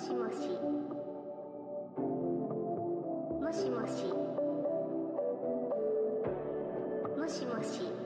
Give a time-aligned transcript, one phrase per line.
[0.00, 0.30] しも
[3.52, 4.04] しもし
[7.16, 7.96] もしもし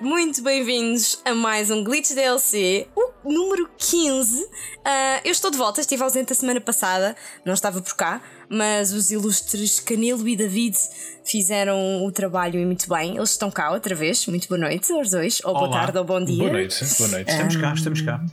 [0.00, 4.44] Muito bem-vindos a mais um Glitch DLC, o número 15.
[4.84, 7.14] Ah, eu estou de volta, estive ausente a semana passada,
[7.44, 10.76] não estava por cá, mas os ilustres Canelo e David
[11.24, 13.16] fizeram o trabalho e muito bem.
[13.16, 14.26] Eles estão cá outra vez.
[14.26, 15.80] Muito boa noite aos dois, ou boa Olá.
[15.82, 16.36] tarde ou bom dia.
[16.38, 17.30] Boa noite, boa noite.
[17.30, 18.24] Estamos cá, estamos cá.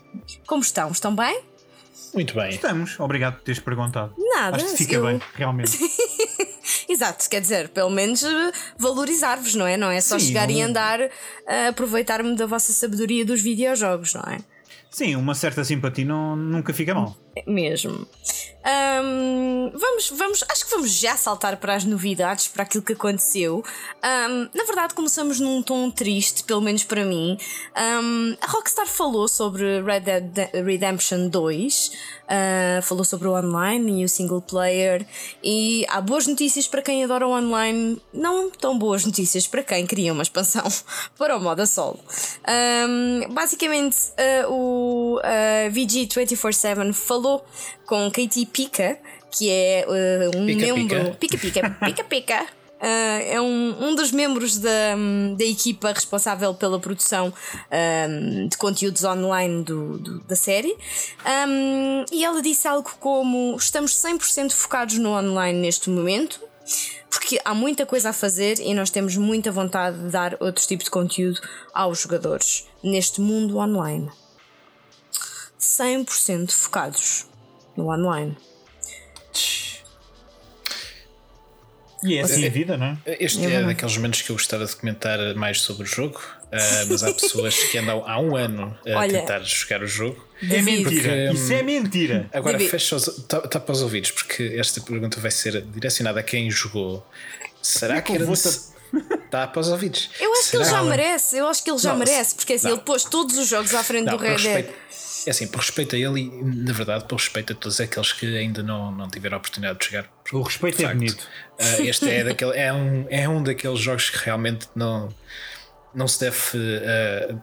[0.47, 0.91] Como estão?
[0.91, 1.41] Estão bem?
[2.13, 2.51] Muito bem.
[2.51, 4.15] Estamos, obrigado por teres perguntado.
[4.17, 5.77] Nada, Acho que fica eu- bem, realmente.
[6.89, 9.77] Exato, quer dizer, pelo menos eh, valorizar-vos, não é?
[9.77, 11.01] Não é só Sim, chegar e não- andar
[11.47, 14.39] a aproveitar-me da vossa sabedoria dos videojogos, não é?
[14.91, 17.17] Sim, uma certa simpatia não, nunca fica mal.
[17.47, 18.07] Mesmo.
[18.65, 23.63] Ahm, vamos, vamos, acho que vamos já saltar para as novidades, para aquilo que aconteceu.
[24.03, 27.37] Ahm, na verdade, começamos num tom triste, pelo menos para mim.
[27.75, 31.93] Ahm, a Rockstar falou sobre Red Dead Redemption 2,
[32.29, 35.07] ah, falou sobre o online e o single player.
[35.43, 39.87] E há boas notícias para quem adora o online, não tão boas notícias para quem
[39.87, 40.65] queria uma expansão
[41.19, 42.01] para o modo solo.
[43.31, 47.24] Basicamente, ah, o ah, VG247 falou
[47.87, 48.99] com Katie Pika,
[49.31, 51.15] que é ah, um Pica, membro.
[51.17, 52.47] Pica Pica, Pica Pica.
[52.81, 52.87] ah,
[53.27, 54.95] é um, um dos membros da,
[55.37, 57.33] da equipa responsável pela produção
[57.71, 60.77] ahm, de conteúdos online do, do- da série.
[61.25, 66.41] Ahm, e ela disse algo como: Estamos 100% focados no online neste momento
[67.11, 70.83] porque há muita coisa a fazer e nós temos muita vontade de dar outro tipo
[70.83, 71.41] de conteúdo
[71.73, 74.11] aos jogadores neste mundo online.
[75.79, 77.27] 100% focados
[77.77, 78.37] no online.
[82.03, 83.17] E é assim a vida, não é?
[83.19, 86.21] Este é daqueles momentos que eu gostava de comentar mais sobre o jogo,
[86.53, 89.21] ah, mas há pessoas que andam há um ano a Olha.
[89.21, 90.23] tentar jogar o jogo.
[90.43, 90.85] É David.
[90.85, 91.03] mentira.
[91.29, 92.29] Porque, Isso é mentira.
[92.31, 92.71] Agora David.
[92.71, 97.07] fecha os, para os ouvidos, porque esta pergunta vai ser direcionada a quem jogou.
[97.63, 98.75] Será que eu era vou necess-
[99.31, 100.11] Tá para os ouvidos.
[100.21, 102.53] Eu acho que ele Será- já merece, eu acho que ele já Não, merece, porque
[102.53, 102.75] assim, não.
[102.75, 104.67] ele pôs todos os jogos à frente Não, do Red Dead.
[105.27, 108.37] É assim, por respeito a ele e, na verdade, por respeito a todos aqueles que
[108.37, 110.11] ainda não, não tiveram a oportunidade de jogar.
[110.33, 111.29] O respeito é facto, bonito.
[111.59, 115.09] ah, este é, daquele, é, um, é um daqueles jogos que realmente não,
[115.95, 116.39] não se deve
[116.85, 117.37] ah,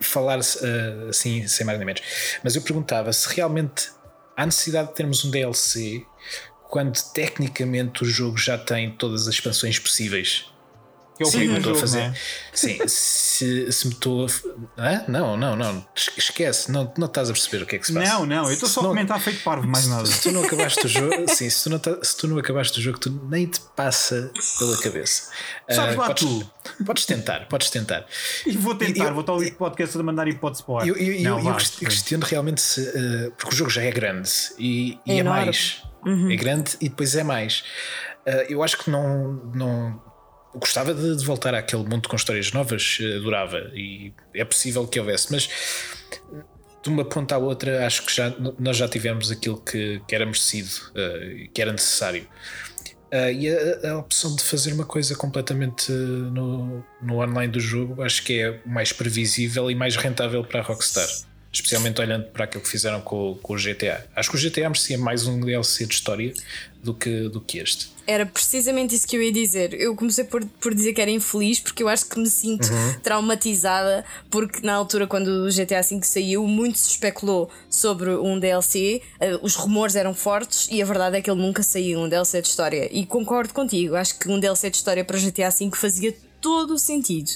[0.00, 2.02] falar ah, assim, sem mais nem menos.
[2.42, 3.90] Mas eu perguntava se realmente
[4.36, 6.04] há necessidade de termos um DLC
[6.68, 10.51] quando tecnicamente o jogo já tem todas as expansões possíveis.
[11.30, 11.98] Que é o Sim, a jogo, fazer.
[12.00, 12.14] não é?
[12.52, 14.28] Sim, se, se me estou a.
[14.28, 14.42] f-
[14.78, 15.04] Hã?
[15.08, 15.86] Não, não, não.
[16.16, 18.12] Esquece, não, não estás a perceber o que é que se passa.
[18.12, 20.06] Não, não, eu estou só a comentar feito parvo, mais nada.
[20.06, 22.82] Se tu não acabaste o jogo, sim, se tu não, se tu não acabaste o
[22.82, 25.30] jogo, tu nem te passa pela cabeça.
[25.70, 26.50] Sabes Ah, lá podes, tu.
[26.84, 28.06] Podes tentar, podes tentar.
[28.46, 30.88] E vou tentar, Eu- vou estar ali de podcast a mandar hipótese para o ar.
[30.88, 32.80] Eu, eu, Não, eu, questiono realmente se.
[32.88, 35.40] ah, porque o jogo já é grande e, e é Enorme.
[35.46, 35.82] mais.
[36.30, 37.62] É grande e depois é mais.
[38.26, 39.34] Ah, eu acho que não.
[39.54, 40.11] não
[40.54, 44.98] gostava de, de voltar àquele mundo com histórias novas, eh, adorava, e é possível que
[45.00, 45.48] houvesse, mas
[46.82, 50.24] de uma ponta à outra, acho que já, nós já tivemos aquilo que, que era
[50.24, 52.26] merecido, eh, que era necessário.
[53.12, 57.60] Ah, e a, a opção de fazer uma coisa completamente eh, no, no online do
[57.60, 61.06] jogo, acho que é mais previsível e mais rentável para a Rockstar.
[61.52, 64.06] Especialmente olhando para aquilo que fizeram com, com o GTA.
[64.16, 66.32] Acho que o GTA merecia mais um DLC de história
[66.82, 67.90] do que, do que este.
[68.06, 69.72] Era precisamente isso que eu ia dizer.
[69.74, 73.00] Eu comecei por, por dizer que era infeliz porque eu acho que me sinto Uhum.
[73.00, 79.00] traumatizada porque na altura quando o GTA V saiu muito se especulou sobre um DLC,
[79.20, 82.42] eh, os rumores eram fortes e a verdade é que ele nunca saiu um DLC
[82.42, 82.88] de história.
[82.92, 86.12] E concordo contigo, acho que um DLC de história para GTA V fazia
[86.42, 87.30] todo o sentido.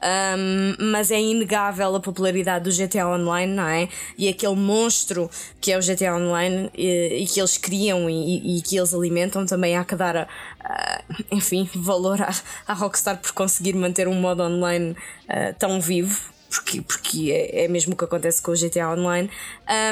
[0.00, 3.88] Um, mas é inegável a popularidade do GTA Online, não é?
[4.18, 5.30] E aquele monstro
[5.60, 9.46] que é o GTA Online e, e que eles criam e, e que eles alimentam
[9.46, 10.28] também há que dar, a-
[10.62, 12.30] a- enfim, valor à,
[12.66, 14.94] à Rockstar por conseguir manter um modo online
[15.28, 16.20] ah, tão vivo,
[16.50, 19.30] porque, porque é, é mesmo o que acontece com o GTA Online.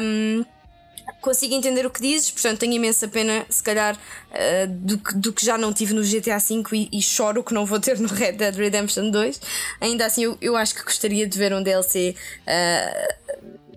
[0.02, 0.44] Um,
[1.20, 3.98] Consigo entender o que dizes, portanto tenho imensa pena, se calhar,
[4.32, 7.52] eh, do, que, do que já não tive no GTA V e, e choro que
[7.52, 9.40] não vou ter no Red Dead Redemption 2.
[9.80, 12.14] Ainda assim, eu, eu acho que gostaria de ver um DLC.
[12.46, 13.16] eh,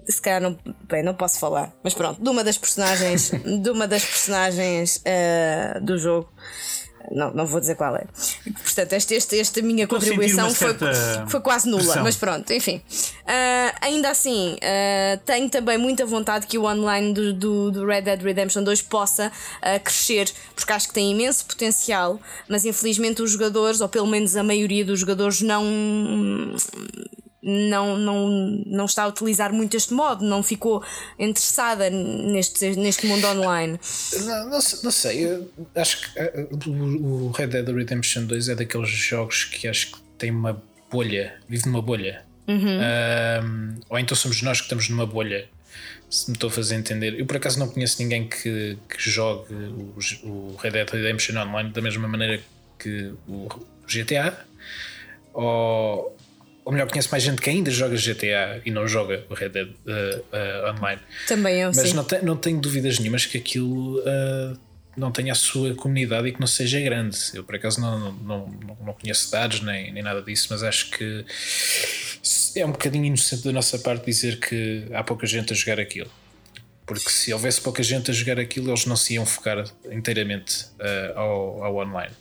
[0.08, 0.58] se calhar não,
[0.88, 3.32] bem, não posso falar, mas pronto, de uma das personagens,
[3.62, 6.30] de uma das personagens eh, do jogo.
[7.14, 8.06] Não, não vou dizer qual é.
[8.64, 10.76] Portanto, esta, esta, esta minha Estou contribuição foi,
[11.28, 12.04] foi quase nula, pressão.
[12.04, 12.82] mas pronto, enfim.
[13.26, 18.02] Ah, ainda assim, ah, tenho também muita vontade que o online do, do, do Red
[18.02, 19.32] Dead Redemption 2 possa
[19.62, 24.36] ah, crescer, porque acho que tem imenso potencial, mas infelizmente os jogadores, ou pelo menos
[24.36, 25.64] a maioria dos jogadores, não.
[27.44, 28.30] Não, não,
[28.66, 30.84] não está a utilizar muito este modo, não ficou
[31.20, 33.80] interessada neste, neste mundo online.
[34.26, 38.56] Não, não, sei- não sei, eu acho que eh, o Red Dead Redemption 2 é
[38.56, 42.24] daqueles jogos que acho que tem uma bolha, vive numa bolha.
[42.48, 45.48] Ahm, ou então somos nós que estamos numa bolha,
[46.10, 47.20] se me estou a fazer entender.
[47.20, 51.72] Eu por acaso não conheço ninguém que, que jogue o, o Red Dead Redemption Online
[51.72, 52.40] da mesma maneira
[52.80, 53.48] que o
[53.88, 54.46] GTA,
[55.34, 56.16] ou,
[56.66, 59.70] ou melhor, conheço mais gente que ainda joga GTA e não joga o Red Dead
[59.88, 61.02] eh, eh, Online.
[61.28, 61.94] Também eu, Mas sim.
[61.94, 64.54] não, te- não tenho dúvidas nenhumas que aquilo ah,
[64.96, 67.18] não tenha a sua comunidade e que não seja grande.
[67.34, 70.92] Eu, por acaso, não, não, não, não conheço dados nem, nem nada disso, mas acho
[70.92, 71.26] que
[72.56, 76.10] é um bocadinho inocente da nossa parte dizer que há pouca gente a jogar aquilo.
[76.86, 80.66] Porque se houvesse pouca gente a jogar aquilo, eles não se iam focar inteiramente
[81.16, 82.14] ao, ao online.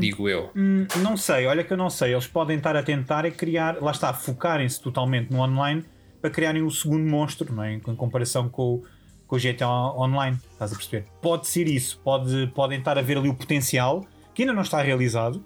[0.00, 0.50] Digo eu.
[0.56, 2.12] Hum, Não sei, olha que eu não sei.
[2.12, 5.84] Eles podem estar a tentar é criar, lá está, focarem-se totalmente no online
[6.20, 7.74] para criarem o segundo monstro, não é?
[7.74, 8.82] em comparação com, o-
[9.26, 10.38] com o GTA Online.
[10.52, 11.06] Estás a perceber?
[11.20, 14.04] Pode ser isso, pode, podem estar a ver ali o potencial
[14.34, 15.44] que ainda não está realizado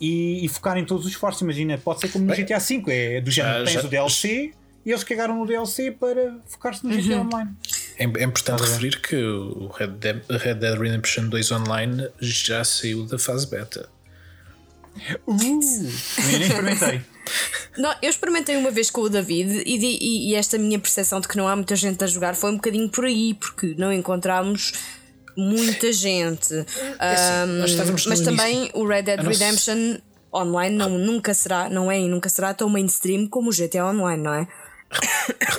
[0.00, 1.40] e, e focarem todos os esforços.
[1.42, 2.82] Imagina, pode ser como no Bem, GTA V,
[3.16, 4.52] é do género, ah, tens já- o DLC
[4.84, 7.50] e eles cagaram no DLC para focar-se no GTA Online.
[7.98, 8.70] É, é importante bem.
[8.70, 13.88] referir que o Red Dead, Red Dead Redemption 2 Online já saiu da fase beta.
[14.96, 15.60] Uh, eu nem
[16.40, 17.00] experimentei.
[17.76, 21.20] Não, eu experimentei uma vez com o David e, di- e- e esta minha percepção
[21.20, 23.92] de que não há muita gente a jogar foi um bocadinho por aí, porque não
[23.92, 24.72] encontramos
[25.36, 26.54] muita gente.
[26.98, 29.98] assim, nós estávamos no mas início- também o Red Dead a nossa- Redemption
[30.32, 34.22] Online não, nunca será, não é e nunca será tão mainstream como o GTA Online,
[34.22, 34.48] não é?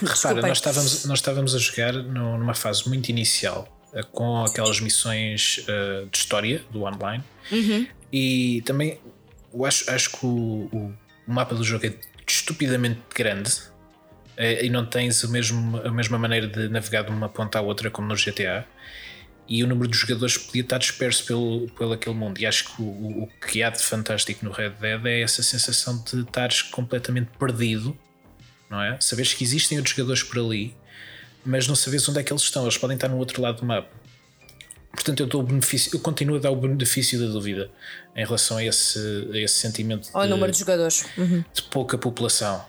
[0.01, 4.79] Repara, nós estávamos, nós estávamos a jogar no- numa fase muito inicial eh, com aquelas
[4.79, 7.23] missões eh, de história do online.
[8.11, 8.99] E também
[9.53, 10.93] eu acho, acho que o, o-
[11.27, 11.93] mapa do jogo é
[12.25, 13.51] estupidamente grande
[14.37, 17.61] eh, e não tens o mesmo, a mesma maneira de navegar de uma ponta à
[17.61, 18.65] outra como no GTA
[19.49, 22.37] e o número de jogadores podia estar disperso pelo, pelo aquele mundo.
[22.39, 25.41] E acho que o, o- o que há de fantástico no Red Dead é essa
[25.43, 27.97] sensação de estares completamente perdido,
[28.69, 28.97] não é?
[28.99, 30.75] Saberes que existem outros jogadores por ali,
[31.45, 32.63] mas não sabes onde é que eles estão.
[32.63, 33.89] Eles podem estar no outro lado do mapa.
[34.91, 37.69] Portanto, eu, dou o benefício, eu continuo a dar o benefício da dúvida
[38.15, 41.05] em relação a esse, a esse sentimento Ou o de, número de jogadores.
[41.15, 41.43] Uhum.
[41.53, 42.65] de pouca população.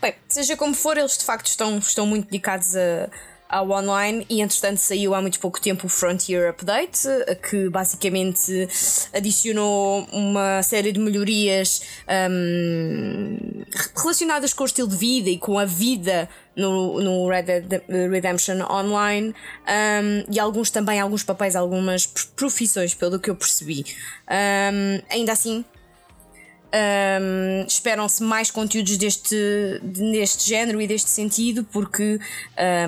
[0.00, 3.08] Bem, seja como for, eles de facto estão, estão muito dedicados a,
[3.50, 8.68] ao online e entretanto saiu há muito pouco tempo o Frontier Update, eh, que basicamente
[9.12, 11.82] adicionou uma série de melhorias
[12.30, 13.64] hum,
[13.96, 18.60] relacionadas com o estilo de vida e com a vida no, no Red Dead Redemption
[18.70, 23.84] Online hum, e alguns também, alguns papéis, algumas profissões, pelo que eu percebi.
[24.30, 25.64] Hum, ainda assim,
[26.72, 29.36] um, esperam-se mais conteúdos deste,
[29.82, 32.18] deste género e deste sentido, porque,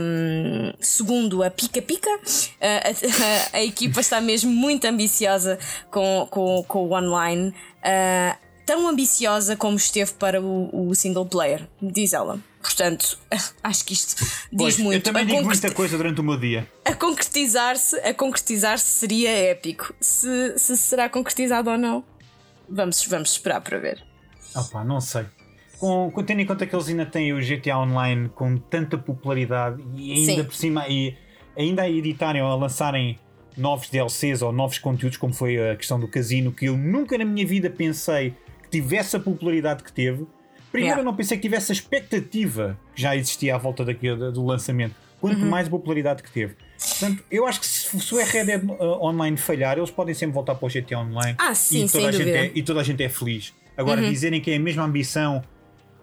[0.01, 2.11] um, segundo a Pica Pica,
[2.61, 5.59] a, a- a equipa está mesmo muito ambiciosa
[5.91, 11.67] com, com, com o online, uh, tão ambiciosa como esteve para o, o single player,
[11.81, 12.39] diz ela.
[12.63, 13.19] Portanto,
[13.65, 14.95] acho que isto diz Pois, muito.
[14.99, 16.71] Eu também A digo muita coisa durante o meu dia.
[16.85, 19.93] a concretizar-se, a concretizar-se seria épico.
[20.01, 22.05] Se, se será concretizado ou não,
[22.73, 24.03] vamos, vamos esperar para ver.
[24.55, 25.25] Opa, não sei.
[25.79, 30.13] Com, tendo em conta que eles ainda têm o GTA Online com tanta popularidade e
[30.13, 30.45] ainda Sim.
[30.45, 31.17] por cima e
[31.57, 33.19] ainda a editarem ou a lançarem
[33.57, 37.25] novos DLCs ou novos conteúdos, como foi a questão do casino, que eu nunca na
[37.25, 40.27] minha vida pensei que tivesse a popularidade que teve.
[40.71, 41.01] Primeiro, Yeah.
[41.03, 44.95] eu não pensei que tivesse a expectativa que já existia à volta daquilo, do lançamento,
[45.21, 45.51] quanto Uhum.
[45.51, 46.55] mais a popularidade que teve.
[46.89, 50.35] Portanto, eu acho que se, se o Red Dead uh, Online falhar, eles podem sempre
[50.35, 52.31] voltar para o GTA Online Ah, sim, e, toda a gente.
[52.31, 52.37] Uhum.
[52.37, 53.53] é, e toda a gente é feliz.
[53.77, 55.43] Agora, dizerem que é a mesma ambição,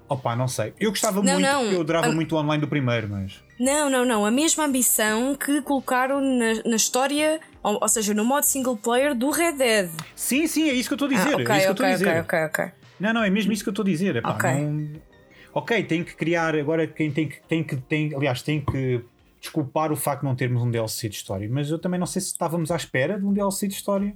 [0.07, 0.73] opá, não sei.
[0.79, 1.63] Eu gostava Não, muito, não.
[1.65, 2.11] eu adorava Ah.
[2.11, 3.41] muito o online do primeiro, mas.
[3.59, 4.25] Não, não, não.
[4.25, 9.13] A mesma ambição que colocaram na, na história, ou, ou seja, no modo single player
[9.13, 9.89] do Red Dead.
[10.15, 11.27] Sim, sim, é isso que eu estou a dizer.
[11.27, 12.09] Ah, é ok, isso que eu estou ok, a dizer.
[12.21, 12.71] ok, ok, ok.
[12.99, 14.15] Não, não, é mesmo isso que eu estou a dizer.
[14.15, 14.49] Epá, Ok.
[14.51, 15.09] não-
[15.51, 16.55] Ok, tem que criar.
[16.55, 17.41] Agora, quem tem que.
[17.47, 19.01] Tem que tem, aliás, tem que
[19.39, 21.47] desculpar o facto de não termos um DLC de história.
[21.49, 24.15] Mas eu também não sei se estávamos à espera de um DLC de história.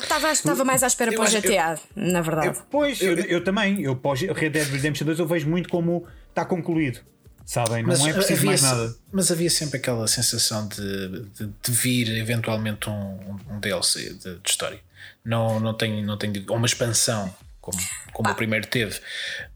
[0.00, 2.58] Estava estava mais à espera Eu para o GTA, na verdade.
[2.70, 3.82] Pois, eu, eu também.
[3.82, 7.00] Eu, pós Red Dead Redemption 2 eu vejo muito como está concluído.
[7.44, 7.84] Sabem?
[7.84, 8.96] Não é preciso havia, mais nada.
[9.12, 14.50] mas havia sempre aquela sensação de, de, de vir eventualmente um, um DLC de, de
[14.50, 14.80] história.
[15.24, 17.78] Não, não tem, não tem ou uma expansão, como,
[18.12, 18.98] como o primeiro teve.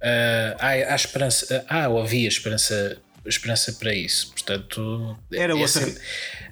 [0.00, 2.96] Ah, há, há esperança, há ou havia esperança,
[3.26, 4.30] esperança para isso.
[4.32, 6.00] Portanto, Era é outra- sempre-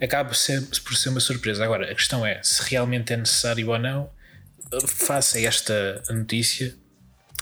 [0.03, 1.65] acaba por ser, por ser uma surpresa.
[1.65, 4.11] Agora, a questão é se realmente é necessário ou não.
[4.87, 6.75] Face a esta notícia,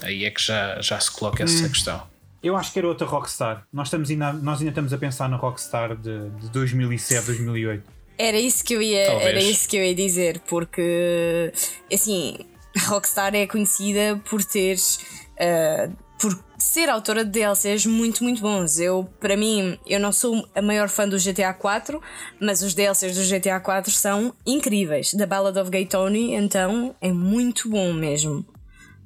[0.02, 2.06] Aí é que já, já se coloca essa questão.
[2.42, 3.66] Eu acho que era outra Rockstar.
[3.72, 7.82] Nós, estamos ainda, nós ainda estamos a pensar na Rockstar de, de 2007, 2008.
[8.18, 9.26] Era isso que eu ia, Talvez.
[9.30, 11.50] era isso que eu ia dizer, porque
[11.90, 12.38] assim,
[12.76, 16.34] a Rockstar é conhecida por ter uh, por
[16.66, 18.78] ser autora de DLCs muito, muito bons.
[18.78, 22.00] Eu, para mim, eu não sou a maior fã do GTA 4,
[22.40, 25.10] mas os DLCs do GTA 4 são incríveis.
[25.12, 28.44] The Ballad of Gay Tony, então, é muito bom mesmo.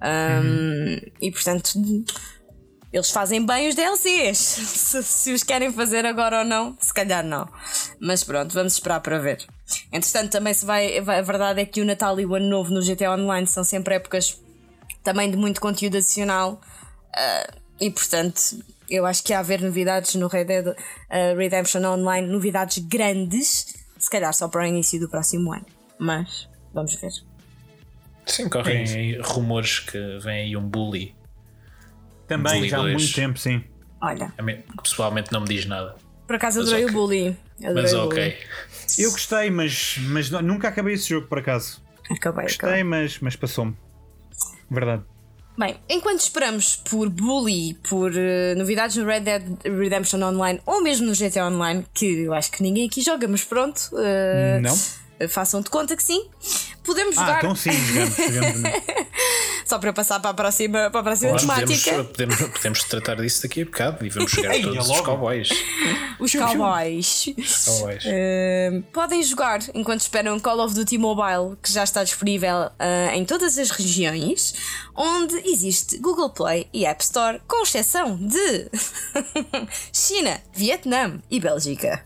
[0.03, 1.73] Um, E portanto,
[2.93, 4.39] eles fazem bem os DLCs.
[4.91, 7.47] Se, se os querem fazer agora ou não, se calhar não.
[8.01, 9.47] Mas pronto, vamos esperar para ver.
[9.93, 12.73] Entretanto, também se vai, vai- A verdade é que o Natal e o Ano Novo
[12.73, 14.41] no GTA Online são sempre épocas
[15.05, 16.61] também de muito conteúdo adicional.
[17.17, 17.51] Ah,
[17.81, 18.41] e portanto,
[18.89, 20.67] eu acho que há a haver novidades no Red Dead
[21.09, 25.67] ah, Redemption Online, novidades grandes, se calhar só para o início do próximo ano.
[25.99, 27.13] Mas vamos ver.
[28.27, 31.15] Sim, correm aí rumores que vem aí um bully.
[32.29, 33.65] Também, Bully já há muito tempo, sim.
[34.01, 34.33] Olha,
[34.83, 35.97] pessoalmente não me diz nada.
[36.27, 36.95] por acaso Mas adorei ok.
[36.95, 37.37] o bullying.
[37.59, 38.39] Adorei Mas o ok.
[38.99, 41.83] Eu gostei, mas, mas nunca acabei esse jogo por acaso.
[42.09, 42.85] Acabei, Gostei, acabei.
[42.85, 43.77] mas, mas passou-me.
[44.71, 45.03] Verdade.
[45.61, 51.07] Bem, enquanto esperamos por Bully, por eh, novidades no Red Dead Redemption Online ou mesmo
[51.07, 54.75] no GTA Online, que eu acho que ninguém aqui joga, mas pronto, eh, Não?
[55.29, 56.27] Façam de conta que sim,
[56.85, 58.17] podemos Ah, jogar então sim, jogamos.
[58.17, 58.71] jogamos
[59.67, 62.05] só para passar para a próxima, para a próxima Nós podemos, temática.
[62.05, 65.49] podemos, podemos tratar disso daqui a bocado e vamos jogar Ei, todos os cowboys.
[66.19, 67.25] Os cowboys.
[67.65, 68.03] Cowboys.
[68.07, 73.25] Eh, podem jogar enquanto esperam Call of Duty Mobile, que já está disponível eh, em
[73.25, 74.55] todas as regiões,
[74.97, 78.69] onde existe Google Play e App Store, com exceção de
[79.93, 82.05] China, Vietnã e Bélgica.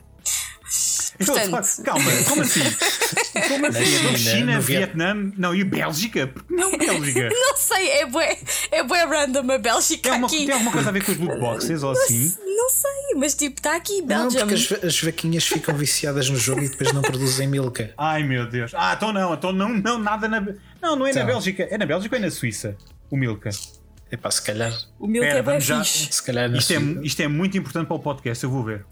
[1.18, 2.60] Portanto, Calma, como assim?
[3.48, 3.84] Como assim?
[3.84, 6.26] China, China, Vietnã, não, e Bélgica?
[6.26, 7.28] Por que não Bélgica?
[7.32, 8.38] não sei, é bué,
[8.72, 10.44] é bué random a Bélgica Tem alguma, aqui.
[10.46, 12.34] tem alguma coisa a ver com os loot boxes ou assim?
[12.44, 14.40] Não sei, mas tipo, está aqui Não, Belgium.
[14.48, 17.92] porque as, as vaquinhas ficam viciadas no jogo e depois não produzem milka.
[17.98, 18.72] Ai meu Deus.
[18.74, 20.40] Ah, então não, então não, não nada na.
[20.40, 21.26] Não, não é na Então.
[21.26, 21.62] Bélgica.
[21.70, 22.76] É na Bélgica ou é na Suíça?
[23.10, 23.50] O Milka.
[24.10, 26.12] Epá, se calhar, O Milk Pera, é vamos já- fixe.
[26.12, 28.84] se calhar na Isto é, isto é muito importante para o podcast, eu vou ver.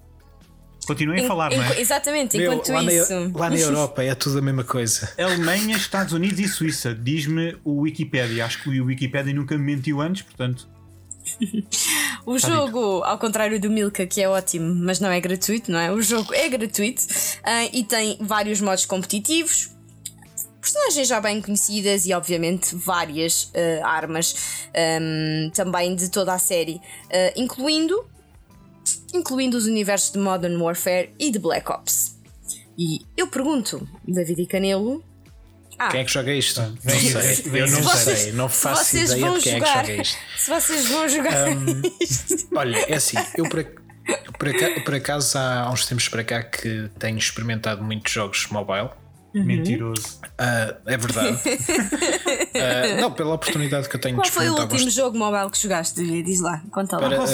[0.87, 1.81] Continuem a falar, não é?
[1.81, 3.15] Exatamente, Meu, enquanto lá, isso.
[3.15, 5.13] na, lá na Europa é tudo a mesma coisa.
[5.19, 6.95] Alemanha, Estados Unidos e Suíça.
[6.95, 8.45] Diz-me o Wikipedia.
[8.45, 10.69] Acho que o Wikipedia nunca me mentiu antes, portanto.
[12.25, 15.91] O jogo, ao contrário do Milka, que é ótimo, mas não é gratuito, não é?
[15.91, 17.03] O jogo é gratuito
[17.43, 19.71] ah, e tem vários modos competitivos,
[20.61, 26.81] personagens já bem conhecidas e, obviamente, várias ah, armas ahm, também de toda a série,
[27.11, 28.05] ah, incluindo,
[29.15, 32.19] incluindo os universos de Modern Warfare e de Black Ops.
[32.79, 35.05] E eu pergunto, David e Canelo.
[35.79, 36.61] Ah, Quem é que joga isto?
[36.61, 37.61] Não sei.
[37.61, 38.33] Eu não vocês- sei.
[38.33, 40.19] Não faço ideia de quem jogar, é que joga isto.
[40.39, 41.49] se vocês vão jogar
[42.01, 42.49] isto.
[42.57, 43.65] Olha, é assim, eu por,
[44.39, 48.47] por aca- por acaso há, há uns tempos para cá que tenho experimentado muitos jogos
[48.51, 48.91] mobile.
[49.35, 49.45] Uhum.
[49.45, 50.21] Mentiroso.
[50.39, 51.39] Ah, é verdade.
[52.55, 55.51] Ah, não, pela oportunidade que eu tenho Qual de foi o último alguns- jogo mobile
[55.51, 56.23] que jogaste?
[56.23, 57.09] Diz lá, conta lá.
[57.09, 57.27] Para, ah,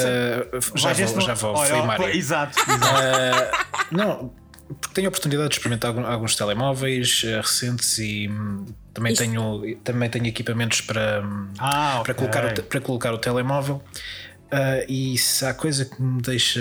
[0.77, 1.55] já vou, já vou.
[1.57, 2.09] Ó, Mario.
[2.11, 3.59] Exato, exato.
[3.91, 4.33] Não,
[4.81, 8.65] porque tenho a oportunidade de experimentar alguns telemóveis recentes e hum,
[8.95, 13.19] também, Isto- tenho, também tenho equipamentos para, hum, Ah, para, colocar, o, para colocar o
[13.19, 13.83] telemóvel.
[14.53, 16.61] Ah, e se há coisa que me deixa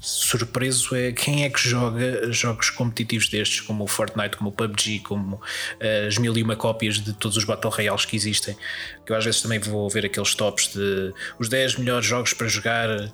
[0.00, 5.00] surpreso é quem é que joga jogos competitivos destes, como o Fortnite, como o PUBG,
[5.00, 5.40] como
[5.80, 8.56] ah, as mil e uma cópias de todos os Battle Royales que existem.
[9.04, 12.48] Que eu às vezes também vou ver aqueles tops de os 10 melhores jogos para
[12.48, 13.10] jogar ah,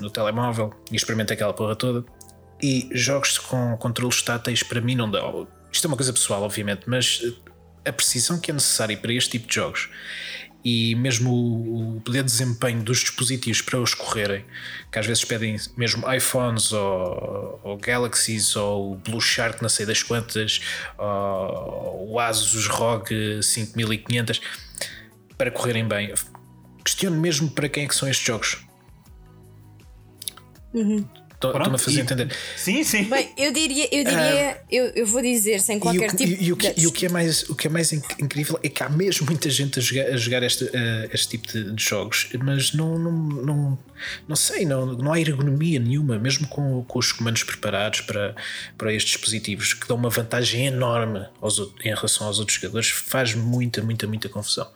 [0.00, 2.04] no telemóvel e experimento aquela porra toda.
[2.62, 5.20] E jogos com controles táteis para mim não dá.
[5.70, 7.20] Isto é uma coisa pessoal, obviamente, mas
[7.86, 9.88] a precisão que é necessária para este tipo de jogos
[10.68, 14.44] e mesmo o, poder de desempenho dos dispositivos para os correrem,
[14.90, 20.02] que às vezes pedem mesmo iPhones ou, ou Galaxies ou Blue Shark, não sei das
[20.02, 20.60] quantas,
[20.98, 23.06] ou Asus ROG
[23.40, 24.40] 5500
[25.38, 26.12] para correrem bem.
[26.84, 28.66] Questiono mesmo para quem é que são estes jogos.
[31.36, 32.34] Estou-me a fazer e- entender.
[32.56, 33.04] Sim, sim.
[33.04, 36.52] Bem, eu diria, eu diria, eu, eu vou dizer sem E o, qualquer tipo e
[36.52, 36.80] o que, de.
[36.82, 39.26] e o que é mais, o que é mais inc- incrível é que há mesmo
[39.26, 42.98] muita gente a jogar, a jogar este, eh, este tipo de, de jogos, mas não,
[42.98, 43.78] não, não,
[44.26, 48.34] não sei, não, não há ergonomia nenhuma, mesmo com, com os comandos preparados para,
[48.78, 53.34] para estes dispositivos, que dão uma vantagem enorme aos, em relação aos outros jogadores, faz
[53.34, 54.68] muita, muita, muita confusão.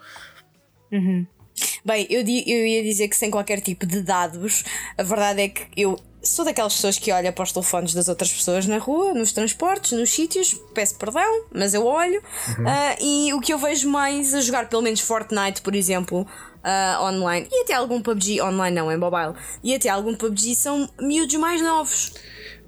[1.85, 4.62] Bem, eu, eu ia dizer que sem qualquer tipo de dados,
[4.99, 8.33] a verdade é que eu sou daquelas pessoas que olha para os telefones das outras
[8.33, 12.23] pessoas na rua, nos transportes, nos sítios, peço perdão, mas eu olho.
[12.67, 16.27] Ah, e o que eu vejo mais a jogar, pelo menos Fortnite, por exemplo,
[16.62, 20.89] ah, online, e até algum PUBG, online não, em mobile, e até algum PUBG são
[21.00, 22.12] miúdos mais novos.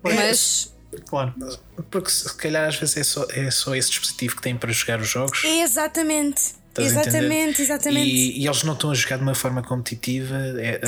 [0.02, 0.72] Mas.
[1.08, 1.34] Claro.
[1.90, 5.00] Porque se calhar às vezes é só, é só esse dispositivo que têm para jogar
[5.00, 5.42] os jogos.
[5.44, 6.61] Exatamente.
[6.78, 6.90] Estás?
[7.06, 8.08] Exatamente, exatamente.
[8.10, 10.80] E, e eles não estão a jogar de uma forma competitiva, é,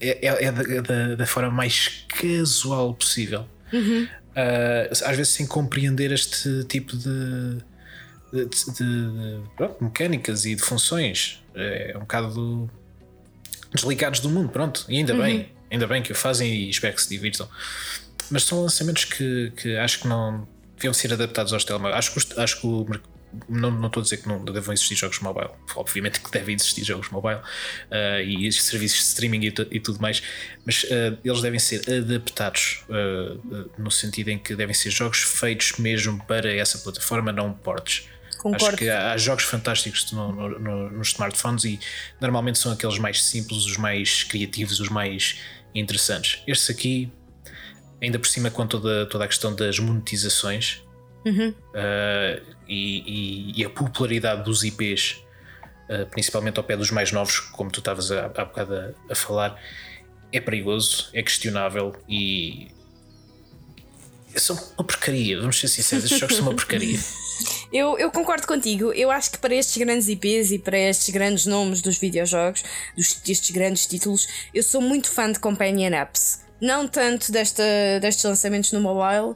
[0.00, 3.46] é- é, é- é da, da- forma mais casual possível.
[3.72, 4.06] Uhum.
[4.34, 7.56] Ah, às vezes sem compreender este tipo de,
[8.32, 11.42] de, de- de- pronto, mecânicas e de funções.
[11.54, 12.70] É um bocado
[13.74, 14.84] desligados do mundo, pronto.
[14.88, 15.22] E ainda Uhum.
[15.22, 17.48] bem, ainda bem que o fazem e espero que se divirtam.
[18.30, 20.46] Mas são lançamentos que, que acho que não
[20.76, 21.96] deviam ser adaptados aos telemóveis.
[21.98, 22.86] Acho que, acho que o
[23.48, 25.50] não, estou a dizer que não devam existir jogos mobile.
[25.74, 27.40] Obviamente que devem existir jogos mobile
[27.90, 30.22] ah, e serviços de streaming e, e tudo mais,
[30.64, 35.72] mas ah, eles devem ser adaptados ah, no sentido em que devem ser jogos feitos
[35.78, 38.08] mesmo para essa plataforma, não portes.
[38.38, 38.66] Concordo.
[38.66, 41.80] Acho que há, há jogos fantásticos no- no- no- nos smartphones e
[42.20, 45.40] normalmente são aqueles mais simples, os mais criativos, os mais
[45.74, 46.42] interessantes.
[46.46, 47.10] Estes aqui,
[48.00, 50.82] ainda por cima, com toda, toda a questão das monetizações
[51.30, 55.22] uh, e, e- e a popularidade dos IPs,
[55.88, 59.14] uh, principalmente ao pé dos mais novos, como tu estavas há, há bocado a, a
[59.14, 59.60] falar,
[60.32, 62.68] é perigoso, é questionável e.
[64.36, 66.98] São uma porcaria, vamos ser sinceros, estes jogos são uma porcaria.
[67.72, 68.92] Eu, eu concordo contigo.
[68.92, 72.62] Eu acho que para estes grandes IPs e para estes grandes nomes dos videojogos,
[72.94, 76.44] dos, destes grandes títulos, eu sou muito fã de Companion Apps.
[76.60, 77.62] Não tanto desta,
[78.00, 79.34] destes lançamentos no mobile,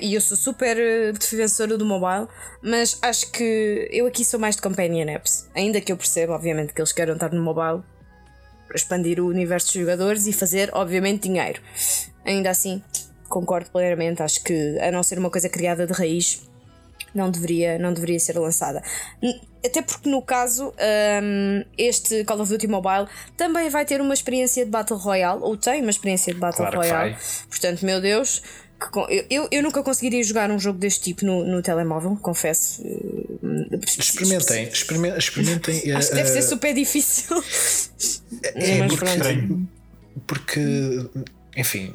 [0.00, 2.26] e eu sou super eh, defensora do mobile,
[2.60, 5.48] mas acho que eu aqui sou mais de Companion Apps.
[5.54, 7.82] Ainda que eu perceba, obviamente, que eles queiram estar no mobile
[8.66, 11.60] para expandir o universo de jogadores e fazer, obviamente, dinheiro.
[12.24, 12.82] Ainda assim,
[13.28, 14.22] concordo plenamente.
[14.22, 16.42] Acho que, a não ser uma coisa criada de raiz,
[17.14, 18.82] não deveria, não deveria ser lançada.
[19.64, 20.72] Até porque no caso,
[21.22, 25.56] hum, este Call of Duty Mobile também vai ter uma experiência de Battle Royale, ou
[25.56, 27.16] tem uma experiência de Battle Claro Royale.
[27.48, 28.42] Portanto, meu Deus,
[28.90, 32.82] que eu, eu, nunca conseguiria jogar um jogo deste tipo no, no telemóvel, confesso.
[33.98, 35.92] Experimentem, experimen- experimentem.
[35.92, 37.42] Acho que deve uh, ser super difícil.
[38.42, 39.68] É Mas porque, pronto.
[40.26, 41.10] porque,
[41.56, 41.94] enfim,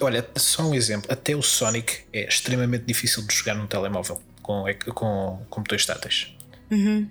[0.00, 4.64] olha, só um exemplo: até o Sonic é extremamente difícil de jogar num telemóvel com,
[4.94, 6.34] com, com botões táteis.
[6.70, 7.08] Uhum.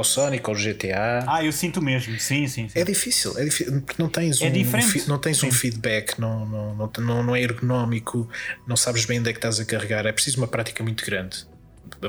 [0.00, 1.24] Ou Sonic ou GTA.
[1.26, 2.18] Ah, eu sinto mesmo.
[2.18, 2.78] Sim, sim, sim.
[2.78, 5.06] É difícil, é difícil, porque não tens É um, diferente.
[5.06, 8.26] não tens um feedback, não, não, não, não, é ergonómico,
[8.66, 11.44] não sabes bem onde é que estás a carregar, é preciso uma prática muito grande.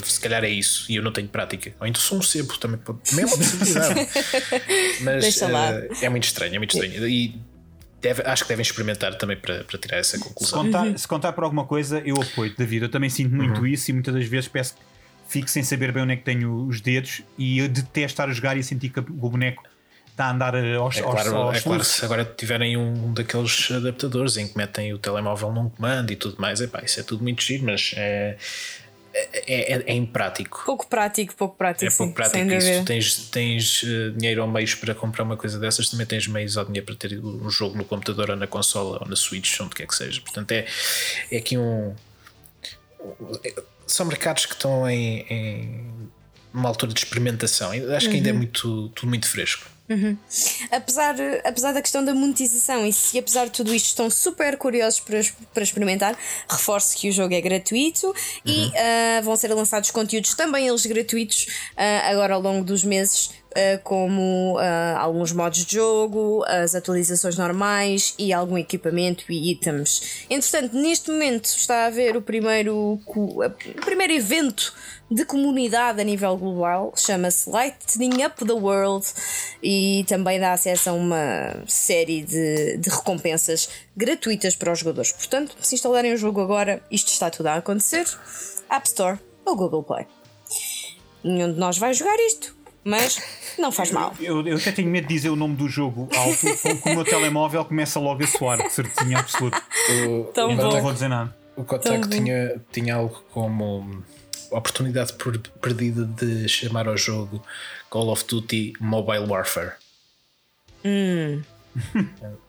[0.04, 1.74] Se calhar é isso, e eu não tenho prática.
[1.82, 4.08] Ou então sou um sebo, também, também é uma possibilidade.
[5.02, 5.72] Mas Deixa lá.
[5.74, 7.08] eh, é muito estranho, é muito estranho.
[7.08, 7.36] E
[8.02, 10.64] deve- acho que devem experimentar também para, para tirar essa Se conclusão.
[10.64, 12.84] contar, se contar por alguma coisa, eu apoio David.
[12.84, 14.80] Eu também sinto muito isso e muitas das vezes peço que
[15.32, 18.34] fico sem saber bem onde é que tenho os dedos e eu detesto estar a
[18.34, 19.64] jogar e sentir que o boneco
[20.10, 23.72] está a andar aos, É aos, claro, aos é claro, se agora tiverem um daqueles
[23.72, 27.24] adaptadores em que metem o telemóvel num comando e tudo mais, epá, isso é tudo
[27.24, 28.36] muito giro, mas é,
[29.14, 30.64] é, é, é imprático.
[30.66, 31.86] Pouco prático, pouco prático.
[31.86, 32.82] É sim, pouco prático sem isso.
[32.82, 36.58] Tu tens, tens eh, dinheiro ou meios para comprar uma coisa dessas, também tens meios
[36.58, 39.76] ou dinheiro para ter um jogo no computador ou na consola ou na Switch, onde
[39.76, 40.20] quer que seja.
[40.22, 40.66] Portanto, é,
[41.32, 41.96] é aqui um.
[43.92, 46.10] São mercados que estão em, em
[46.54, 47.72] uma altura de experimentação.
[47.96, 48.36] Acho que ainda Uhum.
[48.36, 49.66] é muito, tudo muito fresco.
[50.72, 55.00] Apesar, apesar da questão da monetização e se apesar de tudo isto estão super curiosos
[55.00, 55.22] para,
[55.54, 56.18] para experimentar,
[56.50, 58.14] reforço que o jogo é gratuito
[58.46, 63.32] e ah, vão ser lançados conteúdos também eles gratuitos ah, agora ao longo dos meses.
[63.56, 70.26] ah, como ah, alguns modos de jogo, as atualizações normais e algum equipamento e itens.
[70.30, 74.74] Entretanto, neste momento está a haver o primeiro, o primeiro evento
[75.12, 79.06] de comunidade a nível global, chama-se Lightning Up the World
[79.62, 85.12] e também dá acesso a uma série de, de recompensas gratuitas para os jogadores.
[85.12, 88.06] Portanto, se instalarem o jogo agora, isto está tudo a acontecer.
[88.70, 90.08] App Store ou Google Play.
[91.22, 93.22] Nenhum de nós vai jogar isto, mas
[93.60, 94.14] não faz mal.
[94.18, 97.04] Eu, eu até tenho medo de dizer o nome do jogo alto, porque o meu
[97.04, 99.62] telemóvel começa logo a soar, de certeza absoluta.
[100.34, 100.76] Tão Então bom.
[100.76, 101.36] não vou dizer nada.
[101.58, 104.02] O Então, tinha, tinha algo como
[104.52, 107.44] oportunidade per- perdida de chamar ao jogo
[107.90, 109.74] Call of Duty Mobile Warfare.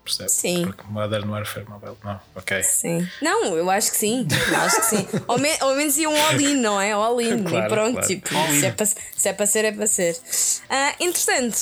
[0.04, 0.28] Percebe?
[0.30, 0.62] Sim.
[0.66, 1.96] Porque Modern Warfare Mobile.
[2.02, 2.62] Não, ok.
[2.62, 3.08] Sim.
[3.20, 4.26] Não, eu acho que sim.
[4.50, 5.08] Eu acho que sim.
[5.28, 6.90] Ao, me- ao menos iam all-in, não é?
[6.92, 7.44] All-in.
[7.44, 8.06] Claro, e pronto, claro.
[8.08, 10.16] tipo, se é, para, se é para ser, é para ser.
[10.68, 11.56] Ah, entretanto,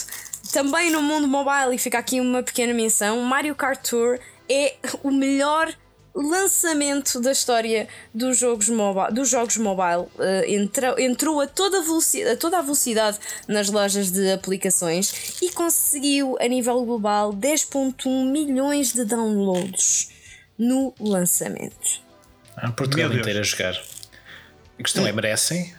[0.53, 5.11] também no mundo mobile, e fica aqui uma pequena menção: Mario Kart Tour é o
[5.11, 5.71] melhor
[6.15, 10.09] lançamento da história dos jogos mobile, dos jogos mobile.
[10.19, 16.37] Uh, entrou, entrou a toda, a toda a velocidade nas lojas de aplicações e conseguiu,
[16.41, 20.11] a nível global, 10,1 milhões de downloads
[20.59, 22.01] no lançamento.
[22.57, 23.81] Ah, Portugal inteiro a jogar.
[24.79, 25.75] A questão é: merecem?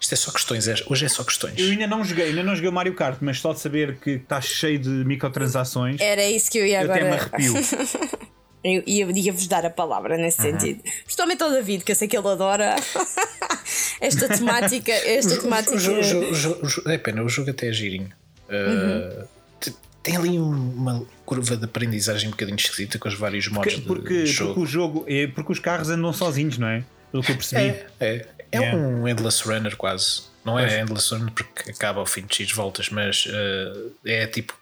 [0.00, 1.58] Isto é só questões, é- hoje é só questões.
[1.58, 4.10] Eu ainda não joguei, ainda não joguei o Mario Kart, mas só de saber que
[4.10, 7.30] está cheio de microtransações, Era isso que eu ia eu até me agora.
[7.34, 7.54] arrepio.
[8.64, 10.82] Eu ia- ia-vos dar a palavra nesse sentido.
[11.04, 12.74] Principalmente ao David, que eu sei que ele adora
[14.00, 14.92] esta temática.
[14.92, 15.74] Esta temática.
[15.76, 18.10] O o o é pena, o jogo até é girinho.
[18.48, 19.26] Uh,
[19.60, 23.74] te- Tem ali um- uma curva de aprendizagem um bocadinho esquisita com os vários modos
[23.74, 24.60] Porque, de- porque, de porque jogo.
[24.62, 26.84] o jogo é porque os carros andam sozinhos, não é?
[27.10, 27.62] Pelo que eu percebi.
[27.68, 28.78] É, é, é Yeah.
[28.78, 30.22] um endless runner quase.
[30.44, 30.78] Não é Pois.
[30.80, 34.54] endless runner porque acaba ao fim de X voltas, mas uh, é tipo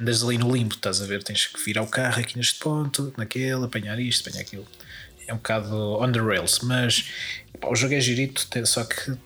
[0.00, 1.22] andas ali no limbo, estás a ver?
[1.22, 4.66] Tens que virar o carro aqui neste ponto, naquele, apanhar isto, apanhar aquilo.
[5.26, 7.08] É um bocado on the rails, mas
[7.60, 9.16] pá, o jogo é girito, só que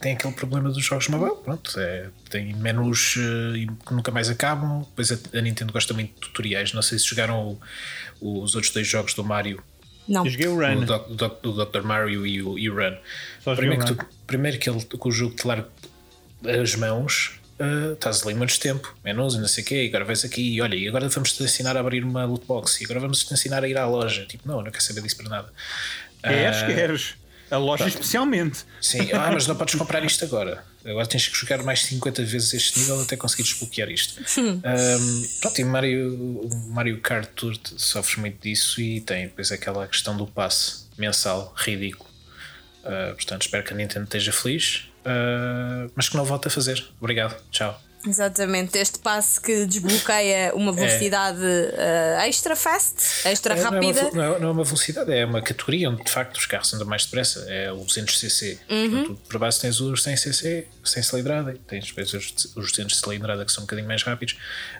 [0.00, 1.36] tem aquele problema dos jogos mobile.
[1.44, 4.80] Pronto, é, tem menus uh, que nunca mais acabam.
[4.80, 6.72] Depois a, a Nintendo gosta muito de tutoriais.
[6.72, 7.58] Não sei se jogaram
[8.20, 9.62] o- os outros dois jogos do Mario
[10.08, 10.24] Não.
[10.24, 10.82] Eu joguei o Run.
[10.82, 11.82] o, Doc- Doc- o Dr.
[11.82, 12.96] Mario e o, e o Run.
[13.56, 13.98] Primeiro o que, Run.
[13.98, 15.68] tu, primeiro que, ele, que o jogo te larga
[16.62, 20.04] as mãos, ah, estás ali muito tempo, menus e não sei o quê, e agora
[20.04, 22.84] vais aqui e olha, e agora vamos te ensinar a abrir uma loot box, e
[22.84, 24.24] agora vamos te ensinar a ir à loja.
[24.26, 25.52] Tipo, não, não quero saber disso para nada.
[26.22, 27.14] Queres, Ah, queres.
[27.50, 28.64] A loja especialmente.
[28.80, 30.64] Sim, ah, mas não podes comprar isto agora.
[30.84, 34.22] Agora tens que jogar mais 50 vezes este nível até conseguires desbloquear isto.
[34.38, 39.86] Um, pronto, e Mario, o Mario Kart Tour sofre muito disso e tem depois aquela
[39.88, 42.08] questão do passe mensal ridículo.
[42.84, 46.84] Uh, portanto, espero que a Nintendo esteja feliz, uh, mas que não volte a fazer.
[47.00, 47.80] Obrigado, tchau.
[48.06, 52.94] Exatamente, este passo que desbloqueia uma velocidade eh, extra fast,
[53.28, 54.00] extra É, não, é rápida.
[54.08, 56.72] uma, não é- não é uma velocidade, é uma categoria onde de facto os carros
[56.72, 57.44] andam mais depressa.
[57.46, 58.56] É o 200cc.
[58.66, 63.52] Portanto, por base tens os 100cc, 100 cilindrada, tens depois os, os 200 cilindrada que
[63.52, 64.34] são um bocadinho mais rápidos.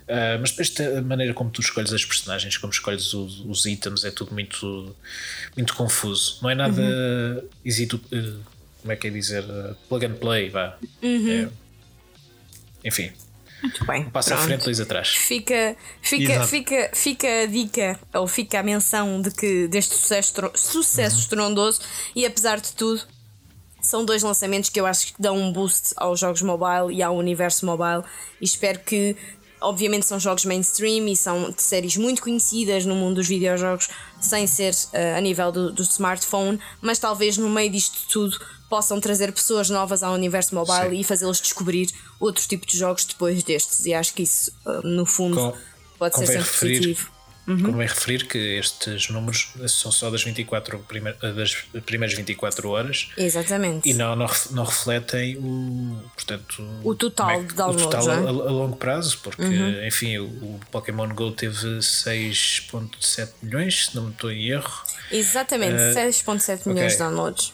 [0.08, 4.02] Ah, mas depois a maneira como tu escolhes as personagens, como escolhes os, os itens,
[4.02, 4.96] é tudo muito,
[5.54, 6.38] muito confuso.
[6.40, 8.32] Não é nada easy to, eh,
[8.80, 9.44] como é que é dizer?
[9.48, 10.76] eh, plug and play, vá.
[11.02, 11.48] É-
[12.84, 13.12] enfim,
[13.62, 14.04] Muito bem.
[14.10, 14.48] passa à pronto.
[14.48, 15.08] frente, dois atrás.
[15.08, 16.48] Fica, fica, Exato.
[16.48, 21.22] fica, fica a dica, ou fica a menção de que deste sucesso, sucesso Uhum.
[21.22, 21.80] estrondoso
[22.16, 23.02] e apesar de tudo,
[23.82, 27.16] são dois lançamentos que eu acho que dão um boost aos jogos mobile e ao
[27.16, 28.02] universo mobile
[28.40, 29.16] e espero que.
[29.60, 33.88] Obviamente são jogos mainstream e são de séries muito conhecidas no mundo dos videojogos,
[34.20, 38.38] sem ser eh, a nível do, do smartphone, mas talvez no meio disto tudo
[38.70, 41.00] possam trazer pessoas novas ao universo mobile Sim.
[41.00, 43.84] e fazê-los descobrir outros tipos de jogos depois destes.
[43.84, 45.54] E acho que isso, eh, no fundo, Com-
[45.98, 47.10] pode ser sempre referir- positivo.
[47.46, 53.88] Convém referir que estes números são só das 24 primeir- das primeiras 24 horas Exatamente.
[53.88, 58.14] e não, não, não refletem o, portanto, O total é de downloads, o total a,
[58.14, 58.18] é?
[58.18, 59.42] a longo prazo, porque
[59.86, 64.82] enfim, o, o Pokémon Go teve 6.7 milhões, se não me estou em erro.
[65.10, 66.96] Exatamente, Eh, 7.7 milhões ok.
[66.96, 67.52] de downloads.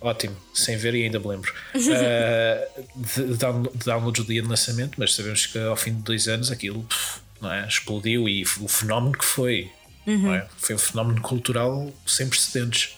[0.00, 1.52] Ótimo, sem ver e ainda me lembro.
[1.74, 6.28] Uh, de, de downloads do dia de lançamento, mas sabemos que ao fim de dois
[6.28, 9.70] anos aquilo pff, não é, explodiu e o fenómeno que foi.
[10.06, 10.46] não é?
[10.56, 12.96] Foi um fenómeno cultural sem precedentes.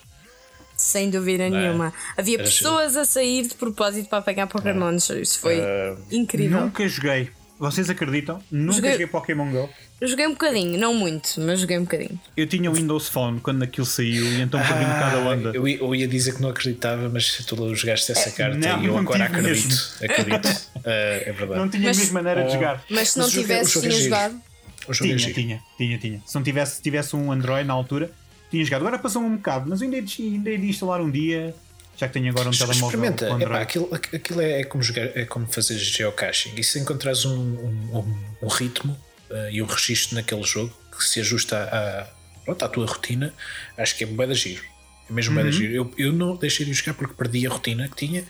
[0.77, 1.93] Sem dúvida nenhuma.
[2.17, 5.11] Havia Era pessoas a sair de propósito para apanhar Pokémons.
[5.11, 6.61] Isso foi Eh, incrível.
[6.61, 7.31] Nunca joguei.
[7.59, 8.41] Vocês acreditam?
[8.51, 9.69] Nunca Joguei- joguei Pokémon Go.
[10.01, 12.19] Eu joguei um bocadinho, não muito, mas joguei um bocadinho.
[12.37, 15.51] Eu tinha o Windows Phone quando aquilo saiu e então perdi um bocado a onda.
[15.53, 18.87] eu, ia- eu ia dizer que não acreditava, mas tu jogaste essa carta não, e
[18.87, 19.69] eu não agora acredito.
[19.69, 19.81] mesmo.
[20.05, 20.47] Acredito.
[20.77, 21.61] Uh, é verdade.
[21.61, 22.85] Não tinha Mas- a mesma maneira de jogar.
[22.89, 24.41] Mas se não Mas é- jogo é tinha jogado.
[24.89, 25.35] É Tinha, giro.
[25.35, 26.23] tinha, tinha, tinha.
[26.25, 28.11] Se não tivesse, se tivesse um Android na altura,
[28.51, 28.81] tinha jogado.
[28.83, 31.55] Agora passou um bocado, mas eu ainda hei de, ainda hei de instalar um dia,
[31.99, 35.25] já que tenho agora um telemóvel Experimenta, Epá, aquilo, aquilo é, é como jogar, é
[35.25, 36.53] como fazer geocaching.
[36.57, 38.97] E se encontrares um, um, um- ritmo
[39.31, 42.07] eh, e um registro naquele jogo que se ajusta à,
[42.45, 43.35] pronto, à tua rotina,
[43.77, 44.63] acho que é bué da giro.
[45.11, 45.73] É mesmo bué da giro.
[45.73, 48.25] Eu, eu não deixei de jogar porque perdi a rotina que tinha,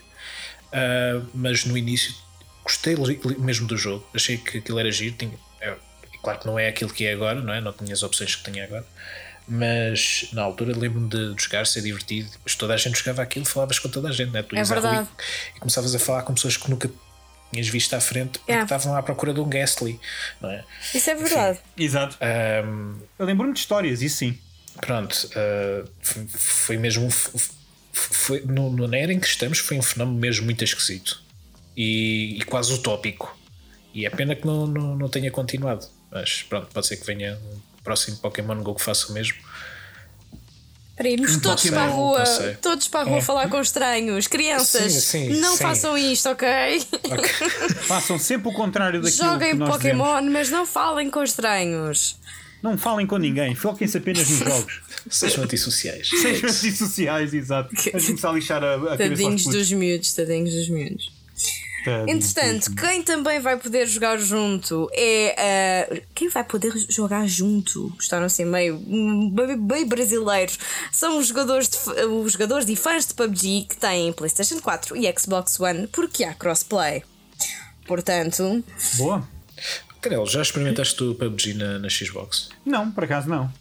[0.73, 2.15] ah, mas no início
[2.65, 2.97] gostei
[3.39, 4.07] mesmo do jogo.
[4.15, 5.15] Achei que aquilo era giro.
[5.17, 5.75] Tinha, é,
[6.23, 7.61] claro que não é aquilo que é agora, não é?
[7.61, 8.87] Não tinha as opções que tenho agora.
[9.49, 12.29] Mas na altura lembro-me de, de jogar, ser divertido.
[12.59, 14.43] Toda a gente jogava aquilo, falavas com toda a gente, né?
[14.43, 15.09] tu É verdade.
[15.55, 16.91] e, e começavas a falar com pessoas que nunca
[17.51, 18.63] tinhas visto à frente porque É.
[18.63, 19.99] estavam à procura de um Gastly,
[20.41, 20.65] não é?
[20.95, 21.59] Isso é verdade.
[21.79, 22.19] Exato.
[22.21, 24.39] Ahm, Eu lembro-me de histórias, isso sim.
[24.83, 27.07] pronto, ah, f- foi mesmo.
[27.07, 27.11] um
[27.91, 31.21] Foi, no, no, na era em que estamos, foi um fenómeno mesmo muito esquisito
[31.77, 33.37] e, e quase utópico.
[33.95, 37.37] E é pena que não, não, não tenha continuado, mas pronto, pode ser que venha
[37.89, 39.39] próximo Pokémon Go que faça o mesmo.
[40.95, 42.25] Para irmos todos sei, para a rua,
[42.61, 44.27] todos para a rua falar com estranhos.
[44.27, 45.63] Crianças, Sim, sim, não sim.
[45.63, 46.49] façam isto, ok?
[47.87, 50.33] Façam sempre o contrário daquilo Joguem que nós Pokémon, dizemos.
[50.33, 52.19] mas não falem com estranhos.
[52.61, 54.81] Não falem com ninguém, foquem-se apenas nos jogos.
[55.09, 56.11] Sejam antissociais.
[56.11, 57.71] Sejam antissociais, exato.
[57.93, 61.13] Vamos começar a lixar a, a Tadinhos dos miúdos, tadinhos dos miúdos.
[62.07, 65.35] Entretanto, quem também vai poder jogar junto é.
[65.91, 67.91] ah, quem vai poder jogar junto?
[67.97, 68.79] Gostaram assim meio,
[69.33, 70.59] bem, bem brasileiros.
[70.93, 75.13] São os jogadores, de, os jogadores e fãs de PUBG que têm PlayStation 4 e
[75.19, 77.03] Xbox One, porque há crossplay.
[77.87, 78.63] Portanto,
[78.97, 79.27] Boa?
[80.01, 82.51] Canelo, já experimentaste o PUBG na, na Xbox?
[82.65, 83.53] Não, por acaso não.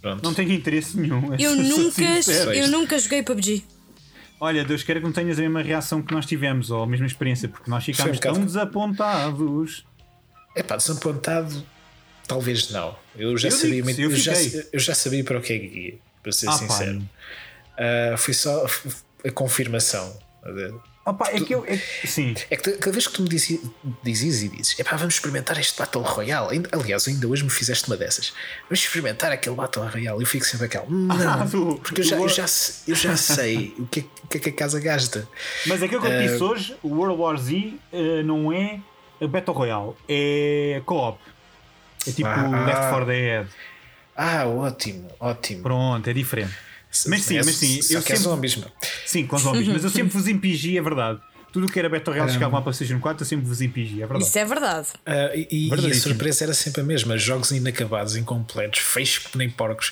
[0.00, 0.22] Pronto.
[0.22, 1.34] Não tenho interesse nenhum.
[1.38, 2.02] eu Sou nunca,
[2.54, 3.64] eu nunca joguei PUBG.
[4.40, 7.06] Olha, Deus queira que não tenhas a mesma reação que nós tivemos, ou a mesma
[7.06, 9.84] experiência, porque nós ficámos um tão desapontados.
[10.56, 11.62] É pá, desapontado,
[12.26, 12.96] talvez não.
[13.14, 14.32] Eu já Eu sabia digo, muito- eu eu, já,
[14.72, 17.02] eu já sabia para o que é que ia, para ser Ah, sincero.
[17.78, 18.66] Ah, foi só
[19.24, 20.18] a confirmação.
[21.04, 21.64] Opa, é que eu.
[21.66, 23.58] é- sim, É que cada vez que tu me dizes,
[24.02, 26.62] dizes e dizes, epá, vamos experimentar este Battle Royale.
[26.72, 28.34] Aliás, ainda hoje me fizeste uma dessas.
[28.68, 30.20] Vamos experimentar aquele Battle Royale.
[30.22, 32.44] Eu fico sempre aquela, não, Ah, do- porque eu já, eu, já,
[32.86, 35.26] eu já sei o que, é, o que é que a casa gasta.
[35.66, 38.78] mas aquilo que eu disse hoje, o World War Z eh, não é
[39.26, 41.18] Battle Royale, é co-op.
[42.06, 42.64] É tipo Ah.
[42.66, 43.46] Left 4 Dead.
[44.14, 45.62] Ah, ótimo, ótimo.
[45.62, 46.54] Pronto, é diferente.
[47.06, 48.68] Mas sim, É, mas sim, Só eu que é sempre- zombies, meu.
[49.06, 51.20] Sim, com zombies, mas eu sempre vos impingi, é verdade.
[51.52, 54.06] Tudo o que era Battle Royale chegava à PlayStation 4, eu sempre vos impingi, é
[54.06, 54.24] verdade.
[54.24, 54.86] Isso é verdade.
[55.04, 59.50] Ah, e, e a surpresa era sempre a mesma: jogos inacabados, incompletos, feios que nem
[59.50, 59.90] porcos.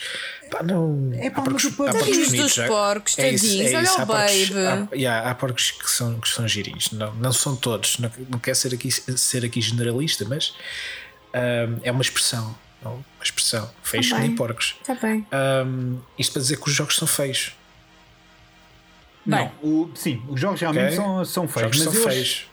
[0.52, 1.10] Pá, não.
[1.14, 3.98] É pá, há porcos, mas há porcos bonitos, dos porcos, é isso, é olha isso,
[3.98, 4.50] o há porcos-.
[4.92, 7.98] Há, yeah, há porcos que são, que são girinhos, não, não são todos.
[7.98, 10.54] Não, não quero ser aqui, ser aqui generalista, mas
[11.34, 12.56] ah, é uma expressão.
[12.84, 13.70] não, Uma expressão.
[13.82, 14.28] Feios Tá bem.
[14.28, 14.76] nem porcos.
[14.80, 15.26] Está bem.
[15.32, 15.64] Ah,
[16.18, 17.52] isto para dizer que os jogos são feios.
[19.26, 20.96] Não, o- sim, os jogos realmente Ok?
[20.96, 21.76] são, são Os feios.
[21.76, 22.46] jogos mas são feios.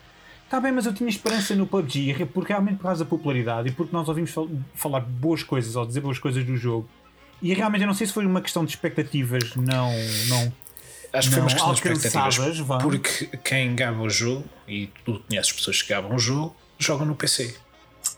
[0.49, 3.71] Tá bem, mas eu tinha esperança no PUBG, porque realmente por causa da popularidade e
[3.71, 6.87] porque nós ouvimos fal- falar boas coisas ou dizer boas coisas do jogo.
[7.41, 9.91] E realmente eu não sei se foi uma questão de expectativas não.
[10.27, 10.53] não
[11.13, 12.37] Acho que foi não uma questão de expectativas.
[12.81, 17.15] Porque quem gaba o jogo, e tu conheces pessoas que gabam o jogo, jogam no
[17.15, 17.55] PC.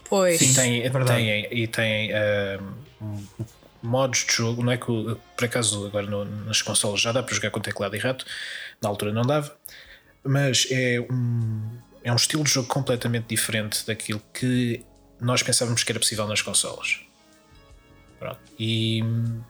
[0.09, 0.41] Pois.
[0.41, 1.19] E têm, é verdade.
[1.19, 2.59] têm, e têm ah,
[3.81, 7.33] modos de jogo, não é que por acaso agora no- nas consolas já dá para
[7.35, 8.25] jogar com teclado e rato,
[8.81, 9.55] na altura não dava,
[10.23, 14.83] mas é um, é um estilo de jogo completamente diferente daquilo que
[15.19, 16.99] nós pensávamos que era possível nas consolas.
[18.19, 18.39] Pronto.
[18.57, 19.41] E hum,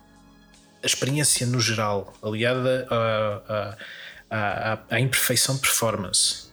[0.83, 3.75] a experiência no geral, aliada à,
[4.29, 6.51] à, à, à imperfeição de performance,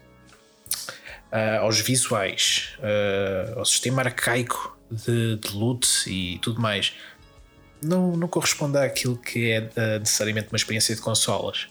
[1.35, 6.95] ah, aos visuais, ah, ao sistema arcaico de, de loot e tudo mais,
[7.83, 11.67] não, não corresponde àquilo que é ah, necessariamente uma experiência de consolas,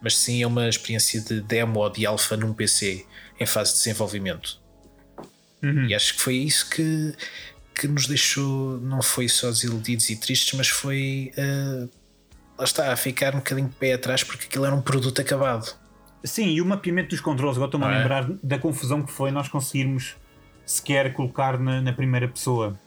[0.00, 3.04] mas sim é uma experiência de demo ou de alfa num PC
[3.40, 4.60] em fase de desenvolvimento.
[5.88, 7.12] E acho que foi isso que,
[7.74, 11.32] que nos deixou, não foi só desiludidos e tristes, mas foi.
[11.36, 11.88] ah,
[12.56, 15.81] lá está, a ficar um bocadinho de pé atrás porque aquilo era um produto acabado.
[16.24, 17.98] Sim, e o mapeamento dos controles, agora estou-me a Ah, é?
[17.98, 20.14] lembrar da confusão que foi nós conseguirmos
[20.64, 22.78] sequer colocar na, na primeira pessoa.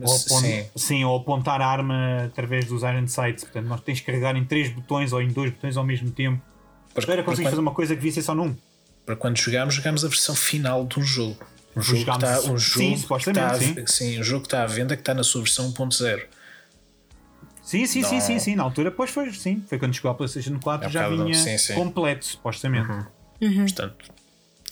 [0.00, 0.64] Ou sim.
[0.74, 3.44] sim, ou apontar a arma através dos Iron Sights.
[3.44, 6.40] Portanto, nós tens que carregar em três botões ou em dois botões ao mesmo tempo.
[6.94, 8.56] Porque- Para conseguir fazer uma coisa que devia ser só num.
[9.04, 11.44] para quando jogámos, jogámos a versão final de um jogo.
[11.76, 14.20] Um jogo que está, um sim, jogo supostamente, está, sim.
[14.20, 16.22] um jogo que está à venda que está na sua versão 1.0.
[17.72, 18.20] Sim, sim, sim, Não.
[18.20, 18.54] sim, sim.
[18.54, 19.64] Na altura, pois foi, sim.
[19.66, 21.74] Foi quando chegou a PlayStation 4 É um já vinha sim, sim.
[21.74, 22.86] completo, supostamente.
[23.40, 24.12] Portanto,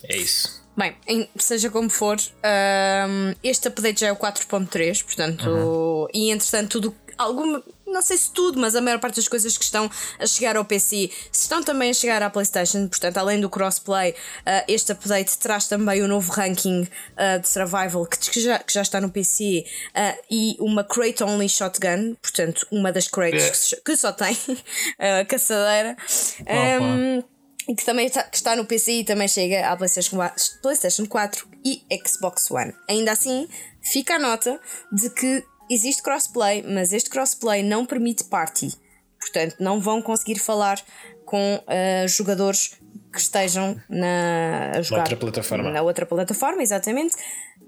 [0.05, 0.61] é isso.
[0.77, 6.81] Bem, em- seja como for, ahm, este update já é o 4.3, portanto, e entretanto,
[6.81, 10.26] tudo, alguma, não sei se tudo, mas a maior parte das coisas que estão a
[10.26, 12.88] chegar ao PC estão também a chegar à PlayStation.
[12.88, 14.14] Portanto, além do crossplay,
[14.46, 18.72] ah, este update traz também o novo ranking ah, de survival que, que já, que
[18.72, 23.57] já está no PC ah, e uma crate only shotgun, portanto, uma das crates que,
[23.57, 24.37] se- que só tem
[24.98, 25.96] a caçadeira.
[27.68, 31.07] E que também está, que está no PC e também chega à PlayStation 4, PlayStation
[31.07, 32.74] 4 e Xbox One.
[32.88, 33.48] Ainda assim,
[33.92, 34.59] fica a nota
[34.90, 38.77] de que existe crossplay, mas este crossplay não permite party.
[39.19, 40.83] Portanto, não vão conseguir falar
[41.25, 42.77] com ah, jogadores
[43.13, 45.71] que estejam na, a jogar outra plataforma.
[45.71, 47.15] Na outra plataforma, exatamente.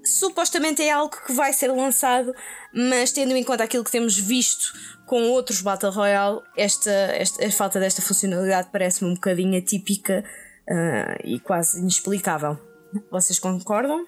[0.03, 2.33] Supostamente é algo que vai ser lançado,
[2.73, 4.73] mas tendo em conta aquilo que temos visto
[5.05, 10.25] com outros Battle Royale, esta, esta, a falta desta funcionalidade parece-me um bocadinho atípica
[10.69, 12.59] ah, e quase inexplicável.
[13.09, 14.05] Vocês concordam?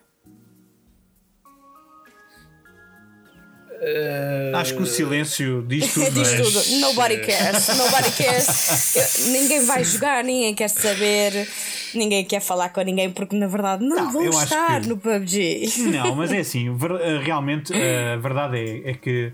[4.55, 6.41] Acho que o silêncio diz tudo, Diz não é?
[6.41, 6.79] tudo.
[6.79, 7.67] Nobody cares.
[7.77, 8.95] Nobody cares.
[8.95, 11.47] Eu- ninguém vai jogar, ninguém quer saber,
[11.93, 15.67] ninguém quer falar com ninguém porque na verdade não, Não, vão estar que- no PUBG.
[15.91, 19.31] Não, mas é assim, ver- eh, realmente a verdade é, é que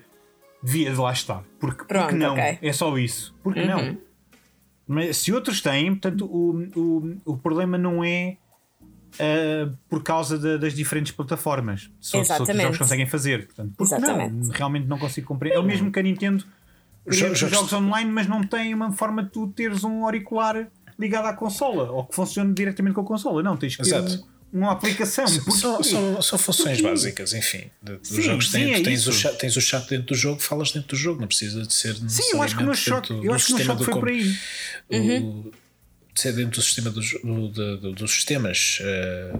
[0.64, 1.44] devia de lá estar.
[1.60, 2.34] Porque, Pronto, porque não?
[2.34, 2.44] ok.
[2.44, 2.58] Uhum.
[2.62, 3.36] É só isso.
[3.44, 3.98] Porque não?
[4.88, 8.36] Mas se outros têm, portanto, o, o, o problema não é
[9.20, 11.90] ah, por causa da- das diferentes plataformas.
[12.00, 12.64] Se, se outros Exatamente.
[12.64, 13.46] jogos conseguem fazer.
[13.48, 14.34] Portanto, porque Exatamente.
[14.34, 14.50] não?
[14.52, 15.58] Realmente não consigo compreender.
[15.58, 16.46] É o mesmo que a Nintendo
[17.06, 20.68] Os jogos- online, mas não tem uma forma de tu teres um auricular
[21.00, 23.42] ligado à consola ou que funcione diretamente com a consola.
[23.42, 24.24] Não, tens que ter Exato.
[24.54, 25.26] um- uma aplicação.
[25.28, 26.84] São, são, são funções Porquê?
[26.92, 27.72] básicas, enfim.
[27.82, 29.10] de- dos Sim, jogos sim, têm, é tens, isso.
[29.10, 31.74] o chat, tens o chat dentro do jogo, falas dentro do jogo, não precisa de
[31.74, 31.96] ser.
[32.08, 34.00] Sim, eu acho que o meu choque, eu acho que o meu choque foi com-
[34.02, 34.36] por aí.
[34.90, 35.52] o- de
[36.16, 39.34] ser dentro do sistema dos, do, do- do- dos sistemas eh,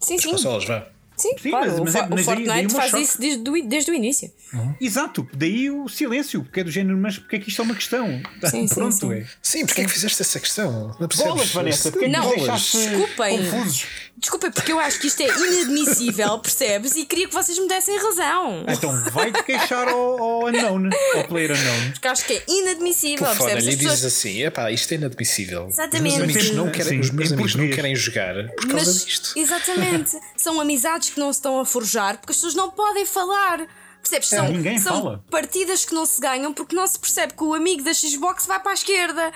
[0.00, 0.30] Sim, das sim.
[0.30, 0.86] consolas, vá.
[1.16, 1.66] Sim, Sim, claro.
[1.70, 3.02] mas- o mas é- o mas daí- Fortnite daí meu faz choque.
[3.02, 4.32] isso desde, o- desde o início.
[4.80, 7.74] Exato, daí o silêncio, porque é do género, mas porque é que isto é uma
[7.74, 8.06] questão?
[8.48, 9.12] Sim, sim, Pronto, sim.
[9.12, 9.26] é.
[9.42, 10.96] Sim, porque é que fizeste essa questão?
[11.00, 11.32] Não percebes?
[11.32, 13.38] Bolas, Vanessa, porque é que Não, desculpem.
[13.50, 13.86] confusos?
[14.20, 16.96] Desculpa, porque eu acho que isto é inadmissível, percebes?
[16.96, 18.64] E queria que vocês me dessem razão.
[18.68, 21.90] Então vai-te queixar ao, ao unknown, ao player unknown.
[21.92, 23.64] Porque acho que é inadmissível, Telefona percebes?
[23.64, 25.66] e As dizes pessoas- assim: epá, isto é inadmissível.
[25.68, 26.12] Exatamente.
[26.14, 29.04] Os meus amigos não Sim, querem, os meus amigos não querem jogar por causa Mas,
[29.04, 29.32] disto.
[29.38, 33.66] exatamente, são amizades que não se estão a forjar porque as pessoas não podem falar.
[34.02, 34.28] Percebes?
[34.28, 35.24] São, ninguém são fala.
[35.30, 38.58] partidas que não se ganham porque não se percebe que o amigo da Xbox vai
[38.60, 39.32] para a esquerda.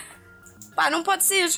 [0.75, 1.51] Pá, não pode ser.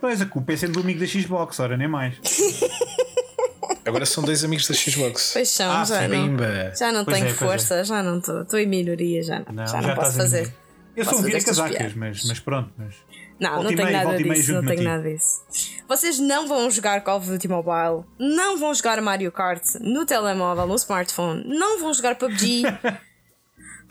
[0.00, 2.14] Pois a culpa é sendo do amigo da Xbox, ora nem mais.
[3.84, 5.30] Agora são dois amigos da Xbox.
[5.32, 6.38] Pois são, Ah, já, não,
[6.78, 7.46] já não Pois tenho é, pois é.
[7.46, 8.42] força, já não estou.
[8.42, 10.54] Estou em minoria, já não, já não posso estás a fazer.
[10.94, 11.94] Eu Posso sou um piadas.
[11.94, 12.70] mas, mas pronto.
[12.76, 12.94] Mas...
[13.38, 15.44] Não, não tenho nada disso, não tenho nada disso.
[15.88, 20.66] Vocês não vão jogar Call of Duty Mobile, não vão jogar Mario Kart no telemóvel,
[20.66, 22.62] no smartphone, não vão jogar PUBG,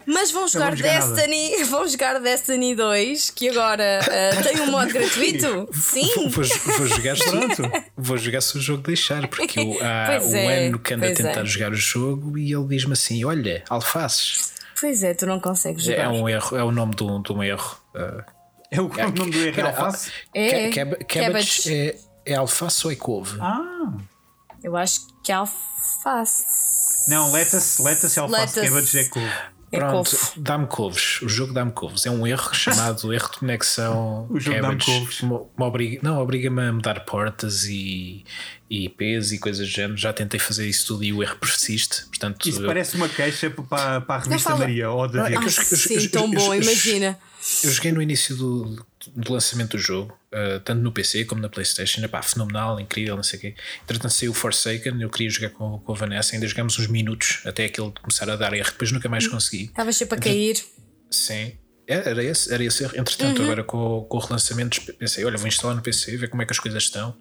[0.07, 1.13] mas vão jogar jogar nada.
[1.15, 3.99] Destiny, vão jogar Destiny 2, que agora
[4.39, 5.67] ah, tem um modo gratuito.
[5.73, 6.43] Sim, Vou,
[6.77, 7.71] vou jogar se, Pronto.
[7.97, 11.13] vou jogar se o jogo deixar, porque eu, há um é, ano que ando a
[11.13, 11.45] tentar é.
[11.45, 14.53] jogar o jogo e ele diz-me assim: Olha, alfaces.
[14.79, 15.97] pois é, tu não consegues jogar.
[16.05, 17.77] É um erro, é o nome de um, de um erro.
[17.93, 18.23] Ah,
[18.71, 20.11] É o nome do erro é alface?
[20.33, 21.73] É, cab- cabbage.
[21.73, 23.37] É, é alface ou é couve?
[23.41, 23.91] Ah,
[24.63, 27.09] Eu acho que é alface.
[27.09, 28.67] não, lettuce, lettuce e alface, Lettuce.
[28.67, 29.31] cabbage é couve.
[29.69, 30.31] É Pronto, couve.
[30.37, 31.21] dá-me couves.
[31.21, 32.05] O jogo dá-me couves.
[32.05, 34.25] É um erro chamado erro de conexão.
[34.29, 35.21] O jogo dá-me couves.
[35.57, 38.23] Obriga- não, obriga-me a mudar portas e,
[38.69, 39.97] e IPs e coisas do género.
[39.97, 42.05] Já tentei fazer isso tudo e o erro persiste.
[42.05, 45.39] Portanto, Isso eu, parece uma queixa para, para a revista Maria ou Não, é David.
[45.53, 47.19] que Ah, eu- eu- sim, eu- tão eu- bom, eu- imagina.
[47.63, 51.49] Eu joguei no início do, do lançamento do jogo, uh, tanto no PC como na
[51.49, 52.01] PlayStation.
[52.03, 53.55] Epá, fenomenal, incrível, não sei o quê.
[53.83, 55.01] Entretanto, saiu o Forsaken.
[55.01, 56.35] Eu queria jogar com, com a Vanessa.
[56.35, 58.71] Ainda jogámos uns minutos até aquele começar a dar erro.
[58.71, 59.65] Depois nunca mais consegui.
[59.65, 60.63] Estavas sempre a cair.
[61.09, 61.53] Sim.
[61.89, 62.97] É, Era esse, era esse erro.
[62.97, 66.45] Entretanto, agora com, com o relançamento, pensei: olha, vou instalar no PC, ver como é
[66.45, 67.15] que as coisas estão.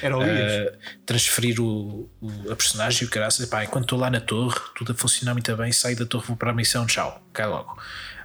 [0.00, 0.22] Era o.
[0.22, 3.44] Uh, transferir o, o- a personagem e o caraças.
[3.44, 6.36] Epá, enquanto estou lá na torre, tudo a funcionar muito bem, saio da torre, vou
[6.36, 7.76] para a missão, tchau, cai logo.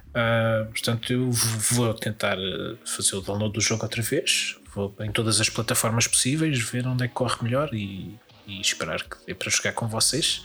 [0.08, 5.12] Uh, portanto, eu vou tentar uh, fazer o download do jogo outra vez, vou em
[5.12, 9.34] todas as plataformas possíveis, ver onde é que corre melhor e, e esperar que dê
[9.34, 10.44] para jogar com vocês.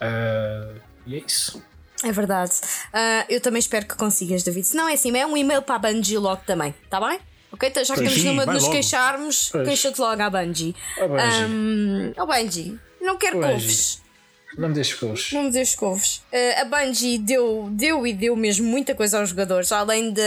[0.00, 1.62] Uh, e é isso.
[2.04, 2.52] É verdade.
[2.92, 4.66] Ah, eu também espero que consigas, David.
[4.66, 7.18] Se não é assim, é um e-mail para a Bungie logo também, tá bem?
[7.50, 7.68] Ok?
[7.70, 8.74] Então, Já que estamos numa de nos logo.
[8.74, 10.76] queixarmos, queixa-te logo à Bungie.
[10.98, 12.14] Ó, Bungie.
[12.18, 14.02] Ó Bungie, não quero couves.
[14.56, 15.32] Não me deixes couves.
[15.32, 16.22] Não me deixes couves.
[16.32, 19.70] Ah, a Bungie deu, deu e deu mesmo muita coisa aos jogadores.
[19.70, 20.22] Além de,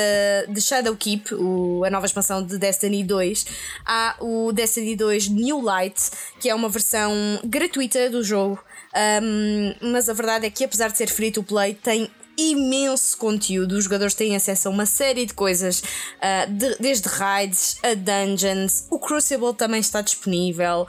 [0.50, 3.46] de Shadowkeep, o, a nova expansão de Destiny 2,
[3.86, 6.00] há o Destiny 2 New Light,
[6.40, 7.12] que é uma versão
[7.44, 8.64] gratuita do jogo.
[8.94, 13.74] Ahm, mas a verdade é que, apesar de ser free to play, tem imenso conteúdo.
[13.74, 15.82] Os jogadores têm acesso a uma série de coisas,
[16.22, 18.86] ah, de- desde raids a dungeons.
[18.90, 20.88] O Crucible também está disponível.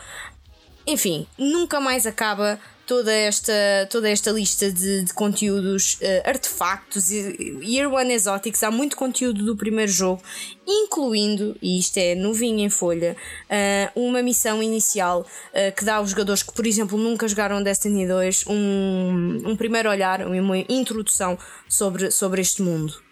[0.86, 2.58] Enfim, nunca mais acaba
[2.90, 3.52] toda esta,
[3.88, 8.64] toda esta lista de, de conteúdos, eh, artefactos e Year One Exotics.
[8.64, 10.20] Há muito conteúdo do primeiro jogo,
[10.66, 13.16] incluindo, e isto é novinho em folha,
[13.48, 18.08] eh, uma missão inicial eh, que dá aos jogadores que, por exemplo, nunca jogaram Destiny
[18.08, 21.38] 2 um, um primeiro olhar, uma introdução
[21.68, 23.09] sobre, sobre este mundo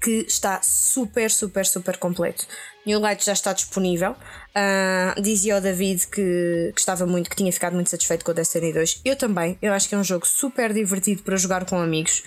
[0.00, 2.46] que está super, super, super completo.
[2.86, 4.16] New Light já está disponível.
[4.54, 8.34] Ah, dizia o David que, que estava muito, que tinha ficado muito satisfeito com o
[8.34, 9.02] Destiny 2.
[9.04, 9.58] Eu também.
[9.60, 12.22] Eu acho que é um jogo super divertido para jogar com amigos.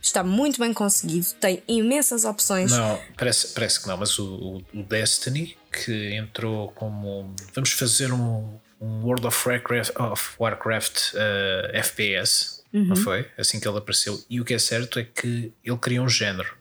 [0.00, 2.70] Está muito bem conseguido, tem imensas opções.
[2.70, 7.34] Não, parece, parece que não, mas o, o- Destiny, que entrou como.
[7.54, 12.62] Vamos fazer um, um World of Warcraft, of Warcraft eh, FPS.
[12.72, 13.26] não foi?
[13.36, 14.22] Assim que ele apareceu.
[14.30, 16.56] E o que é certo é que ele criou um género.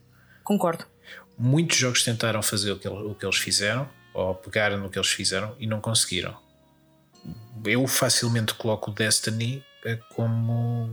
[0.48, 0.86] Concordo.
[1.38, 5.10] Muitos jogos tentaram fazer o que, o que eles fizeram, ou pegar no que eles
[5.10, 6.38] fizeram, e não conseguiram.
[7.66, 10.90] Eu facilmente coloco o Destiny eh, como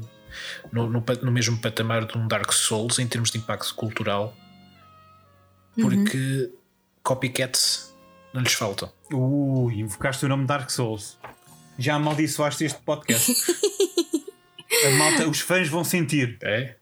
[0.73, 4.35] no, no no mesmo patamar de um Dark Souls em termos de impacto cultural,
[5.81, 6.51] porque
[7.05, 7.95] copycats
[8.33, 8.91] não lhes faltam.
[9.13, 11.17] Uh, invocaste o nome Dark Souls.
[11.79, 13.33] Já amaldiçoaste este podcast.
[14.87, 16.37] A malta, os fãs vão sentir.
[16.43, 16.75] É?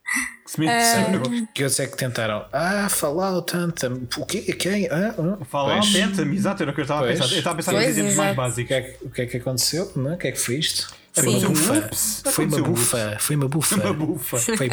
[0.46, 2.44] Se me- se- Que outros é que tentaram?
[2.52, 4.06] Ah, Fallout, Anthem.
[4.18, 4.40] O quê?
[4.54, 4.86] Quem?
[4.90, 5.44] Ah, ah.
[5.44, 5.94] Fala Pois.
[5.96, 7.24] Anthem, exato, era o que eu estava a pensar.
[7.32, 8.32] Eu estava a pensar Pois, em exemplos mais.
[8.32, 8.68] O básicos.
[8.68, 9.92] que, é que, o que é que aconteceu?
[9.96, 10.10] Não?
[10.10, 10.14] é?
[10.14, 10.92] O que é que foi isto?
[11.14, 11.90] Foi uma bufa.
[12.30, 13.16] Foi uma um bufa.
[13.20, 13.74] Foi uma bufa.
[13.76, 14.38] Uma bufa.
[14.38, 14.70] Foi.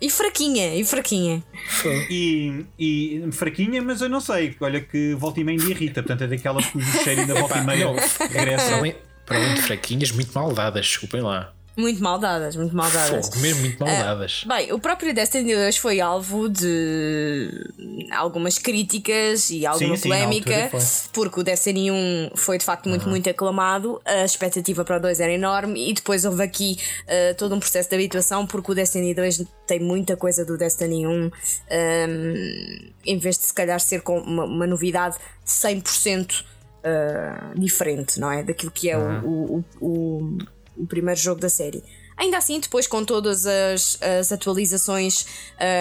[0.00, 1.42] E fraquinha, e fraquinha.
[1.68, 2.06] Foi.
[2.08, 4.54] E, e fraquinha, mas eu não sei.
[4.60, 6.02] Olha que volta e meia me irrita.
[6.02, 7.88] Portanto, é daquelas cujo cheiro ainda volta e meia
[8.20, 8.78] regressa.
[9.26, 11.52] para além de fraquinhas, muito mal dadas, desculpem lá.
[11.78, 13.26] Muito mal dadas, muito mal dadas.
[13.28, 14.42] Fogo, mesmo muito mal dadas.
[14.48, 17.70] Bem, o próprio Destiny 2 foi alvo de
[18.10, 20.80] algumas críticas e alguma Sim, sim, polémica, foi.
[21.12, 25.20] porque o Destiny 1 foi de facto muito, muito aclamado, a expectativa para o 2
[25.20, 26.76] era enorme e depois houve aqui
[27.06, 31.06] eh, todo um processo de habituação, porque o Destiny 2 tem muita coisa do Destiny
[31.06, 31.30] 1,
[31.70, 35.16] ehm, em vez de se calhar ser com uma, uma novidade
[35.46, 36.44] 100%
[36.82, 38.42] eh, diferente, não é?
[38.42, 40.38] Daquilo que é o- o- o- o
[40.78, 41.82] o primeiro jogo da série.
[42.18, 45.24] Ainda assim, depois com todas as, as atualizações,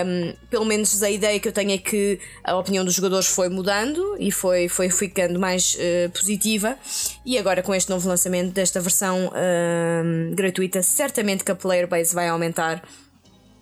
[0.05, 3.49] hum, pelo menos a ideia que eu tenho é que a opinião dos jogadores foi
[3.49, 6.77] mudando e foi, foi ficando mais eh, positiva.
[7.25, 12.13] E agora com este novo lançamento desta versão hum, gratuita, certamente que a player base
[12.13, 12.87] vai aumentar.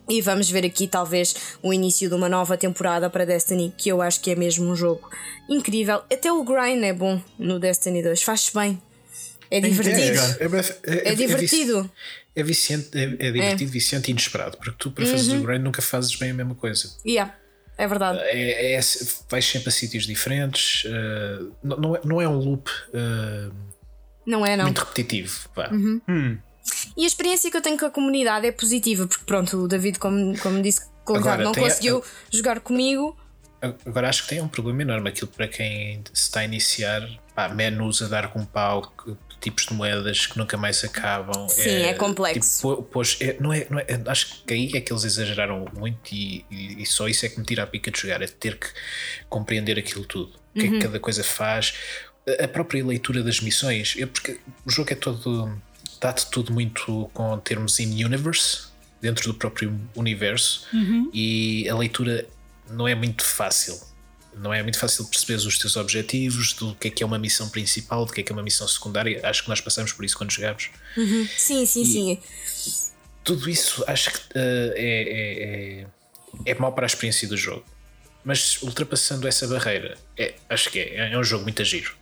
[0.09, 4.01] E vamos ver aqui talvez o início de uma nova temporada para Destiny, que eu
[4.01, 5.09] acho que é mesmo um jogo
[5.49, 6.01] incrível.
[6.11, 8.79] Até o grind é bom no Destiny 2, faz-se bem.
[9.51, 10.15] É Tem que ter, divertido.
[10.15, 10.37] jogar.
[10.83, 11.91] É, É divertido.
[12.35, 15.81] É, viciante, é, é divertido, viciante e inesperado, porque tu para fazeres o grind nunca
[15.81, 16.89] fazes bem a mesma coisa.
[17.05, 17.33] Yeah,
[17.77, 18.19] é verdade.
[18.23, 18.79] É, é,
[19.29, 23.49] vais sempre a sítios diferentes, eh, não, não é, não é um loop eh,
[24.25, 24.65] Não é, não.
[24.65, 25.47] muito repetitivo.
[25.55, 25.69] vá.
[26.97, 29.99] E a experiência que eu tenho com a comunidade é positiva, porque pronto, o David,
[29.99, 33.15] como, como disse, Agora, não tem a- conseguiu jogar comigo.
[33.85, 37.47] Agora acho que tem um problema enorme aquilo para quem se está a iniciar, pá,
[37.49, 39.15] menus a dar com pau, que-
[39.45, 41.47] tipos de moedas que nunca mais acabam.
[41.47, 42.57] Sim, é complexo.
[42.57, 46.11] tipo, pois, é- não é, não é- acho que aí é que eles exageraram muito
[46.13, 48.57] e, e- e só isso é que me tira a pica de jogar, é ter
[48.57, 48.67] que
[49.29, 50.33] compreender aquilo tudo.
[50.55, 51.73] O que é que cada coisa faz,
[52.43, 55.61] a- própria leitura das missões, é porque o jogo é todo.
[56.01, 58.67] dá-te tudo muito com termos in universe,
[59.01, 60.67] dentro do próprio universo,
[61.13, 62.27] e a leitura
[62.69, 63.79] não é muito fácil.
[64.37, 67.49] Não é muito fácil perceber os teus objetivos, do que é que é uma missão
[67.49, 69.19] principal, do que é que é uma missão secundária.
[69.23, 70.69] Acho que nós passamos por isso quando jogamos.
[71.37, 72.19] Sim, sim, sim.
[73.23, 77.65] Tudo isso acho que eh, é, é, é, é mau para a experiência do jogo.
[78.23, 81.93] Mas ultrapassando essa barreira, é, acho que é, é um jogo muito giro.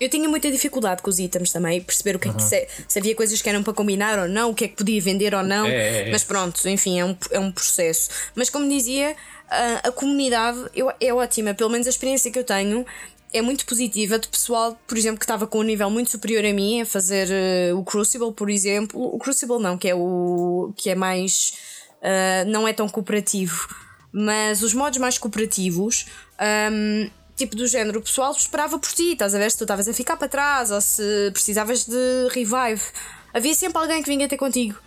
[0.00, 2.98] Eu tinha muita dificuldade com os itens também, perceber o que é que se, se
[2.98, 5.42] havia coisas que eram para combinar ou não, o que é que podia vender ou
[5.42, 5.66] não.
[5.66, 6.10] É, é, é.
[6.10, 8.08] Mas pronto, enfim, é um, é um processo.
[8.34, 9.16] Mas como dizia,
[9.50, 12.84] a, a comunidade eu, é ótima, pelo menos a experiência que eu tenho.
[13.30, 16.52] É muito positiva de pessoal, por exemplo, que estava com um nível muito superior a
[16.52, 18.98] mim a fazer eh, o Crucible, por exemplo.
[18.98, 21.52] O Crucible não, que é o que é mais
[22.02, 23.68] ah, não é tão cooperativo.
[24.12, 26.06] Mas os modos mais cooperativos,
[26.38, 29.86] ahm, tipo do género, o pessoal esperava por ti, estás a ver se tu estavas
[29.86, 32.82] a ficar para trás ou se precisavas de revive.
[33.34, 34.78] Havia sempre alguém que vinha ter contigo.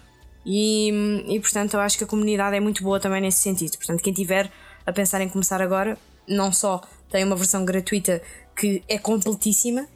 [0.45, 0.89] E,
[1.27, 3.77] e portanto eu acho que a comunidade é muito boa também nesse sentido.
[3.77, 4.51] Portanto, quem tiver
[4.85, 8.21] a pensar em começar agora, não só tem uma versão gratuita
[8.55, 9.87] que é completíssima,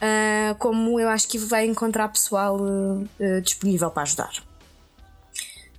[0.00, 4.32] ah, como eu acho que vai encontrar pessoal ah, ah, disponível para ajudar.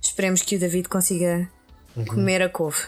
[0.02, 1.48] Esperemos que o David consiga
[2.08, 2.80] comer a couve.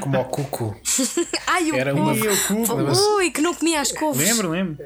[0.00, 0.76] Como ao cuco.
[1.46, 2.74] Ai, o Era uma- eu culpo.
[3.18, 4.26] Ui, que não comia as couves!
[4.26, 4.84] Lembro, lembro.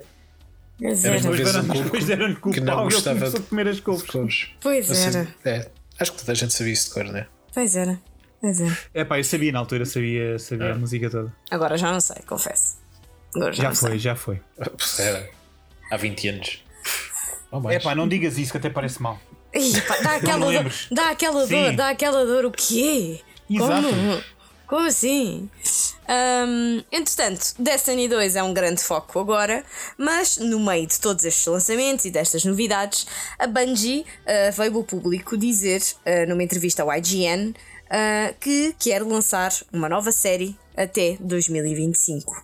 [0.81, 2.87] Pois Era uma vez Depois um deram- cuco deram-lhe com que o não pau e
[2.87, 4.07] ele gostava começou a de- comer as couves.
[4.11, 4.49] Couves.
[4.61, 5.29] Pois Assim, era.
[5.45, 7.27] é, acho que toda a gente sabia isso de cor, né?
[7.53, 8.01] Pois era.
[8.41, 8.79] Pois era.
[8.95, 11.35] É pá, eu sabia na altura, sabia, sabia a música toda.
[11.51, 12.77] Agora já não sei, confesso.
[13.35, 13.99] Agora já, Já não foi, sei.
[13.99, 14.41] já foi.
[15.01, 15.29] Era.
[15.91, 16.65] Há 20 anos.
[17.51, 17.77] Mais.
[17.77, 19.19] É pá, não digas isso que até parece mal.
[19.55, 21.75] Ih, pá, dá aquela dor, dá aquela dor, Sim.
[21.77, 22.45] dá aquela dor.
[22.45, 23.21] O quê?
[23.51, 23.89] Exato.
[23.89, 24.23] Como?
[24.67, 25.51] Como assim?
[26.09, 29.63] Ahm, entretanto, Destiny 2 é um grande foco agora,
[29.99, 33.07] mas no meio de todos estes lançamentos e destas novidades,
[33.39, 37.55] a Bungie ah, veio ao público dizer, ah, numa entrevista ao IGN,
[37.91, 42.43] ah, que quer lançar uma nova série até 2025.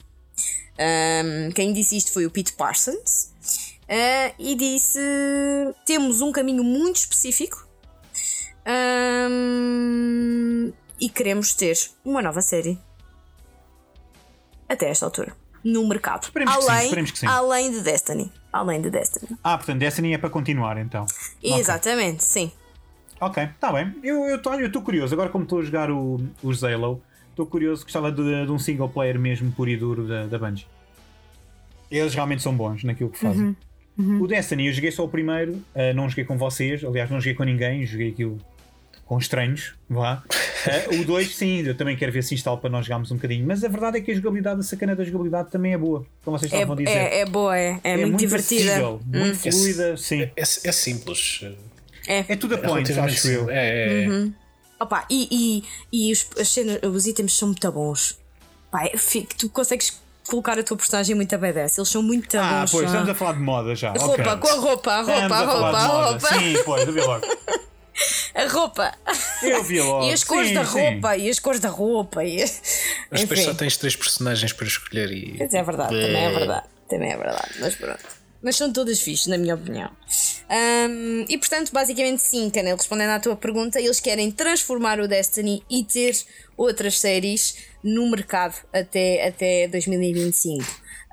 [0.76, 3.32] Um, quem disse isto foi o Pete Parsons,
[4.38, 4.98] e disse:
[5.86, 7.66] temos um caminho muito específico
[8.66, 12.76] ahm, e queremos ter uma nova série
[14.74, 16.24] até esta altura no mercado.
[16.24, 17.26] Esperemos que sim, além, esperemos que sim.
[17.26, 18.32] além de Destiny.
[18.52, 19.38] Além de Destiny.
[19.42, 21.06] Ah, portanto, Destiny é para continuar então.
[21.42, 22.52] Exatamente, sim.
[23.20, 23.94] Ok, está bem.
[24.02, 25.14] Eu estou eu, curioso.
[25.14, 27.84] Agora, como estou a jogar o, o Halo, estou curioso.
[27.84, 30.66] Gostava de, de um single player mesmo puro e duro da, da Bungie.
[31.90, 33.56] Eles realmente são bons naquilo que fazem.
[33.96, 36.84] O Destiny, eu joguei só o primeiro, ah, não joguei com vocês.
[36.84, 38.38] Aliás, não joguei com ninguém, joguei aquilo
[39.06, 39.74] com estranhos.
[39.88, 40.22] Vá.
[40.66, 43.46] Ah, o 2, sim, eu também quero ver se instalo para nós jogarmos um bocadinho.
[43.46, 46.06] Mas a verdade é que a jogabilidade, a sacana da jogabilidade também é boa.
[46.24, 46.90] Como vocês É, estavam a dizer.
[46.90, 48.62] é, é boa, é, é, muito, divertida.
[48.70, 50.22] acessível, muito fluida, sim.
[50.22, 51.44] É, é simples.
[52.08, 52.24] É.
[52.30, 53.40] É tudo a É point, acho eu.
[53.40, 53.48] simples.
[53.54, 54.28] É, é-
[54.80, 55.28] Opa, e,
[55.92, 58.18] e, e os, as cenas, os itens são muito bons.
[58.70, 61.76] Pá, é fico- tu consegues colocar a tua personagem muito a badass.
[61.76, 62.70] Eles são muito Ah, bons.
[62.70, 62.88] pois, já.
[62.88, 63.92] estamos a falar de moda já.
[63.92, 64.36] Roupa, ok.
[64.38, 66.10] com a roupa, a roupa, Estamos a a falar roupa, de a moda.
[66.12, 66.28] roupa.
[66.38, 67.26] Sim, pois, eu vi logo.
[68.34, 68.92] A roupa.
[69.42, 70.04] Eu vi logo.
[70.06, 70.78] E as cores sim, da sim.
[70.78, 72.24] roupa, e as cores da roupa.
[72.24, 72.38] E...
[73.10, 75.36] Mas depois só tens três personagens para escolher e.
[75.38, 76.66] Mas é verdade, também é verdade.
[76.88, 78.24] Também é verdade, mas pronto.
[78.42, 79.90] Mas são todas fixes, na minha opinião.
[80.50, 85.62] Ahm, e portanto, basicamente, sim, Canel, respondendo à tua pergunta, eles querem transformar o Destiny
[85.70, 86.14] e ter
[86.54, 90.62] outras séries no mercado até, até 2025.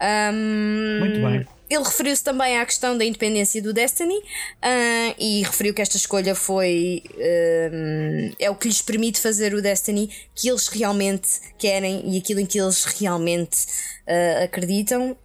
[0.01, 1.47] Ahm, Muito bem.
[1.71, 4.21] Ele referiu-se também à questão da independência do Destiny
[4.61, 9.61] ah, e referiu que esta escolha foi ah, é o que lhes permite fazer o
[9.61, 13.67] Destiny que eles realmente querem e aquilo em que eles realmente
[14.05, 15.15] ah, acreditam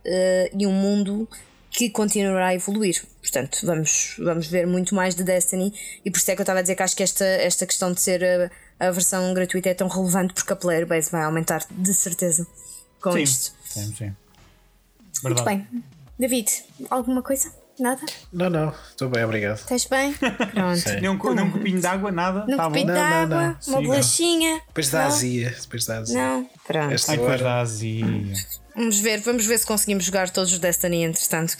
[0.56, 1.28] e um mundo
[1.68, 3.02] que continuará a evoluir.
[3.20, 5.74] Portanto, vamos, vamos ver muito mais de Destiny
[6.04, 7.92] e por isso é que eu estava a dizer que acho que esta, esta questão
[7.92, 11.66] de ser a, a versão gratuita é tão relevante porque a player base vai aumentar
[11.68, 12.46] de certeza
[13.00, 13.52] com Sim, isto.
[13.64, 14.16] sim, sim.
[15.24, 15.66] Muito Verdade.
[15.72, 15.95] bem.
[16.18, 16.50] David,
[16.90, 17.52] alguma coisa?
[17.78, 18.00] Nada?
[18.32, 19.58] Não, não, estou bem, obrigado.
[19.58, 20.14] Estás bem?
[20.54, 20.88] Pronto.
[21.00, 22.46] Nem um, co- nem um copinho de água, nada?
[22.48, 22.92] Num Tá copinho bom.
[22.94, 23.46] de Não, não, água, não.
[23.52, 23.82] uma Sim, não.
[23.82, 24.62] bolachinha.
[24.68, 25.06] Depois da Não?
[25.08, 25.56] azia.
[25.60, 26.16] Depois da azia.
[26.16, 26.50] Não?
[26.66, 26.94] Pronto.
[26.94, 27.44] Esta Ai, depois hora.
[27.44, 28.06] da azia.
[28.74, 31.54] Vamos ver, vamos ver se conseguimos jogar todos os Destiny entretanto.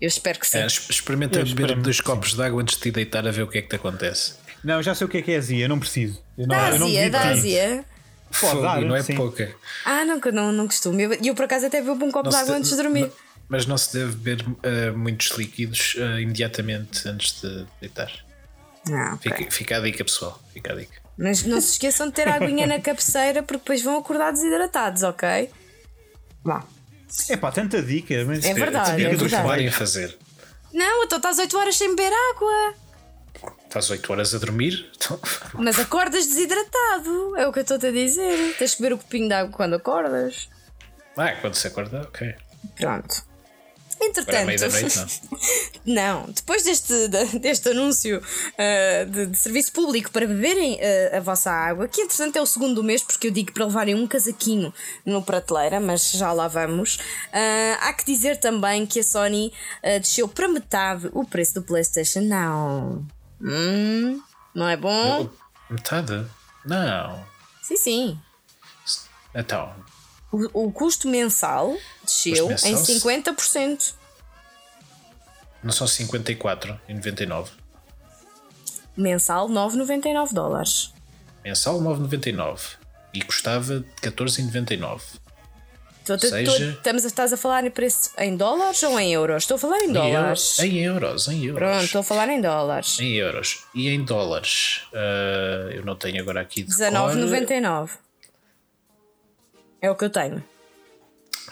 [0.00, 0.58] Eu espero que sim.
[0.58, 3.30] É, es- experimenta Eu beber esperemos dois copos de água antes de te deitar a
[3.30, 4.34] ver o que é que te acontece.
[4.64, 6.20] Não, já sei o que é que é azia, eu não preciso.
[6.36, 7.26] Eu não, eu não azia, tanto.
[7.28, 7.84] azia.
[8.28, 9.14] Pode Fogo, dar, e não é sim.
[9.14, 9.54] pouca.
[9.84, 10.98] Ah, não, que eu não, não costumo.
[11.00, 13.02] Eu, eu por acaso até bebo um copo Não de se água antes de dormir.
[13.02, 13.12] não-
[13.52, 18.10] Mas não se deve beber eh, muitos líquidos eh, imediatamente antes de deitar.
[18.88, 19.30] Não, ok.
[19.30, 20.42] Fica, fica a dica, pessoal.
[20.54, 21.02] Fica a dica.
[21.18, 25.02] Mas não se esqueçam de ter a aguinha na cabeceira porque depois vão acordar desidratados,
[25.02, 25.50] ok?
[26.42, 26.64] Vá.
[27.28, 28.24] É pá, tanta dica.
[28.26, 29.46] Mas É verdade, dica é dos verdade.
[29.46, 29.74] Pais.
[29.74, 30.16] fazer.
[30.72, 32.74] Não, então estás 8 horas sem beber água.
[33.66, 34.90] Estás 8 horas a dormir?
[34.96, 35.20] Então,
[35.58, 38.56] Mas acordas desidratado, é o que eu estou-te a dizer.
[38.56, 40.48] Tens que beber o copinho de água quando acordas.
[41.18, 42.34] Ah, quando se acorda, ok.
[42.76, 43.30] Pronto.
[44.04, 45.20] Entretanto, noite,
[45.84, 46.24] não.
[46.24, 48.20] não, depois deste, deste anúncio
[48.58, 52.46] ah, de, de serviço público para beberem ah, a vossa água, que entretanto é o
[52.46, 54.74] segundo do mês, porque eu digo para levarem um casaquinho
[55.06, 56.98] no prateleira, mas já lá vamos.
[57.32, 59.52] Ah, há que dizer também que a Sony
[60.00, 63.04] desceu para metade o preço do PlayStation Now.
[63.40, 64.20] Hum,
[64.54, 65.30] não é bom?
[65.70, 66.26] Metade?
[66.64, 67.24] Não.
[67.62, 68.20] Sim, sim.
[69.34, 69.74] Então,
[70.32, 73.34] O, o custo mensal desceu Custo em mensal?
[73.34, 73.94] 50%.
[75.62, 77.48] não são 54,99.
[78.96, 80.92] Mensal 9,99 dólares.
[81.44, 82.60] Mensal 9,99.
[83.14, 85.00] E custava 14,99.
[86.04, 89.44] Tô- tô- Seja- estamos estás a falar em preço em dólares ou em euros?
[89.44, 90.58] Estou a falar em Em dólares.
[90.58, 91.58] em euros, em euros.
[91.60, 92.98] Pronto, estou a falar em dólares.
[92.98, 93.64] Em euros.
[93.74, 94.80] E em dólares?
[94.92, 96.86] ah, eu não tenho agora aqui de cor.
[96.90, 97.90] 19,99.
[99.82, 100.42] É o que eu tenho.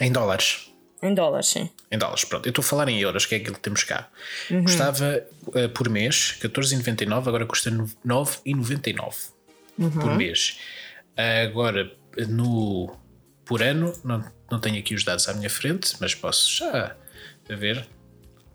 [0.00, 0.70] Em dólares.
[1.02, 1.68] Em dólares, sim.
[1.90, 2.46] Em dólares, pronto.
[2.46, 4.08] Eu estou a falar em euros, que é aquilo que temos cá.
[4.50, 4.62] Uhum.
[4.64, 5.24] Custava
[5.54, 9.14] ah, por mês 14,99, agora custa no- 9,99
[9.78, 9.90] Uhum.
[9.90, 10.58] por mês.
[11.16, 11.90] Ah, agora,
[12.28, 12.94] no,
[13.46, 16.94] por ano, não, não tenho aqui os dados à minha frente, mas posso já
[17.48, 17.86] ver.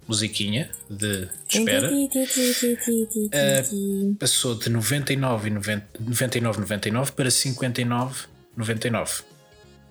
[0.08, 1.90] Musiquinha de, de espera.
[3.34, 9.24] Ah, passou de 99,99 99,99 para 59,99.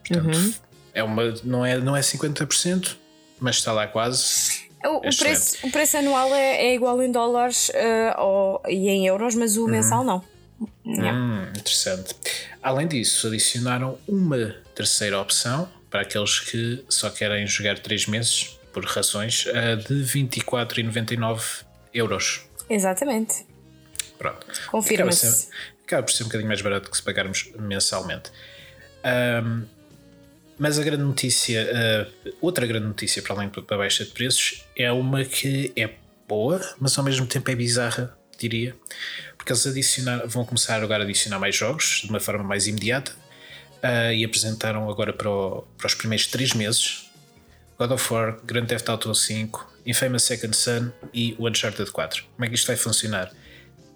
[0.06, 0.54] Portanto, Uhum.
[0.92, 2.96] é uma, não, é, não é 50%,
[3.40, 4.64] mas está lá quase.
[4.84, 5.18] O, o Excelente.
[5.18, 9.56] preço, o preço anual é, é igual em dólares ah, ou- e em euros, mas
[9.56, 10.22] o mensal não.
[10.86, 11.18] Yeah.
[11.18, 12.14] Hum, interessante.
[12.62, 18.84] Além disso, adicionaram uma terceira opção para aqueles que só querem jogar 3 meses por
[18.84, 22.42] rações a de 24,99 euros.
[22.68, 23.46] Exatamente.
[24.18, 24.46] Pronto.
[24.70, 25.26] Confirma-se.
[25.26, 25.48] Acaba,
[25.86, 28.30] acaba por ser um bocadinho mais barato que se pagarmos mensalmente.
[29.02, 29.64] Ahm,
[30.58, 31.66] Mas a grande notícia,
[32.26, 35.90] uh, outra grande notícia para além da baixa de preços, é uma que é
[36.28, 38.74] boa, mas ao mesmo tempo é bizarra, diria,
[39.36, 43.12] porque eles adicionar, vão começar agora a adicionar mais jogos de uma forma mais imediata
[43.82, 47.10] uh, e apresentaram agora para, o, para os primeiros 3 meses
[47.78, 52.24] God of War, Grand Theft Auto 5, Infamous Second Son e Uncharted 4.
[52.34, 53.32] Como é que isto vai funcionar?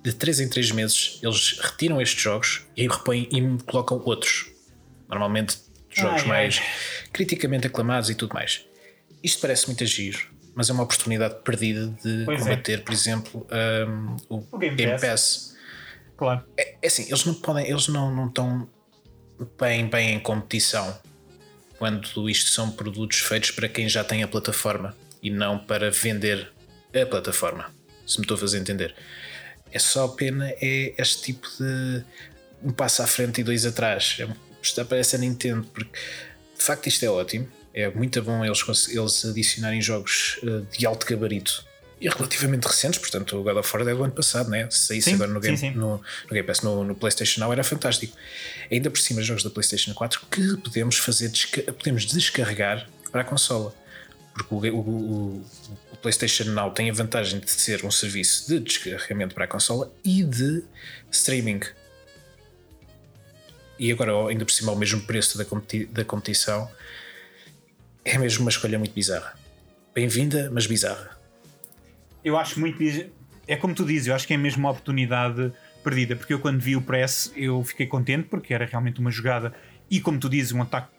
[0.02, 4.50] De 3 em 3 meses eles retiram estes jogos e repõem e colocam outros.
[5.09, 5.59] Normalmente
[5.91, 7.09] jogos ai, mais ai.
[7.12, 8.64] criticamente aclamados e tudo mais.
[9.22, 12.43] Isto parece muito agir, mas é uma oportunidade perdida de pois é.
[12.43, 12.82] combater, é.
[12.82, 13.47] por exemplo,
[13.89, 15.03] um, o, o, Game, Game Pass.
[15.03, 15.57] Pass.
[16.16, 16.45] Claro.
[16.57, 18.68] É, é, assim, eles não podem, eles não, não estão
[19.59, 20.99] bem, bem em competição
[21.78, 26.51] quando isto são produtos feitos para quem já tem a plataforma e não para vender
[26.93, 27.72] a plataforma.
[28.05, 28.95] Se me estou a fazer entender.
[29.70, 32.03] É só pena é este tipo de
[32.62, 34.16] um passo à frente e dois atrás.
[34.18, 34.28] É,
[34.68, 35.98] está parece a Nintendo, porque
[36.56, 37.48] de facto isto é ótimo.
[37.74, 41.64] É muito bom eles, eles adicionarem jogos eh, de alto gabarito
[42.00, 44.68] e relativamente recentes, portanto o God of War é do ano passado, né?
[44.70, 45.76] se saísse sim, agora no Game, sim, sim.
[45.76, 48.16] No, no Game Pass, no, no, PlayStation Now era fantástico.
[48.70, 51.30] Ainda por cima, jogos da PlayStation 4 que podemos fazer
[51.76, 53.74] podemos descarregar para a consola.
[54.32, 55.46] Porque o, o, o,
[55.92, 59.92] o, PlayStation Now tem a vantagem de ser um serviço de descarregamento para a consola
[60.04, 60.62] e de
[61.10, 61.60] streaming.
[63.78, 66.68] E agora, ainda por cima, ao mesmo preço da, competi da competição,
[68.04, 69.34] é mesmo uma escolha muito bizarra.
[69.94, 71.18] Bem-vinda, mas bizarra
[72.28, 72.82] eu acho muito.
[73.46, 75.52] É como tu dizes, eu acho que é mesmo uma oportunidade
[75.82, 79.54] perdida, porque eu quando vi o press eu fiquei contente porque era realmente uma jogada
[79.90, 80.90] e como tu dizes, um ataque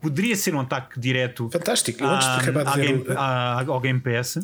[0.00, 3.72] poderia ser um ataque direto Fantástico, antes de acabar de ver game, o...
[3.72, 4.38] ao Game Pass,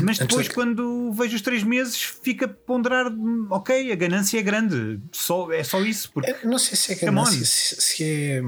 [0.00, 0.54] mas depois, de...
[0.54, 3.12] quando vejo os três meses, fica a ponderar:
[3.50, 6.10] ok, a ganância é grande, só, é só isso.
[6.12, 6.30] Porque...
[6.30, 8.42] Eu não sei se é ganância, se, se, é,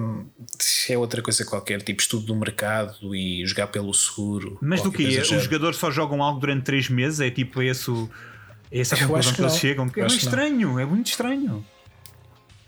[0.59, 4.59] se é outra coisa qualquer, tipo estudo do mercado e jogar pelo seguro.
[4.63, 5.19] Mas do que?
[5.19, 7.21] Os jogadores só jogam algo durante três meses?
[7.21, 7.91] É tipo esse,
[8.71, 9.85] essa conclusão que, que eles chegam?
[9.95, 11.65] É muito estranho, é muito estranho.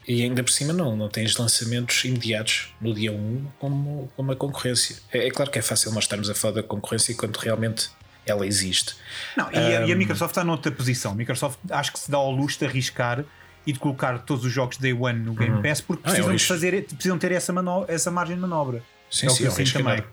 [0.09, 4.37] E ainda por cima não, não tens lançamentos imediatos no dia 1 como, como a
[4.37, 4.97] concorrência.
[5.13, 7.91] É, é, claro que é fácil nós estarmos a falar da concorrência quando realmente
[8.27, 8.97] ela existe.
[9.37, 11.13] Não, e, um, a, e a Microsoft está noutra posição.
[11.13, 13.25] A Microsoft acho que se dá ao luxo de arriscar
[13.67, 15.63] e de colocar todos os jogos Day One no Game uhum.
[15.63, 17.55] Pass porque precisam, ah, é um fazer, precisam ter essa,
[17.89, 18.83] essa margem de manobra.
[19.11, 20.05] Sim, é sim, é um risco também.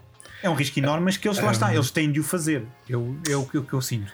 [0.42, 2.64] É um risco enorme, mas que eles lá está, eles têm de o fazer.
[2.88, 4.12] Eu, é o que eu, eu sinto.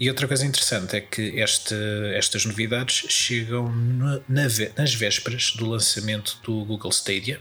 [0.00, 1.74] E outra coisa interessante é que este,
[2.16, 4.42] estas novidades chegam na, na,
[4.76, 7.40] nas vésperas do lançamento do Google Stadia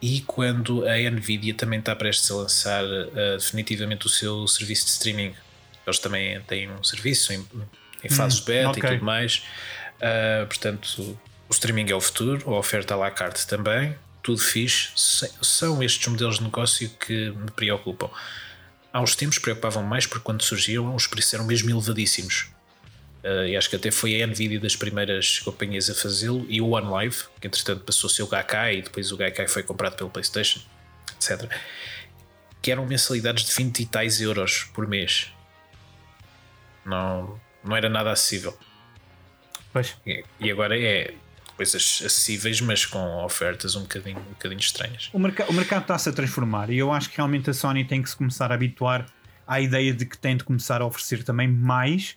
[0.00, 4.90] e quando a Nvidia também está prestes a lançar uh, definitivamente o seu serviço de
[4.90, 5.34] streaming.
[5.86, 7.46] Eles também têm um serviço em,
[8.04, 8.82] em fase hum, beta okay.
[8.82, 9.42] e tudo mais.
[9.96, 11.18] Uh, portanto,
[11.48, 14.90] o streaming é o futuro, a oferta à la carte também, tudo fixe.
[14.94, 18.10] São estes modelos de negócio que me preocupam
[18.96, 22.48] há uns tempos preocupavam mais porque quando surgiram os preços eram mesmo elevadíssimos.
[23.26, 26.70] Uh, e acho que até foi a Nvidia das primeiras companhias a fazê-lo e o
[26.70, 30.60] OneLive, que entretanto passou-se o Gaikai e depois o Gaikai foi comprado pelo PlayStation,
[31.16, 31.50] etc.
[32.62, 35.32] Que eram mensalidades de 20 e tais euros por mês.
[36.84, 38.56] Não, não era nada acessível.
[39.72, 39.96] Pois.
[40.06, 41.12] E, e agora é
[41.56, 45.10] coisas acessíveis, mas com ofertas um bocadinho, um bocadinho estranhas.
[45.12, 48.00] O, merc o mercado está-se a transformar e eu acho que realmente a Sony tem
[48.00, 49.04] que se começar a habituar
[49.44, 52.16] à ideia de que tem de começar a oferecer também mais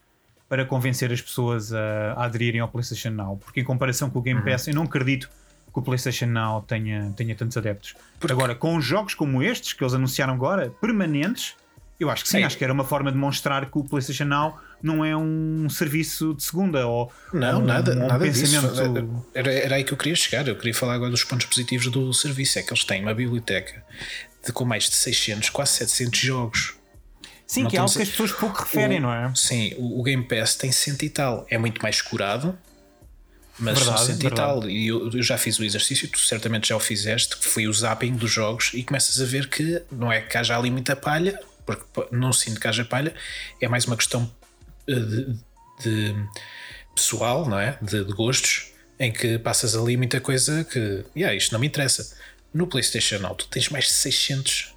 [0.49, 4.21] para convencer as pessoas a, a aderirem ao PlayStation Now, porque em comparação com o
[4.21, 4.45] Game uhum.
[4.45, 4.73] Pass, uhum.
[4.73, 5.29] eu não acredito
[5.71, 7.95] que o PlayStation Now tenha, tenha tantos adeptos.
[8.19, 8.33] Porque...
[8.33, 11.55] Agora, com jogos como estes que eles anunciaram agora, permanentes,
[11.99, 14.25] eu acho que sim, sim, acho que era uma forma de mostrar que o PlayStation
[14.25, 18.73] Now não é um serviço de segunda ou não, um, nada, um nada pensamento.
[18.73, 19.25] Disso.
[19.33, 20.47] Era, era aí que eu queria chegar.
[20.47, 22.57] Eu queria falar agora dos pontos positivos do serviço.
[22.57, 23.83] É que eles têm uma biblioteca
[24.45, 26.78] de, com mais de 600, quase 700 jogos.
[27.49, 29.33] Sim, não que é algo que as pessoas pouco referem, o, não é?
[29.33, 31.47] Sim, o, o, Game Pass tem cento e tal.
[31.49, 32.55] É muito mais curado,
[33.57, 34.69] mas verdade, cento e tal.
[34.69, 37.73] E eu, eu, já fiz o exercício, tu certamente já o fizeste, que foi o
[37.73, 41.41] zapping dos jogos e começas a ver que não é que haja ali muita palha,
[41.65, 43.15] porque não sinto que haja palha,
[43.59, 44.31] é mais uma questão
[44.87, 45.35] de,
[45.81, 46.15] de
[46.93, 47.79] pessoal, não é?
[47.81, 52.15] De, de, gostos, em que passas ali muita coisa que, yeah, isto não me interessa.
[52.53, 54.75] No PlayStation Now, tu tens mais de 600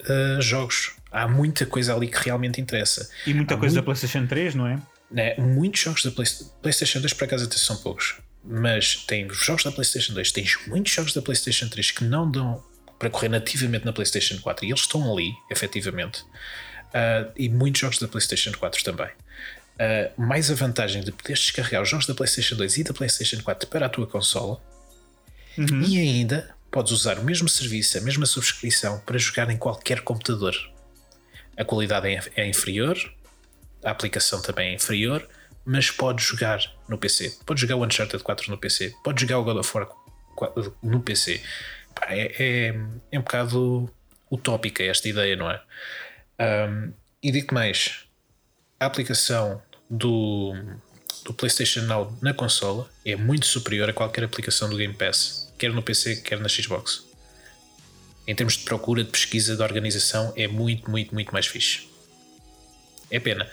[0.00, 0.98] uh, jogos.
[1.10, 3.08] Há muita coisa ali que realmente interessa.
[3.26, 4.78] E muita Há coisa muito, da PlayStation 3, não é?
[5.10, 6.26] Né, muitos jogos da Play,
[6.62, 8.16] PlayStation 2, por acaso, até são poucos.
[8.44, 12.30] Mas tem os jogos da PlayStation 2, tens muitos jogos da PlayStation 3 que não
[12.30, 12.62] dão
[12.98, 16.20] para correr nativamente na PlayStation 4 e eles estão ali, efetivamente.
[16.20, 19.08] Uh, e muitos jogos da PlayStation 4 também.
[19.08, 23.42] Uh, mais a vantagem de poderes descarregar os jogos da PlayStation 2 e da PlayStation
[23.42, 24.60] 4 para a tua consola.
[25.56, 25.82] Uhum.
[25.82, 30.54] E ainda, podes usar o mesmo serviço, a mesma subscrição para jogar em qualquer computador.
[31.56, 32.96] A qualidade é, é inferior,
[33.84, 35.26] a aplicação também é inferior,
[35.64, 37.38] mas podes jogar no PC.
[37.44, 39.88] Podes jogar o Uncharted 4 no PC, podes jogar o God of War
[40.82, 41.42] no PC.
[42.08, 42.80] É, é,
[43.12, 43.90] é um bocado
[44.30, 45.60] utópica esta ideia, não é?
[46.40, 46.92] Um,
[47.22, 48.06] e digo mais:
[48.78, 50.54] a aplicação do,
[51.24, 55.72] do PlayStation Now na consola é muito superior a qualquer aplicação do Game Pass, quer
[55.72, 57.09] no PC, quer na Xbox.
[58.30, 61.88] Em termos de procura, de pesquisa, de organização, é muito, muito, muito mais fixe.
[63.10, 63.50] É pena.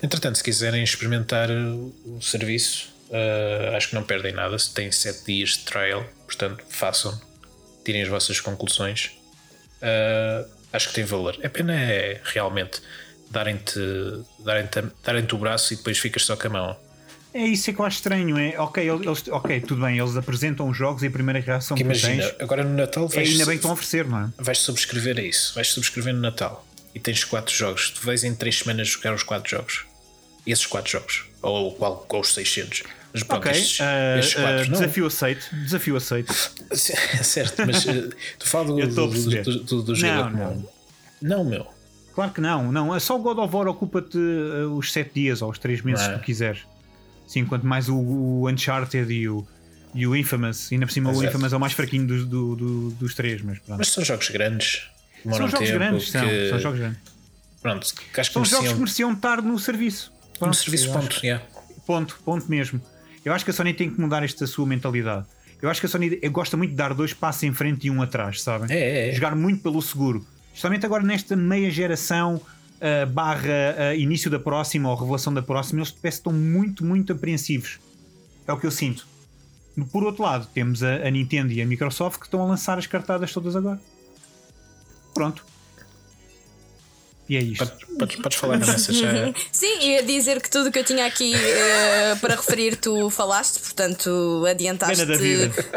[0.00, 4.56] Entretanto, se quiserem experimentar o serviço, uh, acho que não perdem nada.
[4.60, 7.20] Se têm 7 dias de trial, portanto, façam,
[7.84, 9.10] tirem as vossas conclusões.
[9.82, 11.36] Uh, acho que tem valor.
[11.42, 12.80] É pena é realmente
[13.28, 13.80] darem-te
[14.38, 14.68] darem
[15.02, 16.76] darem o braço e depois ficas só com a mão.
[17.36, 18.38] É isso é que eu acho estranho.
[18.38, 21.82] É, ok, eles, ok, tudo bem, eles apresentam os jogos e a primeira reação que,
[21.82, 22.40] que imagina, tens.
[22.40, 23.28] Agora no Natal vais.
[23.28, 24.30] É ainda bem que estão a oferecer, não é?
[24.38, 27.90] Vais subscrever a isso, vais subscrever no Natal e tens quatro jogos.
[27.90, 29.84] Tu vais em três semanas jogar os quatro jogos.
[30.46, 31.24] Esses quatro jogos.
[31.42, 32.84] Ou, ou, ou os 600.
[33.12, 34.66] Mas pronto, ok, estes, uh, estes quatro.
[34.66, 35.46] Uh, desafio aceito.
[35.52, 36.32] Desafio aceito.
[37.22, 40.14] certo, mas uh, tu fala do, do, do, do, do jogo.
[40.14, 40.68] Não, não.
[41.20, 41.66] não, meu.
[42.14, 42.96] Claro que não, não.
[42.96, 46.02] É só o God of War ocupa-te uh, os 7 dias ou os 3 meses
[46.02, 46.60] se tu quiseres.
[47.26, 49.46] Sim, quanto mais o, o, Uncharted e o,
[49.94, 50.70] e o Infamous.
[50.70, 51.24] Ainda por cima Exato.
[51.24, 53.42] o Infamous é o mais fraquinho do, do, do, dos três.
[53.42, 53.78] Mas, pronto.
[53.78, 54.88] mas são jogos grandes.
[55.24, 56.10] São jogos grandes, que...
[56.12, 56.98] são, são jogos grandes.
[57.60, 60.12] Pronto, que acho são que jogos que mereciam estar no serviço.
[60.38, 61.20] Pronto, no serviço, ponto.
[61.24, 61.44] Yeah.
[61.84, 62.80] Ponto, ponto mesmo.
[63.24, 65.26] Eu acho que a Sony tem que mudar esta sua mentalidade.
[65.60, 68.00] Eu acho que a Sony gosta muito de dar dois passos em frente e um
[68.02, 68.70] atrás, sabem?
[68.70, 69.12] É, é, é.
[69.12, 70.24] Jogar muito pelo seguro.
[70.52, 72.40] Justamente agora nesta meia geração
[72.76, 77.12] uh, barra uh, início da próxima ou revelação da próxima, eles parece estão muito, muito
[77.12, 77.78] apreensivos.
[78.46, 79.06] É o que eu sinto.
[79.92, 82.86] Por outro lado, temos a, a Nintendo e a Microsoft que estão a lançar as
[82.86, 83.80] cartadas todas agora.
[85.12, 85.44] Pronto.
[87.28, 87.66] E é isto.
[87.98, 89.08] Podes, podes, falar nessa já.
[89.50, 94.44] Sim, ia dizer que tudo que eu tinha aqui uh, para referir tu falaste, portanto
[94.48, 95.04] adiantaste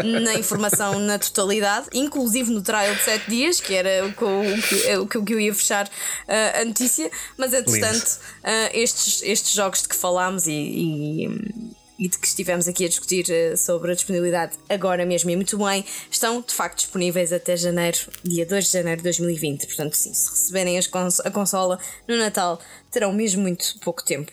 [0.03, 5.03] na informação na totalidade, inclusive no trial de 7 dias, que era o que, eu,
[5.03, 9.89] o que eu ia fechar uh, a notícia, mas entretanto uh, estes, estes jogos de
[9.89, 11.69] que falámos e, e
[11.99, 15.57] e de que estivemos aqui a discutir eh, sobre a disponibilidade agora mesmo e muito
[15.57, 19.67] bem, estão de facto disponíveis até janeiro, dia 2 de janeiro de 2020.
[19.67, 21.77] Portanto, sim, se receberem cons a consola
[22.07, 24.31] no Natal, terão mesmo muito pouco tempo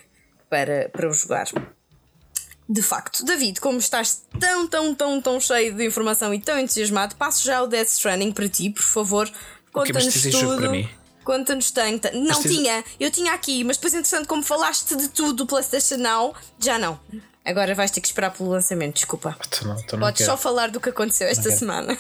[0.48, 1.48] para, para o jogar.
[2.68, 7.16] De facto, David, como estás tão, tão, tão, tão cheio de informação e tão entusiasmado,
[7.16, 9.30] passo já o Death Stranding para ti, por favor.
[9.72, 10.88] Conta-nos tudo.
[11.22, 12.08] Conta-nos tanto.
[12.16, 16.34] Não tinha, eu tinha aqui, mas depois, entretanto, como falaste de tudo do PlayStation Now,
[16.58, 16.98] já não.
[17.46, 19.36] Agora vais ter que esperar pelo lançamento, desculpa.
[19.48, 20.32] Tu não, tu não Podes quero.
[20.32, 21.96] só falar do que aconteceu esta semana.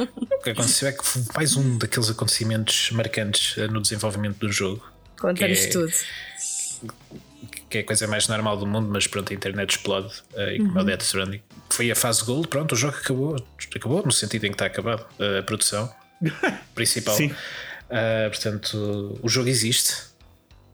[0.00, 4.50] O que aconteceu é que foi mais um daqueles acontecimentos marcantes eh, no desenvolvimento do
[4.50, 4.84] jogo.
[5.20, 5.92] Conta-nos é, tudo.
[7.70, 10.58] Que é a coisa mais normal do mundo, mas pronto, a internet explode uh, e
[10.58, 10.78] como uhum.
[10.78, 11.42] é o Death Stranding.
[11.70, 13.36] Foi a fase Gold, pronto, o jogo acabou.
[13.76, 15.06] Acabou no sentido em que está acabado
[15.38, 15.92] a produção
[16.74, 17.14] principal.
[17.14, 17.26] Sim.
[17.28, 20.08] Uh, portanto, o jogo existe.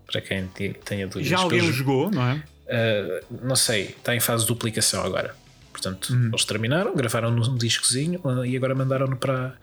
[0.06, 1.28] Para quem tenha dúvidas.
[1.28, 2.42] Já alguém o jogou, não é?
[2.66, 5.34] Uh, não sei, está em fase de duplicação agora.
[5.70, 6.28] Portanto, uhum.
[6.28, 9.54] eles terminaram, gravaram num discozinho uh, e agora mandaram-no para.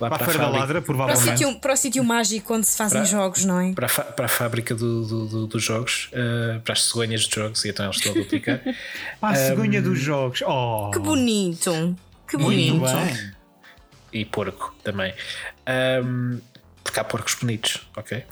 [0.00, 1.60] Lá para, para a Feira da Ladra, provavelmente.
[1.60, 3.74] Para o sítio mágico onde se fazem para, jogos, não é?
[3.74, 7.34] Para a, para a fábrica do, do, do, dos jogos, uh, para as cegonhas dos
[7.34, 8.60] jogos, e então eles estão a duplicar.
[9.20, 10.90] para a cegonha um, dos jogos, oh!
[10.90, 11.96] Que bonito!
[12.26, 12.82] Que bonito!
[14.12, 15.12] E porco também.
[16.02, 16.40] Um,
[16.82, 18.24] porque há porcos bonitos, ok?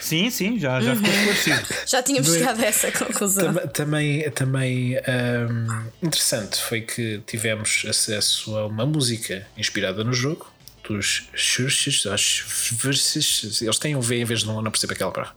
[0.00, 1.74] Sim, sim, já, já ficou esclarecido.
[1.86, 3.54] já tínhamos chegado a essa conclusão.
[3.68, 10.46] Também, também um, interessante foi que tivemos acesso a uma música inspirada no jogo
[10.88, 12.06] dos Churches,
[13.60, 15.34] eles têm um V em vez de um, não percebo aquela palavra.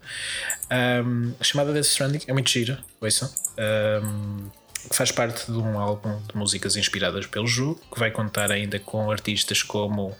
[1.06, 3.30] Um, a chamada Death Stranding é muito gira, ouçam.
[3.58, 4.49] Um,
[4.91, 9.12] faz parte de um álbum de músicas inspiradas pelo jogo, que vai contar ainda com
[9.12, 10.16] artistas como.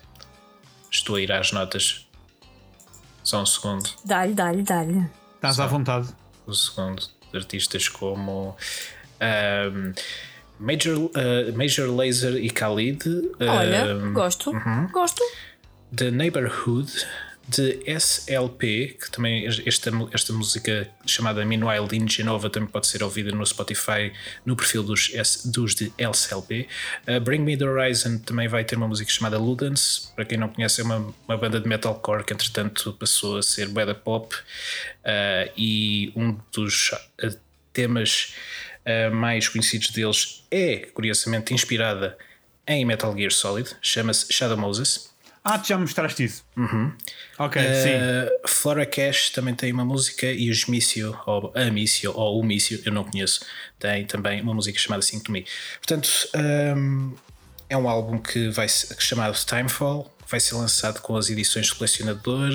[0.92, 2.06] Estou a ir às notas
[3.32, 3.90] só um segundo.
[4.04, 5.10] Dá-lhe, dá-lhe, dá-lhe.
[5.36, 6.10] Estás à vontade.
[6.46, 7.02] Um segundo.
[7.34, 8.58] Artistas como.
[9.22, 9.94] Um,
[10.60, 13.04] Major, uh, Major Laser e Khalid.
[13.40, 14.52] Olha, um, gosto.
[14.52, 14.92] Uh -huh.
[14.92, 15.24] Gosto.
[15.96, 16.92] The Neighborhood
[17.52, 23.32] de SLP, que também esta, esta música chamada Meanwhile in Genova também pode ser ouvida
[23.32, 24.14] no Spotify
[24.46, 25.12] no perfil dos,
[25.46, 26.68] dos de SLP.
[27.06, 30.48] Uh, Bring Me the Horizon também vai ter uma música chamada Ludens, para quem não
[30.48, 35.52] conhece, é uma, uma banda de metalcore que entretanto passou a ser banda pop uh,
[35.58, 36.92] e um dos
[37.22, 37.38] uh,
[37.74, 38.34] temas
[39.14, 42.18] mais conhecidos deles é, curiosamente, inspirada
[42.66, 45.11] em Metal Gear Solid, chama-se Shadow Moses.
[45.44, 46.44] Ah, tu já me mostraste isso.
[47.40, 47.96] Ok, sim.
[47.96, 52.44] Uh, Flora Cash também tem uma música e os Missio, ou a Missio, ou o
[52.44, 53.44] Missio, eu não conheço,
[53.80, 55.46] tem também uma música chamada Sing to Me.
[55.80, 56.10] Portanto,
[56.78, 57.16] um,
[57.68, 61.76] é um álbum que vai ser chamado Timefall, vai ser lançado com as edições de
[61.76, 62.52] colecionador,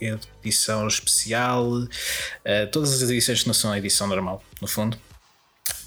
[0.00, 1.88] eh, edição especial, uh,
[2.72, 4.98] todas as edições que não são a edição normal, no fundo.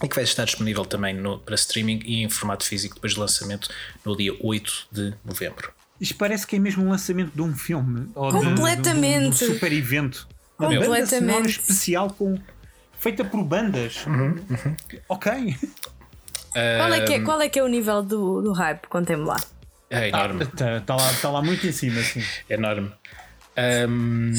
[0.03, 3.19] E que vai estar disponível também no, para streaming e em formato físico depois do
[3.19, 3.69] lançamento
[4.05, 5.78] no dia 8 de novembro.
[5.99, 8.09] Isto parece que é mesmo um lançamento de um filme.
[8.15, 9.19] Ou de- Completamente.
[9.39, 10.27] De, um- de um super evento.
[10.57, 11.49] Uma banda sonora Completamente.
[11.59, 12.37] especial com,
[12.97, 14.05] feita por bandas.
[15.07, 15.31] Ok.
[16.51, 18.87] Qual é, que é, qual é que é o nível do, do hype?
[18.87, 19.37] Contem-me lá.
[19.89, 20.43] É enorme.
[20.43, 22.21] Está tá lá, tá lá muito em cima, sim.
[22.49, 22.91] enorme.
[23.57, 24.33] Ahm,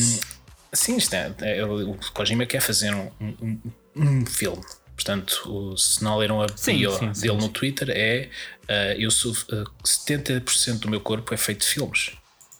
[0.73, 3.61] sim, isto é, é, o Kojima quer fazer um, um-
[3.97, 4.63] um filme.
[5.05, 7.47] Portanto, o, se não leram a Sim, bio sim, sim, dele sim.
[7.47, 8.29] no Twitter, é
[8.69, 12.11] ah, eu sou ah, 70% do meu corpo é feito de filmes.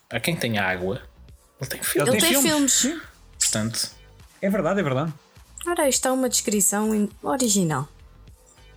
[0.09, 1.01] Há quem tenha água,
[1.59, 2.13] ele tem filmes.
[2.13, 2.73] Ele tem filmes.
[2.73, 2.99] Sim.
[3.39, 3.91] Portanto,
[4.41, 5.13] É verdade, é verdade.
[5.67, 7.87] Ora, isto é uma descrição in- original.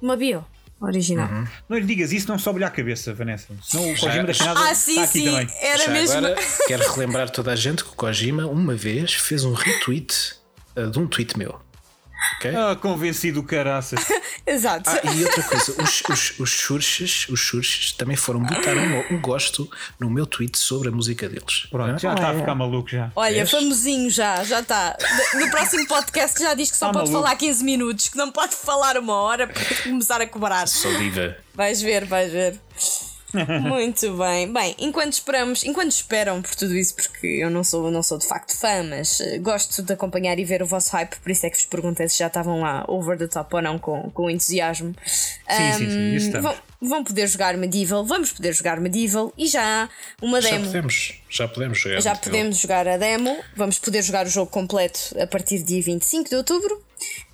[0.02, 0.44] Uma bio
[0.78, 1.28] original.
[1.66, 3.48] Não lhe digas isso, não sobe-lhe à cabeça, Vanessa.
[3.62, 5.24] Senão o Kojima da Canada Ah, sim, está aqui sim.
[5.24, 5.48] também.
[5.62, 6.18] Era já mesmo.
[6.18, 6.36] agora
[6.68, 10.34] quero relembrar toda a gente que o Kojima uma vez fez um retweet
[10.76, 11.63] ah, de um tweet meu.
[12.36, 12.54] Ok?
[12.56, 14.00] Ah, convencido, caraças.
[14.46, 14.90] Exato.
[14.90, 19.20] Ah, e outra coisa, os, os, os churches, os churches também foram botar um, um
[19.20, 21.66] gosto no meu tweet sobre a música deles.
[21.70, 23.10] Pronto, já está a ficar maluco já.
[23.16, 23.50] Olha, Vês?
[23.50, 24.96] famosinho já, já está.
[25.34, 27.24] No próximo podcast já diz que só Tá pode maluco.
[27.24, 30.66] falar 15 minutos, que não pode falar uma hora para começar a cobrar.
[30.68, 31.36] Sou diva.
[31.54, 32.60] Vais ver, vais ver.
[33.60, 34.52] Muito bem.
[34.52, 38.26] Bem, enquanto esperamos, enquanto esperam por tudo isso, porque eu não sou, não sou de
[38.26, 41.50] facto fã, mas eh, gosto de acompanhar e ver o vosso hype, por isso é
[41.50, 44.94] que vos perguntei se já estavam lá over the top ou não com, com entusiasmo.
[45.06, 49.62] Sim, sim, sim, isso vão, vão poder jogar Medieval, vamos poder jogar Medieval e já
[49.84, 49.88] há
[50.22, 50.66] uma Já demo.
[50.66, 52.00] podemos, já podemos jogar.
[52.00, 55.82] Já podemos jogar a demo, vamos poder jogar o jogo completo a partir de dia
[55.82, 56.82] 25 de outubro.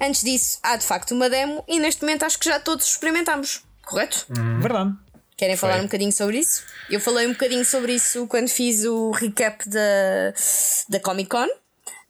[0.01, 3.63] Antes disso, há de facto uma demo e neste momento acho que já todos experimentamos,
[3.83, 4.27] correto?
[4.61, 4.95] Verdade.
[5.41, 6.63] Querem falar um bocadinho sobre isso?
[6.91, 10.35] Eu falei um bocadinho sobre isso quando fiz o recap da,
[10.91, 11.47] da Comic Con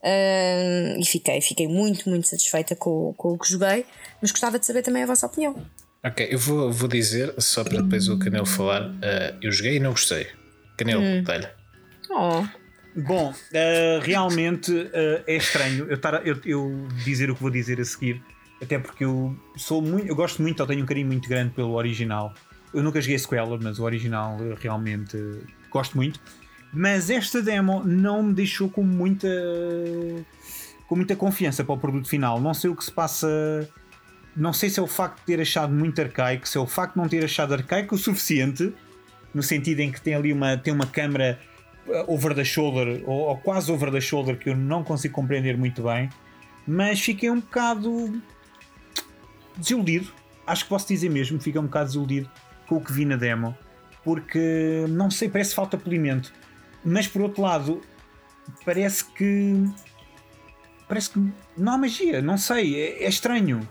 [0.03, 3.87] Ahn, e fiquei, fiquei muito, muito satisfeita com, com o que joguei,
[4.21, 5.55] mas gostava de saber também a vossa opinião.
[6.05, 9.81] Ok, eu vou, vou dizer, só para depois o Canelo falar, eh, eu joguei e
[9.81, 10.27] não gostei.
[10.77, 11.23] Canelo, Hum.
[11.23, 11.47] dá-lhe.
[12.11, 12.45] Oh,
[12.97, 17.51] Bom, eh, realmente eh, é estranho eu, estar a- eu, eu dizer o que vou
[17.51, 18.21] dizer a seguir,
[18.61, 21.75] até porque eu sou muito, eu gosto muito, eu tenho um carinho muito grande pelo
[21.75, 22.35] original.
[22.73, 26.21] Eu nunca joguei sequela, mas o original eh, realmente eh, gosto muito.
[26.73, 29.29] Mas esta demo não me deixou com muita
[30.91, 32.41] com muita confiança para o produto final.
[32.41, 33.69] Não sei o que se passa.
[34.37, 36.95] Não sei se é o facto de ter achado muito arcaico, se é o facto
[36.95, 38.73] de não ter achado arcaico o suficiente,
[39.35, 41.39] no sentido em que tem ali uma, tem uma câmera
[41.87, 45.57] uh, over the shoulder, ou, ou quase over the shoulder, que eu não consigo compreender
[45.57, 46.09] muito bem,
[46.67, 48.23] mas fiquei um bocado
[49.57, 50.13] desiludido.
[50.47, 52.31] Acho que posso dizer mesmo, fiquei um bocado desiludido
[52.71, 53.59] com o que vi na demo,
[54.05, 56.33] porque não sei, parece falta polimento.
[56.85, 57.83] Mas por outro lado,
[58.65, 59.55] parece que.
[60.89, 63.69] Parece que não há magia, não sei, é, é estranho.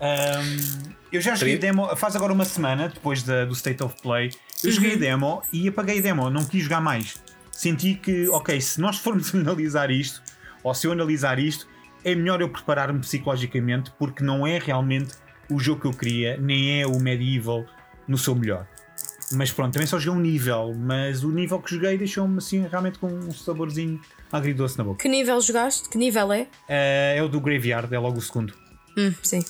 [0.00, 3.94] Ahm, eu já joguei a demo, faz agora uma semana depois da- do State of
[4.02, 4.30] Play.
[4.62, 7.22] Eu joguei a demo e apaguei a demo, não quis jogar mais.
[7.50, 10.22] Senti que, ok, se nós formos analisar isto,
[10.62, 11.66] ou se eu analisar isto,
[12.04, 15.14] é melhor eu preparar-me psicologicamente, porque não é realmente
[15.50, 17.64] o jogo que eu queria, nem é o Medieval
[18.08, 18.66] no seu melhor.
[19.32, 22.98] Mas pronto, também só joguei um nível, mas o nível que joguei deixou-me assim realmente
[22.98, 23.98] com um saborzinho
[24.30, 25.00] agridoce na boca.
[25.02, 25.88] que nível jogaste?
[25.88, 26.46] Que nível é?
[26.68, 28.52] Eh, é o do Graveyard, é logo o segundo.
[28.96, 29.42] Hum, sim.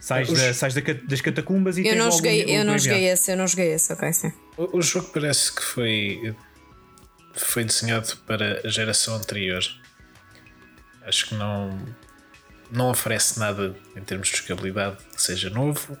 [0.00, 2.50] Sais, Os- da- sais da das catacumbas e Eu tens não logo joguei, o, o
[2.50, 4.32] eu não joguei esse, eu não joguei esse, ok, sim.
[4.56, 6.34] O, o jogo parece que foi,
[7.34, 9.62] foi desenhado para a geração anterior.
[11.04, 11.78] Acho que não,
[12.70, 15.98] não oferece nada em termos de jogabilidade que seja novo.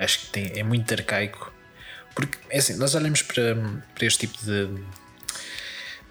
[0.00, 1.52] Acho que tem, é muito arcaico.
[2.14, 3.54] Porque, é assim, nós olhamos para,
[3.94, 4.68] para este tipo de,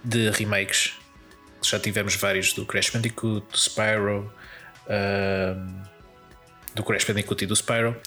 [0.03, 0.93] de remakes.
[1.63, 4.31] Já tivemos vários do Crash Bandicoot, do Spyro,
[4.87, 5.83] ahm,
[6.75, 7.99] do Crash Bandicoot e do Spyro.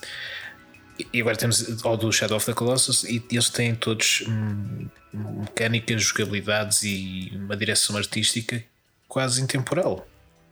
[1.13, 6.03] E- agora temos ao do Shadow of the Colossus e eles têm todos hum, mecânicas,
[6.03, 8.63] jogabilidades e uma direção artística
[9.09, 10.09] quase intemporal,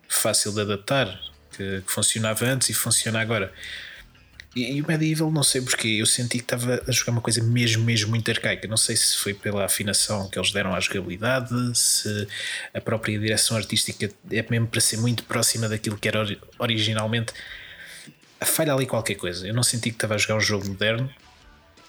[0.09, 1.19] fácil de adaptar,
[1.57, 3.53] que, que funcionava antes e funciona agora.
[4.55, 7.43] E, e o Medieval, não sei porquê, eu senti que estava a jogar uma coisa
[7.43, 8.67] mesmo, mesmo muito arcaica.
[8.67, 12.27] Não sei se foi pela afinação que eles deram à jogabilidade, se
[12.75, 17.33] a própria direção artística é mesmo para ser muito próxima daquilo que era ori- originalmente
[18.41, 19.47] falha ali qualquer coisa.
[19.47, 21.13] Eu não senti que estava a jogar um jogo moderno,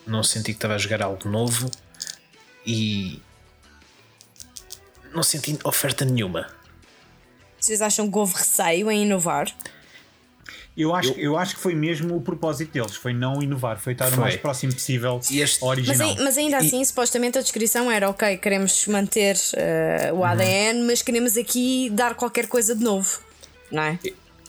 [0.05, 1.72] não senti que estava a jogar algo novo
[2.66, 3.20] e
[5.14, 6.47] não senti oferta nenhuma.
[7.59, 9.51] Vocês acham que houve receio em inovar?
[10.76, 11.38] Eu acho, eu...
[11.38, 14.18] acho que foi mesmo o propósito deles, foi não inovar, foi estar Foi.
[14.18, 16.10] o mais próximo possível este- ao Mas, original.
[16.10, 21.02] ai- mas ainda assim, supostamente a descrição era ok, queremos manter eh, o ADN, mas
[21.02, 23.20] queremos aqui dar qualquer coisa de novo,
[23.70, 24.00] não é?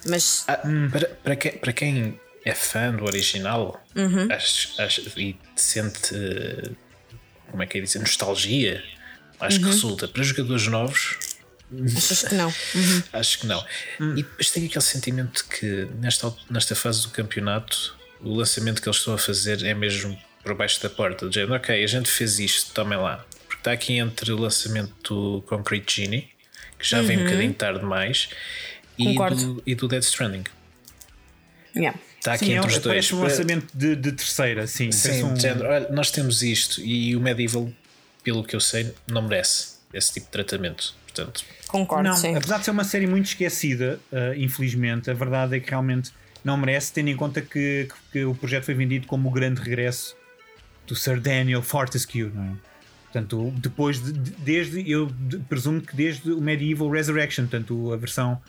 [0.07, 0.59] Mas Ah,
[0.93, 3.81] para, para, quem, para quem é fã do original
[4.31, 6.14] acho- acho- e sente
[7.51, 8.83] como é que é dizer, nostalgia,
[9.41, 10.07] acho que resulta.
[10.09, 11.18] Para jogadores novos,
[11.97, 12.55] achas que não?
[13.12, 13.64] acho que não.
[14.01, 18.99] E depois tem aquele sentimento que nesta, nesta fase do campeonato o lançamento que eles
[18.99, 22.39] estão a fazer é mesmo por baixo da porta, do género, ok, a gente fez
[22.39, 23.25] isto, tomem lá.
[23.47, 24.93] Porque está aqui entre o lançamento
[25.39, 26.29] do Concrete Genie,
[26.79, 28.29] que já vem um bocadinho tarde demais,
[28.99, 30.45] e do, e do Dead Stranding.
[31.75, 31.99] Yeah.
[32.18, 32.87] Está aqui Sim, é, entre os um- dois.
[32.95, 34.93] parece um lançamento de, de terceira, sim.
[34.93, 37.73] Sim, um- género, olha, nós temos isto e o Medieval,
[38.23, 40.95] pelo que eu sei, não merece esse tipo de tratamento.
[41.14, 42.34] Portanto, Concordo, Não, sim.
[42.34, 46.12] apesar de ser uma série muito esquecida, uh, infelizmente, a verdade é que realmente
[46.44, 50.16] não merece, tendo em conta que, que o projeto foi vendido como o grande regresso
[50.86, 52.52] do Sir Daniel Fortescue, não é?
[53.04, 57.96] Portanto, depois de, de- desde, eu de- presumo que desde o Medieval Resurrection, portanto, a
[57.96, 58.40] versão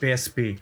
[0.00, 0.58] PSP.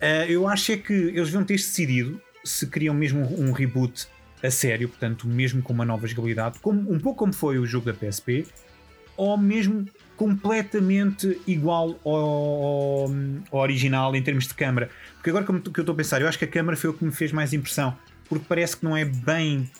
[0.00, 4.06] Uh, eu acho é que eles deviam ter decidido se queriam mesmo um, um reboot
[4.42, 7.86] a sério, portanto, mesmo com uma nova jogabilidade, como, um pouco como foi o jogo
[7.86, 8.46] da PSP,
[9.16, 9.86] ou mesmo
[10.16, 13.10] completamente igual ao, ao-
[13.50, 14.90] ao original em termos de câmara.
[15.14, 17.04] Porque agora que eu estou a pensar, eu acho que a câmara foi o que
[17.04, 17.96] me fez mais impressão,
[18.28, 19.70] porque parece que não é bem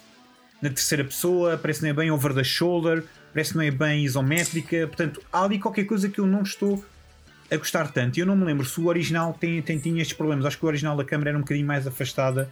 [0.60, 3.70] na terceira pessoa, parece que não é bem over the shoulder, parece que não é
[3.70, 6.84] bem isométrica, portanto há ali qualquer coisa que eu não estou
[7.50, 8.18] a gostar tanto.
[8.18, 10.46] Eu não me lembro se o original tem, tem, tinha estes problemas.
[10.46, 12.48] Acho que o original da câmara era um bocadinho mais afastada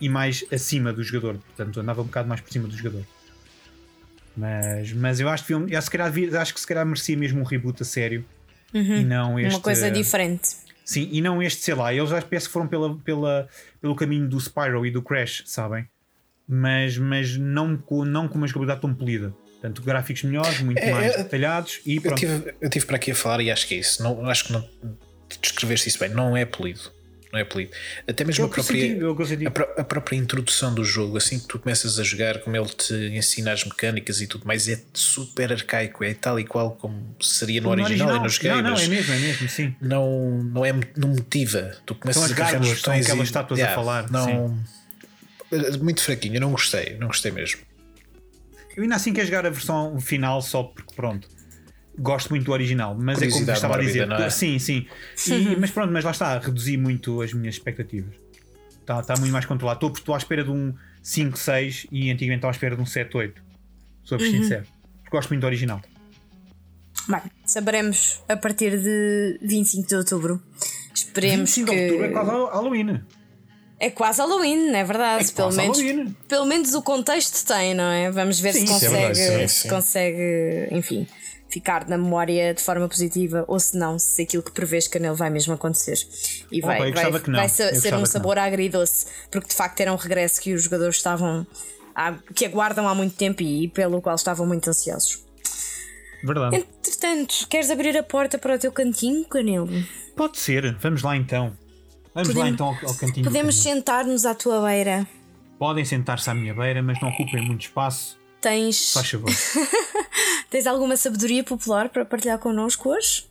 [0.00, 3.02] e mais acima do jogador, portanto andava um bocado mais por cima do jogador.
[4.36, 7.44] Mas, mas eu acho que, eu se calhar acho que se calhar merecia mesmo um
[7.44, 8.24] reboot a sério
[8.72, 9.54] e não este.
[9.54, 10.50] Uma coisa diferente.
[10.84, 13.48] Sim, e não este, sei lá, eles já parece que foram pela, pela,
[13.80, 15.86] pelo caminho do Spyro e do Crash, sabem?
[16.48, 19.32] Mas, mas não, com, não com uma jogabilidade tão polida.
[19.52, 22.18] Portanto, gráficos melhores, muito É, mais é- detalhados e eu pronto.
[22.18, 24.02] tive, eu tive para aqui a falar e acho que é isso.
[24.02, 24.68] Não, acho que não
[25.40, 26.08] descreveste isso bem.
[26.08, 26.80] Não é polido.
[27.32, 27.72] Não é polido.
[28.06, 29.46] Até mesmo Eu a própria, eu consenti.
[29.46, 32.92] a, a própria introdução do jogo, assim que tu começas a jogar, como ele te
[33.16, 36.04] ensina as mecânicas e tudo mais, é super arcaico.
[36.04, 38.88] É tal e qual como seria no, original, e não joguei, não, não, mas é
[38.88, 39.74] mesmo, é mesmo, sim.
[39.80, 41.74] não, não, é, não motiva.
[41.86, 44.62] Tu começas as a carregar são botões aquelas e- estátuas a falar, Não,
[45.80, 47.60] muito fraquinho, eu não gostei, não gostei mesmo.
[48.76, 51.28] Eu ainda assim quero jogar a versão final só porque pronto.
[51.98, 54.10] Gosto muito do original, mas é como estava a dizer.
[54.10, 54.30] é?
[54.30, 54.86] Sim, sim.
[55.28, 58.14] E- mas pronto, mas lá está, reduzi muito as minhas expectativas.
[58.80, 59.76] Está, está muito mais controlado.
[59.86, 62.86] Estou, estou à espera de um 5, 6 e antigamente estava à espera de um
[62.86, 63.42] 7, 8.
[64.04, 64.32] Sou-vos Uhum.
[64.42, 64.64] sincero.
[65.10, 65.80] Gosto muito do original.
[67.08, 70.42] Bem, saberemos a partir de 25 de outubro.
[70.94, 71.76] Esperemos 25 que.
[71.76, 73.00] de outubro é quase Halloween.
[73.78, 75.24] É quase Halloween, não é verdade?
[75.24, 76.16] É pelo, quase menos, Halloween.
[76.28, 78.10] pelo menos o contexto tem, não é?
[78.12, 79.68] Vamos ver Sim, se é consegue, verdade, sim, se sim.
[79.68, 81.06] consegue, enfim,
[81.52, 85.14] ficar na memória de forma positiva ou se não, se aquilo que prevês que nele
[85.14, 85.96] vai mesmo acontecer.
[86.50, 90.40] E vai, vai, vai ser, ser um sabor agridoce, porque de facto era um regresso
[90.40, 91.46] que os jogadores estavam.
[91.94, 95.22] a- que aguardam há muito tempo e pelo qual estavam muito ansiosos.
[96.24, 96.56] Verdade.
[96.56, 99.68] Entretanto, queres abrir a porta para o teu cantinho, Canelo?
[100.16, 100.74] Pode ser.
[100.76, 101.52] Vamos lá então.
[102.14, 103.24] Vamos lá Podemos- então ao, ao cantinho.
[103.26, 105.06] Podemos sentar-nos à tua beira.
[105.58, 108.18] Podem sentar-se à minha beira, mas não ocupem muito espaço.
[108.42, 109.30] Tens, Faz favor.
[110.50, 113.24] tens alguma sabedoria popular para partilhar connosco hoje?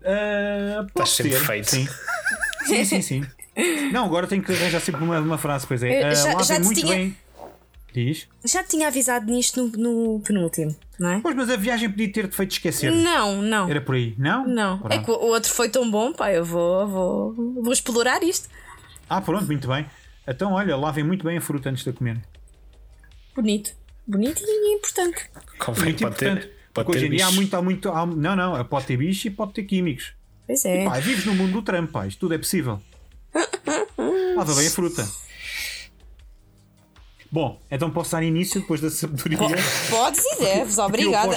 [0.00, 1.70] Uh, pode sempre ser, feito.
[1.70, 1.88] Sim.
[2.66, 3.26] sim, sim, sim.
[3.92, 6.04] Não, agora tenho que arranjar sempre uma, uma frase, pois é.
[6.08, 7.16] Eu Uh, já- lá já muito tinha- bem.
[7.92, 8.28] Diz.
[8.44, 11.20] Já te tinha avisado nisto no, no penúltimo, não é?
[11.20, 12.92] Pois, mas a viagem podia ter-te feito esquecer.
[12.92, 13.68] Não, não.
[13.68, 14.46] Era por aí, não?
[14.46, 14.76] Não.
[14.76, 15.04] É Pronto.
[15.06, 17.34] que o outro foi tão bom, pá, eu vou, vou,
[17.64, 18.48] vou explorar isto.
[19.08, 19.84] Ah, pronto, muito bem.
[20.28, 22.20] Então, olha, lavem muito bem a fruta antes de comer.
[23.34, 23.72] Bonito.
[24.10, 25.30] Bonito e importante.
[25.58, 26.54] Convém, Muito pode ter, importante.
[26.74, 27.88] pode Porque hoje ter em dia há muito, há muito.
[27.90, 30.12] há- não, não, pode ter bicho e pode ter químicos.
[30.46, 30.84] Pois é.
[30.84, 32.80] Pá, vives no mundo do Trump, pá, isto tudo é possível.
[34.36, 35.08] Lava bem a fruta.
[37.30, 39.38] Bom, então posso dar início depois da sabedoria.
[39.88, 41.36] Podes e deves, obrigada.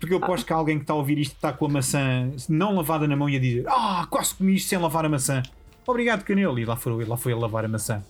[0.00, 2.74] Porque eu aposto que alguém que está a ouvir isto está com a maçã não
[2.74, 5.42] lavada na mão e a dizer Ah, quase comi isto sem lavar a maçã.
[5.86, 6.58] Obrigado, Canelo.
[6.58, 8.02] E lá foi, lá foi a lavar a maçã.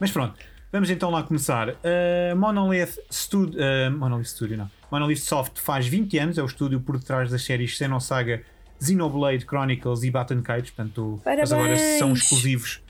[0.00, 0.34] Mas pronto,
[0.72, 1.68] vamos então lá começar.
[1.70, 4.70] Uh, Monolith, Stud uh, Monolith Studio, não.
[4.90, 8.42] Monolith Soft faz 20 anos, é o estúdio por detrás das séries Xenosaga,
[8.82, 12.80] Xenoblade Chronicles e Batten Cage, portanto, mas agora são exclusivos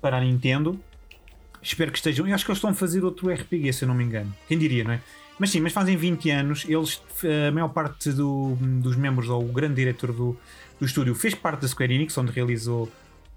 [0.00, 0.78] para a Nintendo.
[1.62, 2.26] espero que estejam.
[2.28, 4.34] Eu acho que eles estão a fazer outro RPG, se eu não me engano.
[4.48, 5.00] Quem diria, não é?
[5.38, 6.64] Mas sim, mas fazem 20 anos.
[6.68, 7.02] Eles,
[7.48, 10.36] a maior parte do- dos membros, ou o grande diretor do,
[10.78, 12.88] do estúdio, fez parte da Square Enix, onde realizou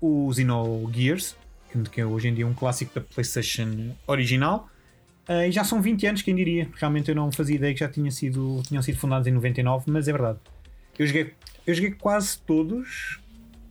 [0.02, 1.36] o Xenogears, que,
[1.84, 4.70] que é hoje em dia um clássico da PlayStation original.
[5.28, 6.70] Ah, e já são 20 anos, quem diria?
[6.76, 10.08] Realmente eu não fazia ideia que já tinha sido, tinham sido fundados em 99, mas
[10.08, 10.40] é verdade.
[10.98, 11.34] Eu joguei,
[11.66, 13.20] eu joguei quase todos.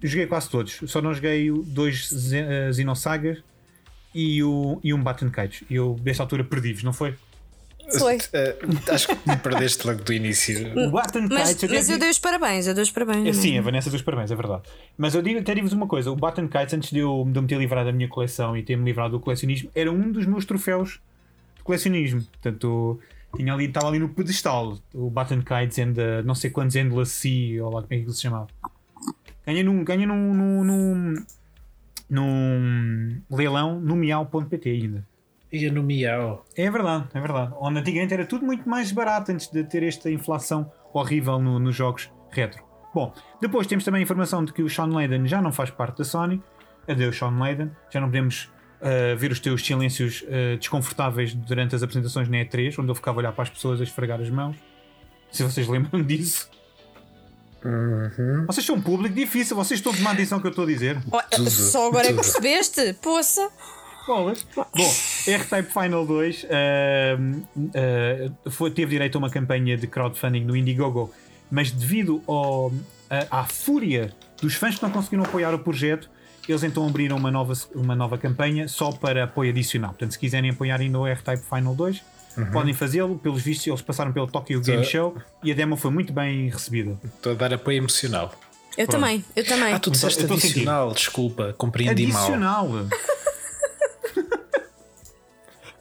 [0.03, 0.81] Joguei quase todos.
[0.87, 3.43] Só não joguei dois eh, Xenosagas
[4.15, 5.65] e, o, e um Batten Cage.
[5.71, 7.15] Eu, desta altura, perdi-vos, não foi?
[7.99, 8.19] Foi.
[8.33, 8.57] Eh,
[8.91, 10.73] acho que me perdeste logo do início.
[11.29, 11.73] Mas, Cage.
[11.73, 13.29] mas eu dei os parabéns, eu dei os parabéns.
[13.29, 14.63] É, sim, não a Vanessa dos parabéns, é verdade.
[14.97, 17.43] Mas eu digo, até digo-vos uma coisa: o Batten Kites, antes de eu, de eu
[17.43, 20.45] me ter livrado da minha coleção e ter-me livrado do colecionismo, era um dos meus
[20.45, 21.01] troféus
[21.57, 22.23] de colecionismo.
[22.23, 22.99] Portanto,
[23.37, 27.13] tinha ali, estava ali no pedestal o Batten Kites and the, não sei quantos Endless
[27.13, 28.49] Sea, ou lá como é que ele se chamava.
[29.47, 31.25] Ganhei num, ganhei num, num, num,
[32.09, 35.07] num leilão no miau.pt ainda.
[35.55, 36.45] Ia no Miau.
[36.57, 37.53] É verdade, é verdade.
[37.61, 41.77] Onde antigamente era tudo muito mais barato antes de ter esta inflação horrível no- nos
[41.77, 42.63] jogos retro.
[42.93, 45.99] Bom, depois temos também a informação de que o Sean Layden já não faz parte
[45.99, 46.43] da Sony.
[46.89, 47.71] Adeus, Sean Layden.
[47.91, 48.45] Já não podemos
[48.81, 53.19] uh, ver os teus silêncios uh, desconfortáveis durante as apresentações na E3, onde eu ficava
[53.19, 54.57] a olhar para as pessoas a esfregar as mãos.
[55.31, 56.49] Se vocês lembram disso.
[58.47, 60.69] Vocês são um público difícil, vocês estão a tomar atenção ao que eu estou a
[60.69, 60.99] dizer.
[61.11, 62.93] Oh, só agora é que percebeste?
[63.03, 63.51] Poça!
[64.07, 64.47] Bolas.
[64.55, 64.67] Bom,
[65.27, 67.43] R-Type Final 2 ahm,
[67.75, 71.13] ah, foi- teve direito a uma campanha de crowdfunding no Indiegogo,
[71.51, 72.73] mas devido ao-
[73.11, 76.11] a- à fúria dos fãs que não conseguiram apoiar o projeto,
[76.49, 79.91] eles então abriram uma nova, uma nova campanha só para apoio adicional.
[79.91, 82.03] Portanto, se quiserem apoiar ainda o R-Type Final 2,
[82.53, 83.17] podem fazê-lo.
[83.19, 84.89] Pelos vistos, eles passaram pelo Tokyo Game Tá.
[84.91, 86.99] Show e a demo foi muito bem recebida.
[87.05, 88.35] Estou a dar apoio emocional.
[88.77, 89.01] Eu Pronto.
[89.01, 89.73] também, eu também.
[89.73, 90.33] Ah, tu disseste sentir.
[90.35, 92.23] adicional, desculpa, compreendi mal.
[92.25, 92.69] Adicional.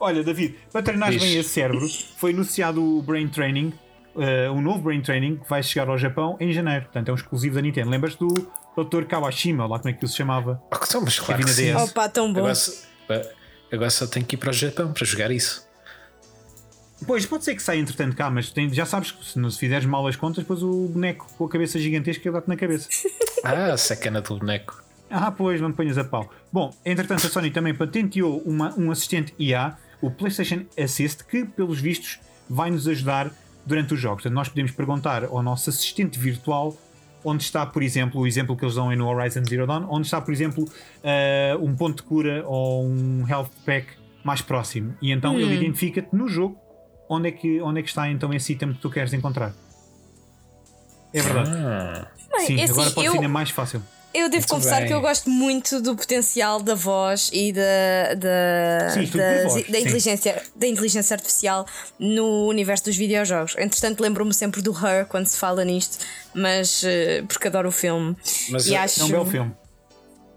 [0.04, 1.88] Olha, David, para treinar bem esse cérebro,
[2.18, 3.74] foi anunciado o Brain Training,
[4.18, 6.84] eh, um novo Brain Training que vai chegar ao Japão em janeiro.
[6.86, 7.90] Portanto, é um exclusivo da Nintendo.
[7.90, 8.28] Lembras do
[8.76, 9.06] Dr.
[9.06, 10.62] Kawashima, lá como é que ele se chamava?
[10.72, 11.74] Ah, mas claro que sim.
[11.74, 12.40] Opa, tão bom.
[12.40, 12.72] Agora, só-
[13.72, 15.66] agora só tenho que ir para o Japão para jogar isso.
[17.06, 19.60] Pois, pode ser que saia entretanto cá, mas tem- já sabes que se não se
[19.60, 22.90] fizeres mal as contas, depois o boneco com a cabeça gigantesca dá-te na cabeça.
[23.46, 24.82] Ah, sacana do boneco.
[25.10, 26.32] Ah, pois, não te ponhas a pau.
[26.50, 31.80] Bom, entretanto, a Sony também patenteou uma- um assistente IA, o PlayStation Assist, que, pelos
[31.80, 33.32] vistos, vai nos ajudar
[33.66, 34.24] durante os jogos.
[34.24, 36.76] Portanto, nós podemos perguntar ao nosso assistente virtual
[37.26, 40.06] onde está, por exemplo, o exemplo que eles dão aí no Horizon Zero Dawn, onde
[40.08, 40.68] está, por exemplo,
[41.02, 43.88] eh, um ponto de cura ou um health pack
[44.26, 44.94] mais próximo.
[45.02, 46.58] E então ele identifica-te no jogo
[47.10, 49.54] onde é, que, onde é que está então esse item que tu queres encontrar.
[51.14, 51.50] É verdade.
[51.54, 52.08] Ah,
[52.40, 53.82] Sim, é agora assim, pode eu- ser ainda mais fácil.
[54.14, 54.88] Eu devo Muito confessar bem.
[54.88, 59.74] que eu gosto muito do potencial da voz e da, da, Sim, da, voz, da
[59.74, 59.82] sim.
[59.84, 61.66] inteligência, da inteligência artificial
[61.98, 63.56] no universo dos videojogos.
[63.58, 65.98] Entretanto, lembro-me sempre do Her quando se fala nisto,
[66.34, 68.16] mas eh, porque adoro o filme.
[68.50, 69.02] Mas e é- acho.
[69.02, 69.52] É um belo filme.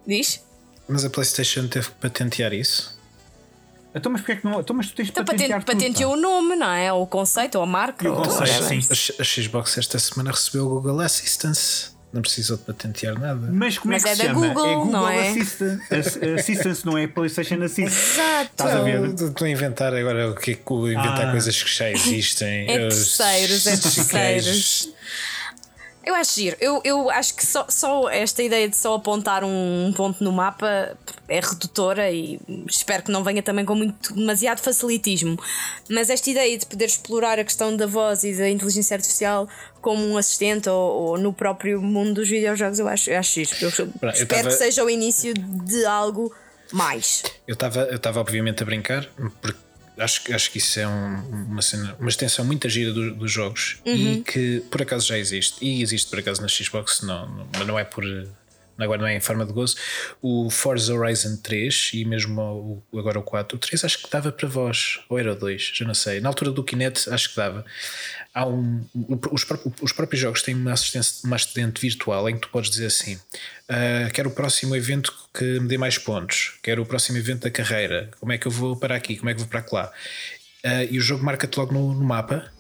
[0.07, 0.41] Diz?
[0.89, 2.97] mas a PlayStation teve que patentear isso.
[3.93, 4.61] Então, mas porquê é que não.
[4.61, 6.93] Então, mas tu tens Então, patentear patente, tudo, patenteou o nome, não é?
[6.93, 8.05] Ou o conceito, ou a marca.
[8.07, 8.79] E o ou conceito, sim.
[9.18, 11.95] A, a Xbox esta semana recebeu o Google Assistance.
[12.13, 13.49] Não precisou de patentear nada.
[13.53, 14.47] Mas como Mas é que é se da chama?
[14.49, 15.29] Google, é Google não é?
[16.39, 17.81] Assistance, não é PlayStation Assist.
[18.15, 18.51] Exato.
[18.53, 19.01] Estás a ver?
[19.01, 21.31] Não, Estou a inventar agora o que é que inventar Ah.
[21.33, 22.71] coisas que já existem.
[22.71, 24.89] É Os terceiros, é terceiros.
[26.07, 26.57] Eu acho giro.
[26.61, 30.97] Eu, eu acho que só, só esta ideia de só apontar um ponto no mapa
[31.29, 32.39] é redutora e
[32.69, 35.37] espero que não venha também com muito, demasiado facilitismo.
[35.91, 39.49] Mas esta ideia de poder explorar a questão da voz e da inteligência artificial
[39.81, 40.78] como um assistente ou,
[41.09, 43.51] ou no próprio mundo dos videojogos, eu acho, eu acho giro.
[43.61, 46.33] Eu espero tava- que seja o início de algo
[46.73, 47.24] mais.
[47.49, 49.07] Eu estava eu estava obviamente a brincar,
[49.43, 49.59] porque
[49.98, 53.31] acho, que- acho que isso é um- uma, cena, uma extensão muito gira do- dos
[53.32, 55.64] jogos e que por acaso já existe.
[55.64, 58.05] E existe por acaso na Xbox, não, não- mas não é por.
[58.78, 59.77] Agora não é em forma de gozo.
[60.20, 63.57] O Forza Horizon 3 e mesmo o, agora o 4.
[63.57, 66.20] O 3 acho que dava para voz, ou era o 2, já não sei.
[66.20, 67.65] Na altura do Kinect acho que dava.
[68.35, 68.85] Há um,
[69.31, 69.47] os,
[69.81, 73.19] os próprios jogos têm uma, assistência, uma assistente virtual em que tu podes dizer assim:
[73.69, 77.51] ah, quero o próximo evento que me dê mais pontos, quero o próximo evento da
[77.51, 79.93] carreira, como é que eu vou para aqui, como é que vou para lá.
[80.62, 82.51] Ah, e o jogo marca-te logo no, no mapa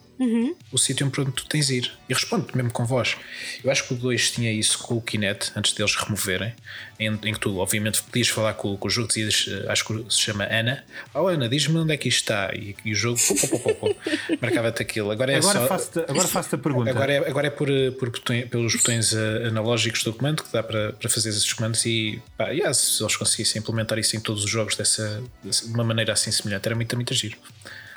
[0.72, 1.92] o sítio onde tu tens de ir.
[2.08, 3.16] E responde mesmo com voz.
[3.62, 6.54] Eu acho que o 2 tinha isso com o Kinect, antes deles removerem,
[6.98, 10.04] em, em que tu, obviamente, podias falar com, com o jogo, dizias, eh, acho que
[10.12, 10.84] se chama Ana.
[11.14, 12.50] Oh, Ana, diz-me onde é que isto está.
[12.54, 13.96] E, e o jogo pô, pô, pô, pô, pô,
[14.40, 15.10] marcava-te aquilo.
[15.10, 15.66] Agora é Agora só.
[15.66, 16.90] faço-te agora faço a pergunta.
[16.90, 17.68] Agora é, agora é por,
[17.98, 21.84] por botões- pelos botões eh, analógicos do comando que dá para, para fazer esses comandos
[21.84, 25.84] e pá, yeah, se eles conseguissem implementar isso em todos os jogos dessa, de uma
[25.84, 27.36] maneira assim semelhante, era muito, muito giro.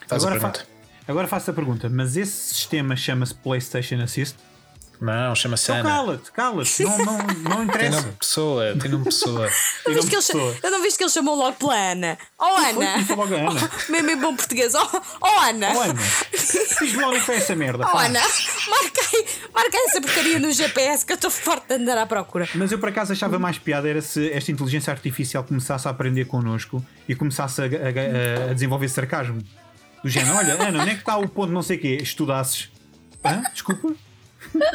[0.07, 0.78] Faz agora, a fa- pergunta.
[1.09, 4.35] Agora faço a pergunta, mas esse sistema chama-se PlayStation Assist?
[5.01, 5.89] Não, chama-se Então Ana.
[5.89, 7.97] cala-te, cala-te, não, não, não Tem interessa.
[8.01, 9.49] nome de pessoa, tem nome de pessoa.
[9.87, 10.55] Eu, não viste que ele cha- pessoa.
[10.61, 12.17] eu não viste que ele chamou logo pela Ana.
[12.37, 13.05] Oh Ana!
[13.15, 13.49] logo a Ana.
[13.87, 14.73] Oh, mesmo em bom português.
[14.75, 14.89] Oh,
[15.21, 15.67] oh Ana!
[15.73, 17.85] Oh, Ana, onde é que foi essa merda.
[17.87, 18.07] Oh pá.
[18.07, 18.19] Ana!
[18.69, 22.49] Marca aí essa porcaria no GPS que eu estou farto de andar à procura.
[22.53, 26.25] Mas eu por acaso achava mais piada era se esta inteligência artificial começasse a aprender
[26.25, 29.41] connosco e começasse a, a- a desenvolver sarcasmo.
[30.03, 31.97] Do género, olha, Ana, onde é que está o ponto não sei o quê?
[32.01, 32.69] Estudasses.
[33.23, 33.41] Hã?
[33.53, 33.93] Desculpa?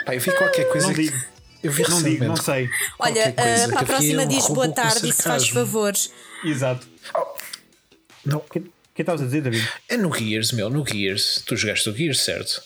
[0.04, 0.86] Pá, eu vi qualquer coisa.
[0.88, 1.16] Não que- digo.
[1.62, 2.68] Eu vi Não digo, não sei.
[2.98, 6.10] Olha, ah, para a próxima um diz boa tarde e se faz favores.
[6.44, 6.86] Exato.
[8.24, 8.60] Não, O que,
[8.94, 9.66] que estavas a dizer, David?
[9.88, 11.42] é no Gears, meu, no Gears.
[11.46, 12.62] Tu jogaste o Gears, certo?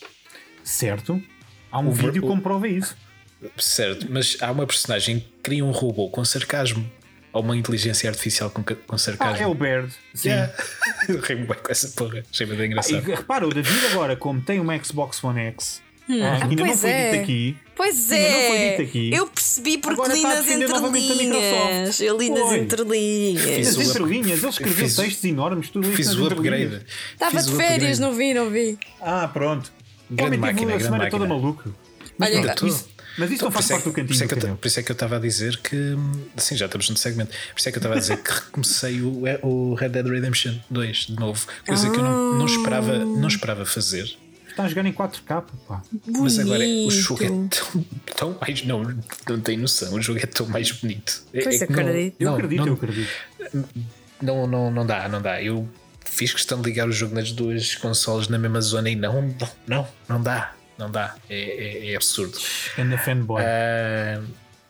[0.64, 1.22] Certo.
[1.70, 2.96] Há um O vídeo que o- comprova isso.
[3.56, 6.90] Certo, mas há uma personagem que cria um robô com sarcasmo.
[7.32, 9.42] Ou uma inteligência artificial com, com Ah, sarcasmo.
[9.42, 9.92] é o Baird.
[10.14, 10.28] Sim.
[10.30, 10.52] Yeah.
[11.08, 12.24] Eu ri-me bem com essa porra.
[12.32, 13.02] Achei-me bem E engraçado.
[13.04, 16.90] repara, o David agora, como tem uma Xbox One X, ah, que ainda não foi
[16.90, 17.10] é.
[17.12, 19.10] dito aqui, Pois Ainda não foi é, dito aqui.
[19.14, 22.00] eu percebi porque Agora li nas entrelinhas.
[22.00, 23.42] Eu li nas entrelinhas.
[23.44, 26.26] Fiz as o up- entrelinhas, ele escreveu fiz- textos enormes, tu leste Fiz nas o
[26.26, 26.80] upgrade.
[27.12, 28.00] Estava de férias, upgrade.
[28.00, 28.78] não vi, não vi.
[29.00, 29.70] Ah, pronto.
[30.10, 31.40] Grande homem máquina, a grande semana toda máquina.
[31.40, 31.74] maluco.
[32.20, 32.88] Olha, Mas, isso,
[33.18, 34.14] mas isso não faz por parte do é que- por cantinho.
[34.14, 34.56] isso é que eu do.
[34.56, 35.76] Por isso é que eu estava a dizer que.
[36.36, 37.30] Assim, já estamos no segmento.
[37.52, 40.54] Por isso é que eu estava a dizer que recomecei o, o Red Dead Redemption
[40.70, 41.46] 2 de novo.
[41.66, 44.08] Coisa que eu não, não, esperava, não esperava fazer.
[44.48, 45.82] Está a jogar em 4K, pá.
[46.06, 47.84] Mas agora o jogo é Bonito.
[48.16, 48.64] tão, tão mais.
[48.64, 48.82] Não,
[49.28, 49.94] não tem noção.
[49.94, 51.22] O jogo é tão mais bonito.
[51.32, 52.16] É- Pois é que não- acredito.
[52.18, 53.08] Eu não, acredito, não, eu acredito.
[54.20, 55.40] Não, não, não dá, não dá.
[55.42, 55.68] Eu
[56.04, 59.48] fiz questão de ligar o jogo nas duas consoles na mesma zona e não, não,
[59.66, 60.52] não, não dá.
[60.78, 61.16] Não dá.
[61.28, 61.36] É,
[61.88, 62.38] é- é absurdo.
[62.78, 63.42] Anda fanboy.
[63.44, 64.22] Ah,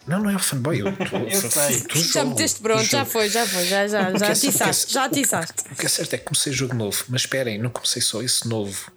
[0.06, 0.80] não, não é o fanboy.
[0.80, 1.80] Eu, tu, Eu sei.
[1.82, 4.46] tu Já meteste pronto, já foi, já foi, já, já, O que já é certo-
[4.48, 5.62] atiçaste, o que é- já o que- atiçaste.
[5.72, 8.48] O que é certo é que comecei jogo novo, mas esperem, não comecei só esse
[8.48, 8.90] novo.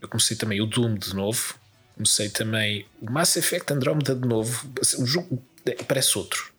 [0.00, 1.54] Eu comecei também o Doom de novo,
[1.96, 4.68] comecei também o Mass Effect Andromeda de novo.
[4.98, 6.52] O jogo é, parece outro.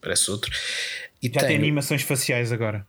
[0.00, 0.50] Parece outro.
[1.22, 2.86] E Já tem tenho- animações faciais agora.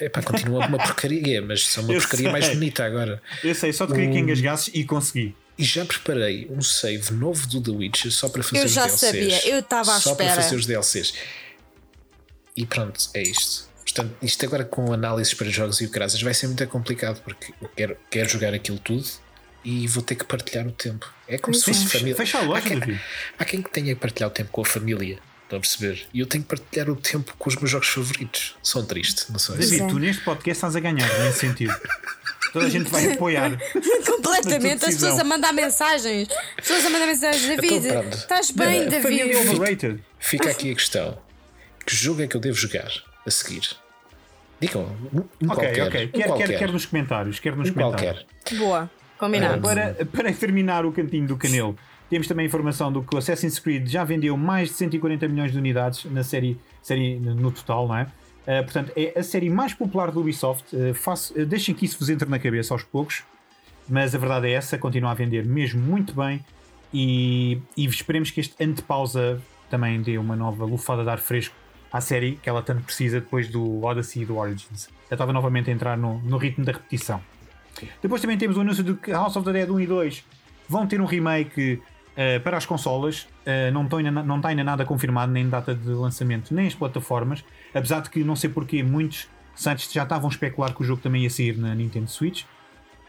[0.00, 2.54] Epá, continua uma porcaria, mas são uma Eu porcaria mais sei.
[2.54, 3.22] bonita agora.
[3.42, 5.34] Eu sei, só te queria que engasgasses e consegui.
[5.56, 8.86] E já preparei um save novo do The Witcher só para fazer Eu os já
[8.86, 9.00] DLCs.
[9.00, 10.32] sabia, eu estava à Só espera.
[10.32, 11.14] para fazer os DLCs.
[12.56, 13.68] E pronto, é isto.
[13.84, 17.52] Portanto, isto agora com análises para jogos e o graças vai ser muito complicado porque
[17.60, 19.04] eu quero, quero jogar aquilo tudo
[19.64, 21.08] e vou ter que partilhar o tempo.
[21.28, 22.16] É como se fosse Fecha- família.
[22.16, 23.00] fecha a loja, há quem,
[23.38, 25.18] há quem que tenha que partilhar o tempo com a família.
[25.44, 26.06] Estão a perceber?
[26.12, 28.56] E eu tenho que partilhar o tempo com os meus jogos favoritos.
[28.62, 29.56] São tristes, não sei.
[29.56, 29.86] David, é.
[29.86, 31.74] tu neste podcast estás a ganhar, nesse sentido.
[32.52, 33.50] Toda a gente vai apoiar.
[34.06, 36.28] Completamente, as pessoas a mandar mensagens.
[36.56, 37.86] As pessoas a mandar mensagens, David.
[37.86, 38.16] Então, pronto.
[38.16, 39.36] Estás bem, David?
[39.36, 40.02] overrated.
[40.18, 41.18] Fica aqui a questão:
[41.84, 42.90] que jogo é que eu devo jogar
[43.26, 43.68] a seguir?
[44.60, 45.82] Digam, um, um Ok, qualquer.
[45.82, 46.06] ok.
[46.06, 46.48] Um Quer, qualquer.
[46.48, 47.38] quer, quer nos comentários.
[47.38, 48.24] Quer nos um comentários.
[48.24, 48.56] qualquer.
[48.58, 49.60] Boa, combinado.
[49.60, 51.76] Para, para terminar o cantinho do canelo,
[52.10, 55.58] temos também informação do que o Assassin's Creed já vendeu mais de 140 milhões de
[55.58, 58.02] unidades na série, série no total, não é?
[58.02, 60.76] Uh, portanto, é a série mais popular do Ubisoft.
[60.76, 63.22] Uh, faço- uh, deixem que isso vos entre na cabeça aos poucos,
[63.88, 66.44] mas a verdade é essa: continua a vender mesmo muito bem.
[66.92, 71.18] E, e esperemos que este ano de pausa também dê uma nova lufada de ar
[71.18, 71.56] fresco
[71.92, 74.88] à série que ela tanto precisa depois do Odyssey e do Origins.
[75.08, 77.20] Já estava novamente a entrar no, no ritmo da repetição.
[78.00, 80.24] Depois também temos o anúncio de que House of the Dead 1 e 2
[80.68, 81.82] vão ter um remake
[82.16, 83.26] eh, para as consolas.
[83.44, 87.44] Eh, não, ainda, não está ainda nada confirmado, nem data de lançamento, nem as plataformas.
[87.74, 91.02] Apesar de que não sei porquê, muitos sites já estavam a especular que o jogo
[91.02, 92.44] também ia sair na Nintendo Switch.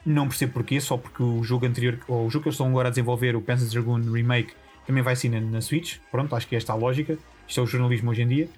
[0.06, 2.90] Não percebo porquê, só porque o jogo anterior, ou o jogo que eles estão agora
[2.90, 4.53] a desenvolver, o Panzer Dragoon Remake,
[4.86, 5.98] também vai sair na, na Switch.
[6.11, 7.18] Pronto, acho que esta é a lógica.
[7.48, 8.49] Isto é o jornalismo hoje em dia.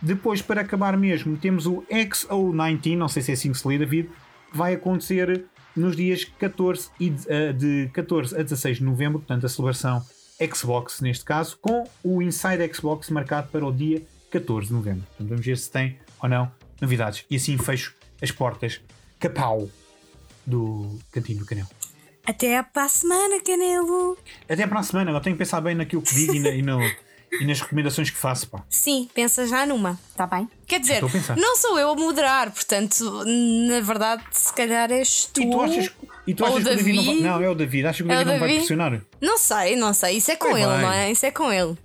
[0.00, 3.78] Depois, para acabar mesmo, temos o XO19, não sei se é assim que se lê,
[3.78, 4.08] David,
[4.50, 9.18] que vai acontecer nos dias 14 e de, eh, de 14 a 16 de novembro,
[9.18, 10.04] portanto, a celebração
[10.52, 15.02] Xbox neste caso, com o Inside Xbox marcado para o dia 14 de novembro.
[15.08, 17.24] Portanto, vamos ver se tem ou não novidades.
[17.30, 18.80] E assim fecho as portas
[19.20, 19.68] capau
[20.46, 21.66] do Cantinho do Canel.
[22.26, 24.16] Até para a semana, Canelo.
[24.48, 26.62] Até para a semana, eu tenho que pensar bem naquilo que digo e, na- e
[26.62, 26.78] no-
[27.32, 28.48] e nas recomendações que faço.
[28.48, 28.62] Pá.
[28.70, 30.48] Sim, pensa já numa, está bem?
[30.66, 31.02] Quer dizer,
[31.36, 33.04] não sou eu a moderar, portanto,
[33.68, 35.42] na verdade, se calhar és tu.
[35.42, 35.90] E tu achas,
[36.26, 37.14] E tu achas que o David não vai.
[37.14, 37.28] David?
[37.28, 37.86] Não, é o David.
[37.86, 38.58] Achas que o É o David não vai David?
[38.66, 39.00] pressionar?
[39.20, 40.16] Não sei, não sei.
[40.18, 40.82] Isso é com Vai, ele, vai.
[40.82, 41.12] não é?
[41.12, 41.76] Isso é com ele.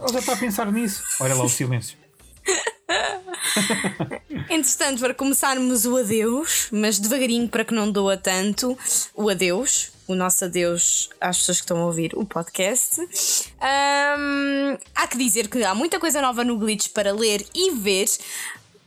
[0.00, 1.02] Ele já está a pensar nisso.
[1.20, 1.96] Olha lá o silêncio.
[4.48, 8.76] Entretanto, para começarmos o adeus, mas devagarinho para que não doa tanto,
[9.14, 13.00] o adeus, o nosso adeus às pessoas que estão a ouvir o podcast.
[13.60, 18.06] Ahm, há que dizer que há muita coisa nova no Glitch para ler e ver.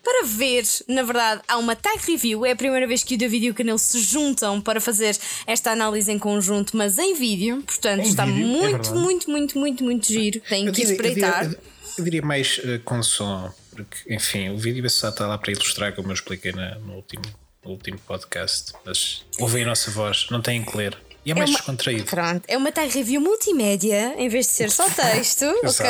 [0.04, 2.44] Para ver, na verdade, há uma tag review.
[2.44, 5.16] É a primeira vez que o David e o Canelo se juntam para fazer
[5.46, 7.62] esta análise em conjunto, mas em vídeo.
[7.62, 8.94] Portanto, Em está vídeo, é muito, verdade.
[8.98, 10.40] muito, muito, muito, muito giro.
[10.50, 11.56] Tem que diria, eu diria- espreitar.
[12.00, 15.94] eu diria mais eh, com som, porque, enfim, o vídeo só está lá para ilustrar,
[15.94, 17.22] como eu expliquei na- no, último,
[17.64, 18.74] no último podcast.
[18.84, 20.98] Mas ouvem a nossa voz, não têm que ler.
[21.24, 22.06] E é mais uma- descontraído.
[22.06, 25.88] Pronto, é uma tag review multimédia em vez de ser só texto, ok?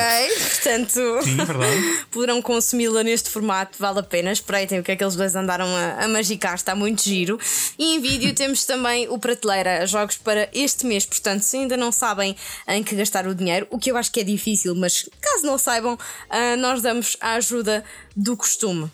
[0.49, 2.05] Portanto, Sim, verdade.
[2.11, 4.31] poderão consumi-la neste formato, vale a pena.
[4.31, 7.39] Espreitem o que é que eles dois andaram a, a magicar, está muito giro.
[7.79, 11.05] E em vídeo temos também o Prateleira, jogos para este mês.
[11.05, 12.35] Portanto, se ainda não sabem
[12.67, 15.57] em que gastar o dinheiro, o que eu acho que é difícil, mas caso não
[15.57, 15.97] saibam,
[16.29, 17.85] ah, nós damos a ajuda
[18.15, 18.91] do costume.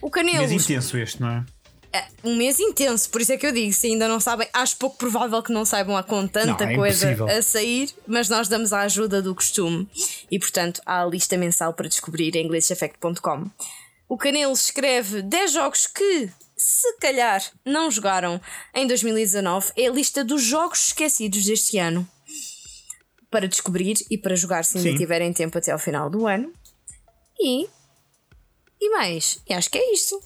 [0.00, 1.44] O Canelos Mas intenso este, não é?
[1.96, 4.76] É um mês intenso, por isso é que eu digo, se ainda não sabem, acho
[4.76, 7.38] pouco provável que não saibam há com tanta Não, é coisa impossível.
[7.38, 9.88] a sair, mas nós damos a ajuda do costume
[10.30, 13.50] e portanto há a lista mensal para descobrir em glitcheffect.com.
[14.08, 18.40] O Canelo escreve 10 jogos que, se calhar, não jogaram
[18.72, 19.72] em 2019.
[19.76, 22.06] É a lista dos jogos esquecidos deste ano.
[23.28, 24.96] Para descobrir e para jogar se ainda Sim.
[24.96, 26.52] tiverem tempo até ao final do ano.
[27.38, 27.66] E.
[28.80, 29.40] E mais?
[29.48, 30.20] E acho que é isto.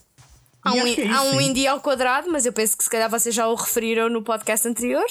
[0.63, 3.35] Há um, é há um indie ao quadrado, mas eu penso que se calhar vocês
[3.35, 5.05] já o referiram no podcast anterior.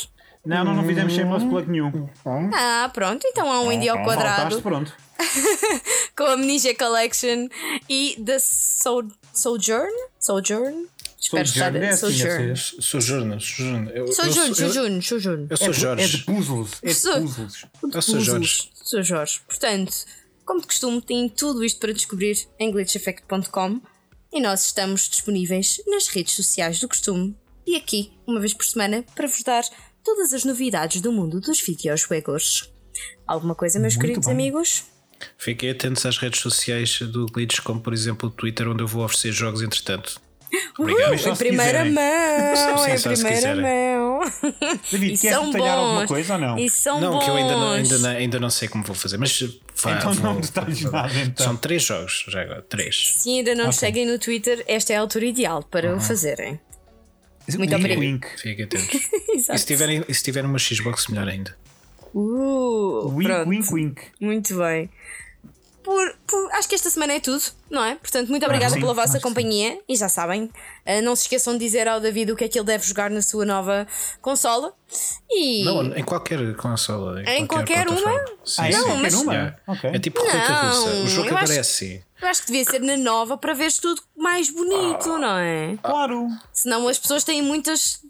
[0.46, 2.10] Não, não, não fizemos shameless plug nenhum.
[2.54, 4.94] Ah, pronto, então há um indie ao quadrado Faltaste, pronto.
[6.16, 7.48] com a Amnesia Collection
[7.90, 9.92] e The Soul, Sojourn?
[10.20, 10.88] Sojourn?
[11.20, 12.56] Espero estar Sojourn, é assim, Sojourn.
[12.82, 15.48] Sojourn, sou- eu- Sojourn, Sojourn.
[15.50, 16.04] Eu sou É Jorge.
[16.04, 16.72] É de puzzles.
[16.82, 17.66] É de Sou- puzzles.
[17.94, 18.70] Eu sou Jorge.
[18.82, 19.42] Sou Jorge.
[19.46, 19.94] Portanto,
[20.46, 23.82] como de costume, tem tudo isto para descobrir em glitcheffect.com
[24.32, 27.36] e nós estamos disponíveis nas redes sociais do costume
[27.66, 29.64] e aqui, uma vez por semana, para vos dar
[30.04, 32.72] todas as novidades do mundo dos videojuegos.
[33.28, 34.34] Alguma coisa, meus Muito queridos bem.
[34.34, 34.86] amigos?
[35.38, 39.04] Fiquem atentos às redes sociais do Glitch, como por exemplo o Twitter, onde eu vou
[39.04, 40.20] oferecer jogos entretanto.
[40.78, 41.18] Obrigado.
[41.20, 41.92] Só em primeira quiserem.
[41.94, 44.20] mão, Sim, em primeira mão.
[44.92, 46.08] David, E queres são detalhar alguma bons.
[46.08, 46.58] coisa ou não?
[46.58, 47.24] E são Não, bons.
[47.24, 49.40] que eu ainda não, ainda, não, ainda não sei como vou fazer, mas
[49.76, 51.46] vá, Então não vou- detalhes nada, então.
[51.46, 53.14] São três jogos, já agora, três.
[53.18, 56.60] Se ainda não nos seguem no Twitter, esta é a altura ideal para o fazerem.
[57.58, 58.00] Muito Wink, obrigada.
[58.02, 58.28] Wink.
[58.40, 59.10] Fiquem atentos.
[59.54, 61.56] e se tiverem, se tiverem uma Xbox, melhor ainda.
[62.14, 63.50] Uh, Wink, pronto.
[63.50, 64.02] wink, wink.
[64.20, 64.90] Muito bem.
[65.90, 67.96] Por, por- acho que esta semana é tudo, não é?
[67.96, 70.48] Portanto, muito obrigada sim, pela vossa que companhia e já sabem,
[70.86, 73.10] eh, não se esqueçam de dizer ao David o que é que ele deve jogar
[73.10, 73.88] na sua nova
[74.22, 74.72] consola.
[75.28, 77.24] E Não, em qualquer consola.
[77.24, 78.20] Em, Em qualquer plataforma.
[78.20, 78.28] uma?
[78.46, 78.72] Sim, Ah, é?
[78.72, 78.78] sim.
[78.78, 79.34] Não, mas- Qualquer uma?
[79.34, 79.58] Yeah.
[79.68, 79.90] Ok.
[79.92, 80.90] É tipo roleta russa.
[80.92, 82.04] O jogo eu acho- aparece.
[82.22, 85.76] eu acho que devia ser na nova para veres tudo mais bonito, não é?
[85.82, 86.28] Claro.
[86.54, 88.02] Senão as pessoas têm muitas.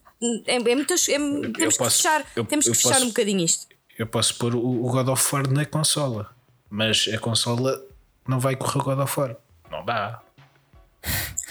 [0.47, 3.07] É, é muitas é- temos que posso- fechar, eu- temos que eu fechar posso- um
[3.07, 3.67] bocadinho isto.
[3.97, 6.29] Eu posso pôr o, o God of War na consola,
[6.69, 7.81] mas a consola
[8.27, 9.35] não vai correr o God of War.
[9.71, 10.21] Não dá.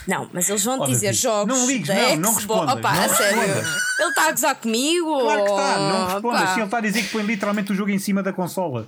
[0.07, 1.55] Não, mas eles vão Ó, dizer jogos.
[1.55, 3.43] não ligues, não, não respondas, Opa, não a sério.
[3.43, 5.21] Ele está a gozar comigo?
[5.21, 5.79] Claro que está.
[5.79, 6.13] Não Opa.
[6.15, 6.49] respondas.
[6.51, 8.87] Se ele está a dizer que põe literalmente o jogo em cima da consola.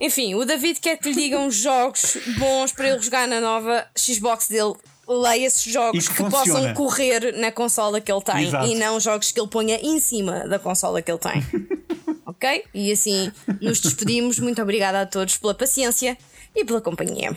[0.00, 4.48] Enfim, o David quer que lhe digam jogos bons para ele jogar na nova Xbox
[4.48, 4.74] dele.
[5.08, 8.66] Leia esses jogos que, que possam correr na consola que ele tem Exato.
[8.66, 11.42] e não jogos que ele ponha em cima da consola que ele tem.
[12.26, 12.64] ok?
[12.74, 13.30] E assim
[13.60, 14.38] nos despedimos.
[14.40, 16.18] Muito obrigada a todos pela paciência
[16.54, 17.36] e pela companhia.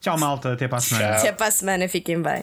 [0.00, 0.52] Tchau, malta.
[0.52, 1.08] Até para a semana.
[1.08, 1.18] Tchau.
[1.18, 2.42] Até para a semana, fiquem bem.